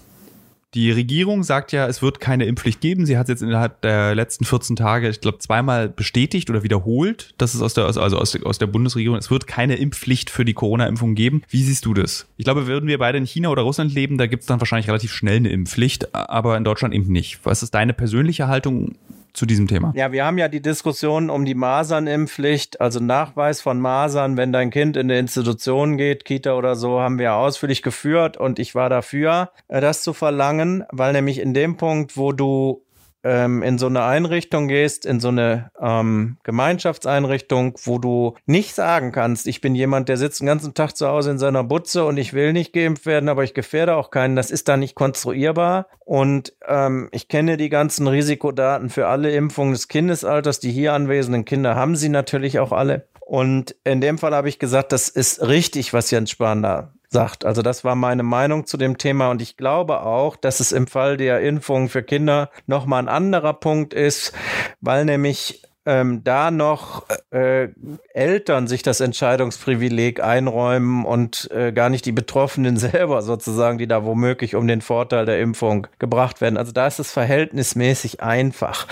Die 0.75 0.91
Regierung 0.91 1.45
sagt 1.45 1.71
ja, 1.71 1.87
es 1.87 2.03
wird 2.03 2.19
keine 2.19 2.47
Impfpflicht 2.47 2.81
geben. 2.81 3.07
Sie 3.07 3.17
hat 3.17 3.27
es 3.27 3.29
jetzt 3.29 3.43
innerhalb 3.43 3.81
der 3.83 4.17
letzten 4.17 4.45
14 4.45 4.75
Tage, 4.75 5.09
ich 5.09 5.21
glaube, 5.21 5.39
zweimal 5.39 5.89
bestätigt 5.89 6.51
oder 6.51 6.65
wiederholt, 6.65 7.33
dass 7.39 7.55
es 7.55 7.63
aus 7.63 7.75
der, 7.75 7.85
also 7.85 8.01
aus 8.01 8.35
aus 8.43 8.59
der 8.59 8.67
Bundesregierung, 8.67 9.17
es 9.17 9.31
wird 9.31 9.47
keine 9.47 9.77
Impfpflicht 9.77 10.31
für 10.31 10.45
die 10.45 10.53
Corona-Impfung 10.53 11.15
geben. 11.15 11.43
Wie 11.49 11.63
siehst 11.63 11.85
du 11.85 11.95
das? 11.95 12.27
Ich 12.39 12.45
glaube, 12.45 12.67
würden 12.67 12.89
wir 12.89 12.99
beide 12.99 13.19
in 13.19 13.25
China 13.25 13.51
oder 13.51 13.63
Russland 13.63 13.95
leben, 13.95 14.19
da 14.19 14.27
gibt 14.27 14.41
es 14.41 14.47
dann 14.49 14.61
wahrscheinlich 14.61 14.89
relativ 14.89 15.13
schnell 15.13 15.37
eine 15.37 15.51
Impfpflicht, 15.51 16.13
aber 16.13 16.57
in 16.57 16.65
Deutschland 16.65 16.93
eben 16.93 17.13
nicht. 17.13 17.39
Was 17.45 17.63
ist 17.63 17.73
deine 17.73 17.93
persönliche 17.95 18.49
Haltung 18.49 18.97
zu 19.35 19.47
diesem 19.47 19.67
Thema? 19.69 19.93
Ja, 19.95 20.13
wir 20.13 20.25
haben 20.25 20.39
ja 20.39 20.49
die 20.49 20.63
Diskussion 20.63 21.29
um 21.29 21.45
die 21.45 21.55
Masernimpfpflicht, 21.55 22.81
also 22.81 23.01
Nachweis 23.01 23.61
von 23.61 23.81
Masern, 23.81 24.37
wenn 24.37 24.53
dein 24.53 24.71
Kind 24.71 24.97
in 24.97 25.11
eine 25.11 25.19
Institution 25.19 25.97
geht, 25.97 26.25
Kita 26.25 26.55
oder 26.55 26.77
so, 26.77 27.01
haben 27.01 27.19
wir 27.19 27.35
ausführlich 27.35 27.83
geführt 27.83 28.37
und 28.37 28.59
ich 28.59 28.75
war 28.75 28.89
dafür, 28.89 29.51
äh, 29.69 29.81
das 29.81 30.03
zu 30.03 30.13
verlangen, 30.13 30.85
weil 30.91 31.13
nämlich 31.13 31.41
in 31.41 31.53
dem 31.53 31.77
Punkt, 31.77 32.17
wo 32.17 32.33
du 32.33 32.84
ähm, 33.25 33.63
in 33.63 33.79
so 33.79 33.87
eine 33.87 34.05
Einrichtung 34.05 34.69
gehst, 34.69 35.07
in 35.07 35.19
so 35.19 35.29
eine 35.29 35.71
ähm, 35.81 36.37
Gemeinschaftseinrichtung, 36.45 37.75
wo 37.85 37.99
du 37.99 38.35
nicht 38.47 38.75
sagen 38.75 39.11
kannst, 39.11 39.47
ich 39.47 39.61
bin 39.61 39.75
jemand, 39.75 40.09
der 40.09 40.19
sitzt 40.19 40.41
den 40.41 40.47
ganzen 40.47 40.75
Tag 40.75 40.97
zu 40.97 41.09
Hause 41.09 41.31
in 41.31 41.39
seiner 41.39 41.65
Butze 41.65 42.05
und 42.05 42.19
ich 42.19 42.35
will 42.35 42.53
nicht 42.53 42.73
geimpft 42.73 43.07
werden, 43.07 43.29
aber 43.29 43.43
ich 43.43 43.55
gefährde 43.55 43.97
auch 43.97 44.11
keinen, 44.11 44.37
das 44.37 44.51
ist 44.51 44.69
da 44.69 44.77
nicht 44.77 44.95
konstruierbar. 44.95 45.87
Und 46.05 46.53
ähm, 46.69 47.09
ich 47.13 47.29
kenne 47.29 47.57
die 47.57 47.71
ganzen 47.71 48.07
Risikodaten 48.07 48.91
für 48.91 49.09
alle 49.09 49.31
Impfungen 49.31 49.73
des 49.73 49.89
Kindesalters. 49.89 50.61
Die 50.61 50.71
hier 50.71 50.93
anwesenden 50.93 51.47
Kinder 51.47 51.75
haben 51.75 51.97
sie 51.97 52.11
natürlich 52.11 52.59
auch 52.59 52.73
alle. 52.73 53.09
Und 53.21 53.75
in 53.85 54.03
dem 54.03 54.19
Fall 54.19 54.35
habe 54.35 54.51
ich 54.51 54.59
gesagt, 54.59 54.93
das 54.93 55.09
ist 55.09 55.41
richtig, 55.41 55.95
was 55.95 56.11
Jens 56.11 56.31
Spahn 56.31 56.63
da 56.63 56.93
sagt. 57.15 57.47
Also 57.47 57.63
das 57.63 57.85
war 57.85 57.95
meine 57.95 58.23
Meinung 58.25 58.67
zu 58.67 58.77
dem 58.77 58.99
Thema 58.99 59.31
und 59.31 59.41
ich 59.41 59.57
glaube 59.57 60.03
auch, 60.03 60.37
dass 60.37 60.61
es 60.61 60.73
im 60.73 60.87
Fall 60.87 61.17
der 61.17 61.41
Impfung 61.41 61.89
für 61.89 62.03
Kinder 62.03 62.51
nochmal 62.67 63.03
ein 63.03 63.09
anderer 63.09 63.55
Punkt 63.55 63.95
ist, 63.95 64.35
weil 64.83 65.07
nämlich 65.07 65.63
ähm, 65.87 66.25
da 66.25 66.51
noch 66.51 67.05
äh, 67.31 67.69
Eltern 68.13 68.67
sich 68.67 68.83
das 68.83 69.01
Entscheidungsprivileg 69.01 70.21
einräumen 70.21 71.05
und 71.05 71.51
äh, 71.51 71.73
gar 71.73 71.91
nicht 71.91 72.07
die 72.07 72.13
Betroffenen 72.13 72.77
selber 72.79 73.23
sozusagen, 73.23 73.79
die 73.79 73.87
da 73.87 74.05
womöglich 74.05 74.55
um 74.55 74.67
den 74.67 74.81
Vorteil 74.81 75.27
der 75.27 75.41
Impfung 75.41 75.87
gebracht 75.99 76.41
werden. 76.41 76.57
Also 76.57 76.73
da 76.73 76.87
ist 76.87 77.01
es 77.01 77.13
verhältnismäßig 77.13 78.23
einfach. 78.23 78.87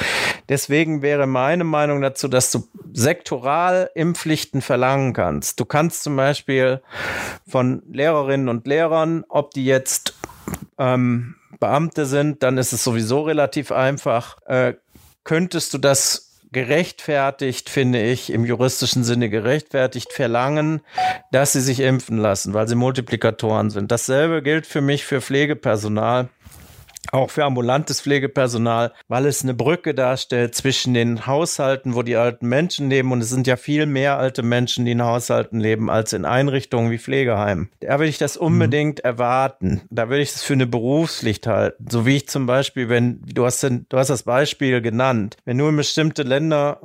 Deswegen 0.49 1.03
wäre 1.03 1.27
meine 1.27 1.65
Meinung 1.65 2.03
dazu, 2.03 2.29
dass 2.29 2.51
du 2.51 2.67
sektoral 2.93 3.91
Impfpflichten 3.95 4.61
verlangen 4.61 5.13
kannst. 5.15 5.61
Du 5.61 5.65
kannst 5.65 6.03
zum 6.03 6.17
Beispiel 6.17 6.83
von 7.49 7.83
Lehrerinnen 7.91 8.49
und 8.49 8.67
Lehrern, 8.67 9.25
ob 9.29 9.53
die 9.53 9.65
jetzt 9.65 10.15
ähm, 10.79 11.37
Beamte 11.59 12.07
sind, 12.07 12.43
dann 12.43 12.59
ist 12.59 12.73
es 12.73 12.83
sowieso 12.83 13.23
relativ 13.23 13.71
einfach. 13.71 14.39
Äh, 14.47 14.75
könntest 15.25 15.73
du 15.73 15.79
das 15.79 16.32
gerechtfertigt, 16.53 17.71
finde 17.71 18.03
ich, 18.03 18.31
im 18.33 18.45
juristischen 18.45 19.05
Sinne 19.05 19.31
gerechtfertigt 19.31 20.13
verlangen, 20.13 20.83
dass 21.31 21.53
sie 21.53 21.61
sich 21.61 21.81
impfen 21.81 22.19
lassen, 22.19 22.55
weil 22.55 22.69
sie 22.69 22.75
Multiplikatoren 22.75 23.71
sind. 23.71 23.91
Dasselbe 23.91 24.43
gilt 24.43 24.67
für 24.67 24.83
mich 24.83 25.05
für 25.05 25.21
Pflegepersonal 25.21 26.29
auch 27.11 27.31
für 27.31 27.45
ambulantes 27.45 28.01
Pflegepersonal, 28.01 28.93
weil 29.09 29.27
es 29.27 29.43
eine 29.43 29.55
Brücke 29.55 29.95
darstellt 29.95 30.55
zwischen 30.55 30.95
den 30.95 31.27
Haushalten, 31.27 31.95
wo 31.95 32.03
die 32.03 32.17
alten 32.17 32.49
Menschen 32.49 32.91
leben. 32.91 33.13
Und 33.13 33.23
es 33.23 33.31
sind 33.31 33.47
ja 33.47 33.57
viel 33.57 33.87
mehr 33.87 34.19
alte 34.19 34.43
Menschen, 34.43 34.85
die 34.85 34.93
in 34.93 35.03
Haushalten 35.03 35.59
leben, 35.59 35.91
als 35.91 36.13
in 36.13 36.25
Einrichtungen 36.25 36.91
wie 36.91 36.99
Pflegeheimen. 36.99 37.71
Da 37.81 37.99
würde 37.99 38.09
ich 38.09 38.19
das 38.19 38.39
mhm. 38.39 38.47
unbedingt 38.47 38.99
mhm. 38.99 39.05
erwarten. 39.05 39.83
Da 39.91 40.09
würde 40.09 40.23
ich 40.23 40.33
das 40.33 40.43
für 40.43 40.55
eine 40.55 40.67
Berufspflicht 40.67 41.47
halten. 41.47 41.87
So 41.91 42.07
wie 42.07 42.17
ich 42.17 42.29
zum 42.29 42.47
Beispiel, 42.47 42.89
wenn, 42.89 43.21
du 43.23 43.45
hast, 43.45 43.63
du 43.63 43.99
hast 43.99 44.09
das 44.09 44.23
Beispiel 44.23 44.81
genannt, 44.81 45.37
wenn 45.45 45.59
du 45.59 45.69
in 45.69 45.77
bestimmte 45.77 46.23
Länder 46.23 46.81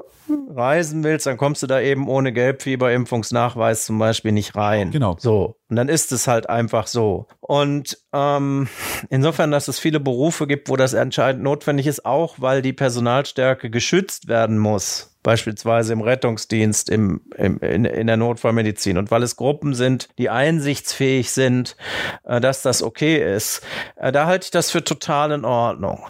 reisen 0.49 1.03
willst, 1.03 1.25
dann 1.25 1.37
kommst 1.37 1.63
du 1.63 1.67
da 1.67 1.79
eben 1.79 2.07
ohne 2.07 2.33
Gelbfieberimpfungsnachweis 2.33 3.85
zum 3.85 3.99
Beispiel 3.99 4.31
nicht 4.31 4.55
rein. 4.55 4.91
Genau. 4.91 5.15
So. 5.19 5.57
Und 5.69 5.75
dann 5.75 5.89
ist 5.89 6.11
es 6.11 6.27
halt 6.27 6.49
einfach 6.49 6.87
so. 6.87 7.27
Und 7.47 7.97
ähm, 8.11 8.67
insofern, 9.09 9.51
dass 9.51 9.69
es 9.69 9.79
viele 9.79 10.01
Berufe 10.01 10.47
gibt, 10.47 10.67
wo 10.67 10.75
das 10.75 10.93
entscheidend 10.93 11.43
notwendig 11.43 11.87
ist, 11.87 12.05
auch 12.05 12.35
weil 12.39 12.61
die 12.61 12.73
Personalstärke 12.73 13.69
geschützt 13.69 14.27
werden 14.27 14.57
muss 14.57 15.13
beispielsweise 15.27 15.91
im 15.91 15.99
Rettungsdienst, 15.99 16.89
im, 16.89 17.19
im, 17.35 17.59
in, 17.59 17.83
in, 17.83 18.07
der 18.07 18.15
Notfallmedizin. 18.15 18.97
Und 18.97 19.11
weil 19.11 19.23
es 19.23 19.35
Gruppen 19.35 19.73
sind, 19.73 20.07
die 20.17 20.29
einsichtsfähig 20.29 21.31
sind, 21.31 21.75
äh, 22.23 22.39
dass 22.39 22.61
das 22.61 22.81
okay 22.81 23.35
ist, 23.35 23.61
äh, 23.97 24.13
da 24.13 24.25
halte 24.25 24.45
ich 24.45 24.51
das 24.51 24.71
für 24.71 24.85
total 24.85 25.33
in 25.33 25.43
Ordnung. 25.43 26.05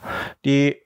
Die 0.45 0.83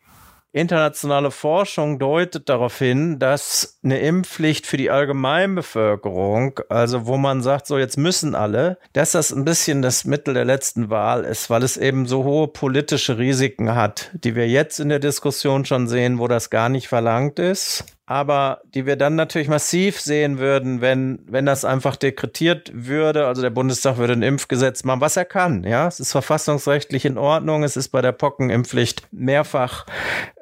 Internationale 0.53 1.31
Forschung 1.31 1.97
deutet 1.97 2.49
darauf 2.49 2.77
hin, 2.77 3.19
dass 3.19 3.79
eine 3.83 3.99
Impfpflicht 3.99 4.67
für 4.67 4.75
die 4.75 4.89
Allgemeinbevölkerung, 4.89 6.59
also 6.67 7.05
wo 7.05 7.17
man 7.17 7.41
sagt, 7.41 7.67
so 7.67 7.77
jetzt 7.77 7.97
müssen 7.97 8.35
alle, 8.35 8.77
dass 8.91 9.11
das 9.11 9.31
ein 9.31 9.45
bisschen 9.45 9.81
das 9.81 10.03
Mittel 10.03 10.33
der 10.33 10.43
letzten 10.43 10.89
Wahl 10.89 11.23
ist, 11.23 11.49
weil 11.49 11.63
es 11.63 11.77
eben 11.77 12.05
so 12.05 12.25
hohe 12.25 12.49
politische 12.49 13.17
Risiken 13.17 13.75
hat, 13.75 14.11
die 14.13 14.35
wir 14.35 14.47
jetzt 14.49 14.81
in 14.81 14.89
der 14.89 14.99
Diskussion 14.99 15.63
schon 15.63 15.87
sehen, 15.87 16.19
wo 16.19 16.27
das 16.27 16.49
gar 16.49 16.67
nicht 16.67 16.89
verlangt 16.89 17.39
ist 17.39 17.85
aber 18.11 18.59
die 18.75 18.85
wir 18.85 18.97
dann 18.97 19.15
natürlich 19.15 19.47
massiv 19.47 20.01
sehen 20.01 20.37
würden, 20.37 20.81
wenn, 20.81 21.19
wenn 21.27 21.45
das 21.45 21.63
einfach 21.63 21.95
dekretiert 21.95 22.69
würde. 22.73 23.25
Also 23.25 23.41
der 23.41 23.51
Bundestag 23.51 23.95
würde 23.95 24.11
ein 24.11 24.21
Impfgesetz 24.21 24.83
machen, 24.83 24.99
was 24.99 25.15
er 25.15 25.23
kann. 25.23 25.63
Ja, 25.63 25.87
es 25.87 26.01
ist 26.01 26.11
verfassungsrechtlich 26.11 27.05
in 27.05 27.17
Ordnung. 27.17 27.63
Es 27.63 27.77
ist 27.77 27.87
bei 27.87 28.01
der 28.01 28.11
Pockenimpfpflicht 28.11 29.07
mehrfach 29.13 29.85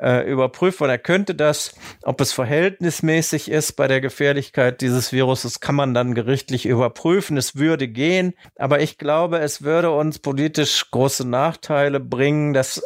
äh, 0.01 0.27
überprüft 0.27 0.79
worden. 0.79 0.89
Er 0.89 0.97
könnte 0.97 1.35
das, 1.35 1.75
ob 2.01 2.19
es 2.21 2.33
verhältnismäßig 2.33 3.51
ist 3.51 3.73
bei 3.73 3.87
der 3.87 4.01
Gefährlichkeit 4.01 4.81
dieses 4.81 5.11
Viruses, 5.11 5.59
kann 5.59 5.75
man 5.75 5.93
dann 5.93 6.15
gerichtlich 6.15 6.65
überprüfen. 6.65 7.37
Es 7.37 7.55
würde 7.55 7.87
gehen. 7.87 8.33
Aber 8.55 8.81
ich 8.81 8.97
glaube, 8.97 9.41
es 9.41 9.61
würde 9.61 9.91
uns 9.91 10.17
politisch 10.17 10.89
große 10.89 11.27
Nachteile 11.27 11.99
bringen, 11.99 12.55
das 12.55 12.81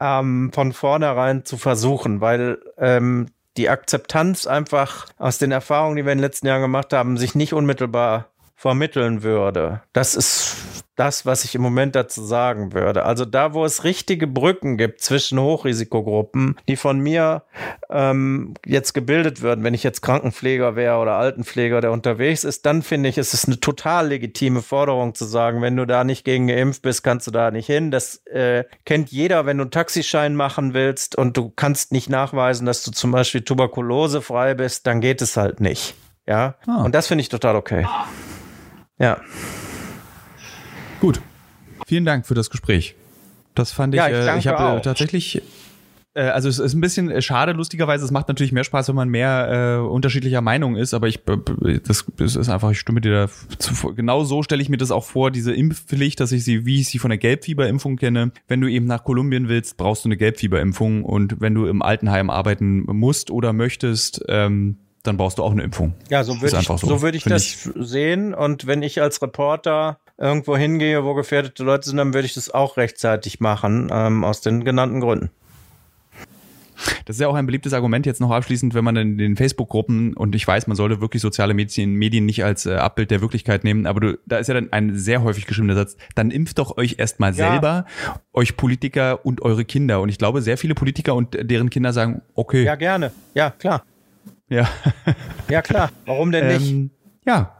ähm, 0.00 0.52
von 0.54 0.72
vornherein 0.72 1.44
zu 1.44 1.58
versuchen, 1.58 2.22
weil 2.22 2.58
ähm, 2.78 3.26
die 3.56 3.68
Akzeptanz 3.68 4.46
einfach 4.46 5.06
aus 5.18 5.38
den 5.38 5.52
Erfahrungen, 5.52 5.96
die 5.96 6.04
wir 6.04 6.12
in 6.12 6.18
den 6.18 6.24
letzten 6.24 6.46
Jahren 6.46 6.62
gemacht 6.62 6.92
haben, 6.92 7.16
sich 7.16 7.34
nicht 7.34 7.52
unmittelbar 7.52 8.31
vermitteln 8.62 9.24
würde. 9.24 9.82
Das 9.92 10.14
ist 10.14 10.84
das, 10.94 11.26
was 11.26 11.44
ich 11.44 11.56
im 11.56 11.62
Moment 11.62 11.96
dazu 11.96 12.22
sagen 12.22 12.72
würde. 12.72 13.04
Also 13.04 13.24
da, 13.24 13.54
wo 13.54 13.64
es 13.64 13.82
richtige 13.82 14.28
Brücken 14.28 14.76
gibt 14.76 15.00
zwischen 15.00 15.40
Hochrisikogruppen, 15.40 16.56
die 16.68 16.76
von 16.76 17.00
mir 17.00 17.42
ähm, 17.90 18.54
jetzt 18.64 18.92
gebildet 18.92 19.42
würden, 19.42 19.64
wenn 19.64 19.74
ich 19.74 19.82
jetzt 19.82 20.00
Krankenpfleger 20.00 20.76
wäre 20.76 20.98
oder 20.98 21.14
Altenpfleger, 21.14 21.80
der 21.80 21.90
unterwegs 21.90 22.44
ist, 22.44 22.64
dann 22.64 22.82
finde 22.82 23.08
ich, 23.08 23.18
ist 23.18 23.34
es 23.34 23.46
eine 23.46 23.58
total 23.58 24.06
legitime 24.06 24.62
Forderung 24.62 25.16
zu 25.16 25.24
sagen, 25.24 25.60
wenn 25.60 25.74
du 25.74 25.84
da 25.84 26.04
nicht 26.04 26.24
gegen 26.24 26.46
geimpft 26.46 26.82
bist, 26.82 27.02
kannst 27.02 27.26
du 27.26 27.32
da 27.32 27.50
nicht 27.50 27.66
hin. 27.66 27.90
Das 27.90 28.24
äh, 28.26 28.62
kennt 28.84 29.10
jeder, 29.10 29.44
wenn 29.44 29.58
du 29.58 29.62
einen 29.62 29.70
Taxischein 29.72 30.36
machen 30.36 30.72
willst 30.72 31.18
und 31.18 31.36
du 31.36 31.50
kannst 31.50 31.90
nicht 31.90 32.08
nachweisen, 32.08 32.64
dass 32.64 32.84
du 32.84 32.92
zum 32.92 33.10
Beispiel 33.10 33.40
tuberkulosefrei 33.40 34.54
bist, 34.54 34.86
dann 34.86 35.00
geht 35.00 35.20
es 35.20 35.36
halt 35.36 35.60
nicht. 35.60 35.96
Ja, 36.28 36.54
ah. 36.68 36.84
und 36.84 36.94
das 36.94 37.08
finde 37.08 37.22
ich 37.22 37.28
total 37.28 37.56
okay. 37.56 37.84
Ja. 39.02 39.20
Gut. 41.00 41.20
Vielen 41.86 42.04
Dank 42.04 42.26
für 42.26 42.34
das 42.34 42.50
Gespräch. 42.50 42.94
Das 43.54 43.72
fand 43.72 43.94
ich, 43.94 43.98
ja, 43.98 44.08
ich, 44.08 44.14
äh, 44.14 44.38
ich 44.38 44.46
habe 44.46 44.78
äh, 44.78 44.80
tatsächlich 44.80 45.42
äh, 46.14 46.22
also 46.22 46.48
es 46.48 46.58
ist 46.58 46.74
ein 46.74 46.80
bisschen 46.80 47.10
äh, 47.10 47.20
schade, 47.20 47.52
lustigerweise. 47.52 48.04
Es 48.04 48.12
macht 48.12 48.28
natürlich 48.28 48.52
mehr 48.52 48.64
Spaß, 48.64 48.88
wenn 48.88 48.94
man 48.94 49.08
mehr 49.08 49.80
äh, 49.80 49.86
unterschiedlicher 49.86 50.40
Meinung 50.40 50.76
ist, 50.76 50.94
aber 50.94 51.08
ich 51.08 51.20
das, 51.84 52.06
das 52.16 52.36
ist 52.36 52.48
einfach, 52.48 52.70
ich 52.70 52.78
stimme 52.78 53.00
dir 53.00 53.12
da 53.12 53.28
zu, 53.58 53.94
genau 53.94 54.22
so 54.24 54.42
stelle 54.42 54.62
ich 54.62 54.68
mir 54.68 54.76
das 54.76 54.90
auch 54.92 55.04
vor, 55.04 55.30
diese 55.32 55.52
Impfpflicht, 55.52 56.20
dass 56.20 56.30
ich 56.30 56.44
sie, 56.44 56.64
wie 56.64 56.80
ich 56.80 56.88
sie 56.88 56.98
von 56.98 57.10
der 57.10 57.18
Gelbfieberimpfung 57.18 57.96
kenne. 57.96 58.30
Wenn 58.46 58.60
du 58.60 58.68
eben 58.68 58.86
nach 58.86 59.04
Kolumbien 59.04 59.48
willst, 59.48 59.76
brauchst 59.76 60.04
du 60.04 60.08
eine 60.08 60.16
Gelbfieberimpfung 60.16 61.04
und 61.04 61.40
wenn 61.40 61.54
du 61.54 61.66
im 61.66 61.82
Altenheim 61.82 62.30
arbeiten 62.30 62.84
musst 62.84 63.30
oder 63.30 63.52
möchtest, 63.52 64.24
ähm, 64.28 64.76
dann 65.02 65.16
brauchst 65.16 65.38
du 65.38 65.42
auch 65.42 65.52
eine 65.52 65.62
Impfung. 65.62 65.94
Ja, 66.10 66.24
so 66.24 66.40
würde 66.40 66.58
ich, 66.58 66.66
so, 66.66 66.76
so 66.76 67.02
würd 67.02 67.14
ich 67.14 67.24
das 67.24 67.42
ich. 67.44 67.70
sehen. 67.76 68.34
Und 68.34 68.66
wenn 68.66 68.82
ich 68.82 69.00
als 69.00 69.20
Reporter 69.20 69.98
irgendwo 70.18 70.56
hingehe, 70.56 71.04
wo 71.04 71.14
gefährdete 71.14 71.64
Leute 71.64 71.88
sind, 71.88 71.96
dann 71.96 72.14
würde 72.14 72.26
ich 72.26 72.34
das 72.34 72.50
auch 72.50 72.76
rechtzeitig 72.76 73.40
machen, 73.40 73.90
ähm, 73.92 74.24
aus 74.24 74.40
den 74.40 74.64
genannten 74.64 75.00
Gründen. 75.00 75.30
Das 77.04 77.16
ist 77.16 77.20
ja 77.20 77.28
auch 77.28 77.34
ein 77.34 77.46
beliebtes 77.46 77.72
Argument 77.72 78.06
jetzt 78.06 78.20
noch 78.20 78.30
abschließend, 78.30 78.74
wenn 78.74 78.84
man 78.84 78.96
in 78.96 79.18
den 79.18 79.36
Facebook-Gruppen, 79.36 80.14
und 80.14 80.34
ich 80.34 80.46
weiß, 80.46 80.66
man 80.66 80.76
sollte 80.76 81.00
wirklich 81.00 81.22
soziale 81.22 81.54
Medien, 81.54 81.94
Medien 81.94 82.26
nicht 82.26 82.44
als 82.44 82.66
äh, 82.66 82.74
Abbild 82.74 83.10
der 83.10 83.20
Wirklichkeit 83.20 83.64
nehmen, 83.64 83.86
aber 83.86 84.00
du, 84.00 84.18
da 84.26 84.38
ist 84.38 84.48
ja 84.48 84.54
dann 84.54 84.72
ein 84.72 84.98
sehr 84.98 85.22
häufig 85.22 85.46
geschriebener 85.46 85.74
Satz, 85.74 85.96
dann 86.14 86.30
impft 86.30 86.58
doch 86.58 86.76
euch 86.76 86.96
erstmal 86.98 87.34
ja. 87.34 87.52
selber, 87.52 87.86
euch 88.32 88.56
Politiker 88.56 89.24
und 89.24 89.42
eure 89.42 89.64
Kinder. 89.64 90.00
Und 90.00 90.08
ich 90.08 90.18
glaube, 90.18 90.42
sehr 90.42 90.58
viele 90.58 90.74
Politiker 90.74 91.14
und 91.14 91.36
deren 91.40 91.70
Kinder 91.70 91.92
sagen, 91.92 92.22
okay. 92.34 92.64
Ja, 92.64 92.74
gerne. 92.74 93.12
Ja, 93.34 93.50
klar. 93.50 93.84
Ja. 94.52 94.68
ja, 95.48 95.62
klar. 95.62 95.90
Warum 96.04 96.30
denn 96.30 96.46
nicht? 96.48 96.70
Ähm, 96.70 96.90
ja, 97.24 97.52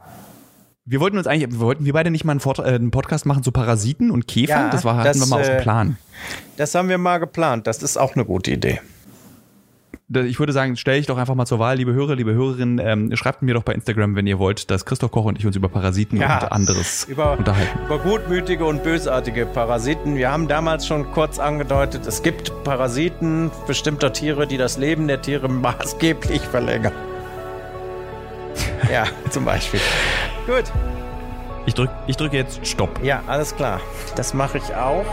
wir 0.85 0.99
wollten 0.99 1.17
uns 1.17 1.25
eigentlich, 1.25 1.51
wir 1.51 1.59
wollten 1.59 1.85
wir 1.85 1.93
beide 1.93 2.11
nicht 2.11 2.23
mal 2.23 2.33
einen, 2.33 2.39
Vort, 2.39 2.59
äh, 2.59 2.63
einen 2.63 2.91
Podcast 2.91 3.25
machen 3.25 3.41
zu 3.41 3.51
Parasiten 3.51 4.11
und 4.11 4.27
Käfern. 4.27 4.65
Ja, 4.65 4.69
das 4.69 4.85
war, 4.85 4.97
hatten 4.97 5.07
das, 5.07 5.19
wir 5.19 5.25
mal 5.27 5.37
äh, 5.37 5.41
aus 5.41 5.47
dem 5.47 5.61
Plan. 5.61 5.97
Das 6.57 6.75
haben 6.75 6.89
wir 6.89 6.99
mal 6.99 7.17
geplant. 7.17 7.65
Das 7.65 7.81
ist 7.81 7.97
auch 7.97 8.15
eine 8.15 8.25
gute 8.25 8.51
Idee. 8.51 8.79
Ich 10.09 10.37
würde 10.37 10.51
sagen, 10.51 10.75
stelle 10.75 10.97
ich 10.97 11.07
doch 11.07 11.17
einfach 11.17 11.33
mal 11.33 11.45
zur 11.45 11.59
Wahl, 11.59 11.77
liebe 11.77 11.93
Hörer, 11.93 12.15
liebe 12.15 12.33
Hörerinnen, 12.33 12.79
ähm, 12.79 13.15
schreibt 13.15 13.41
mir 13.41 13.53
doch 13.53 13.63
bei 13.63 13.73
Instagram, 13.73 14.15
wenn 14.15 14.27
ihr 14.27 14.37
wollt, 14.37 14.69
dass 14.69 14.85
Christoph 14.85 15.11
Koch 15.11 15.25
und 15.25 15.39
ich 15.39 15.45
uns 15.45 15.55
über 15.55 15.69
Parasiten 15.69 16.19
ja, 16.19 16.43
und 16.43 16.51
anderes 16.51 17.05
über, 17.05 17.37
unterhalten. 17.37 17.79
Über 17.85 17.99
gutmütige 17.99 18.65
und 18.65 18.83
bösartige 18.83 19.45
Parasiten. 19.45 20.15
Wir 20.17 20.29
haben 20.29 20.49
damals 20.49 20.85
schon 20.85 21.09
kurz 21.11 21.39
angedeutet, 21.39 22.05
es 22.05 22.21
gibt 22.21 22.51
Parasiten 22.65 23.49
bestimmter 23.65 24.11
Tiere, 24.11 24.45
die 24.45 24.57
das 24.57 24.77
Leben 24.77 25.07
der 25.07 25.21
Tiere 25.21 25.47
maßgeblich 25.47 26.41
verlängern. 26.41 26.93
ja, 28.91 29.05
zum 29.29 29.45
Beispiel. 29.45 29.79
Gut. 30.45 30.65
Ich 31.65 31.75
drücke 31.75 31.93
ich 32.07 32.17
drück 32.17 32.33
jetzt 32.33 32.67
Stopp. 32.67 33.01
Ja, 33.01 33.23
alles 33.27 33.55
klar. 33.55 33.79
Das 34.17 34.33
mache 34.33 34.57
ich 34.57 34.75
auch. 34.75 35.05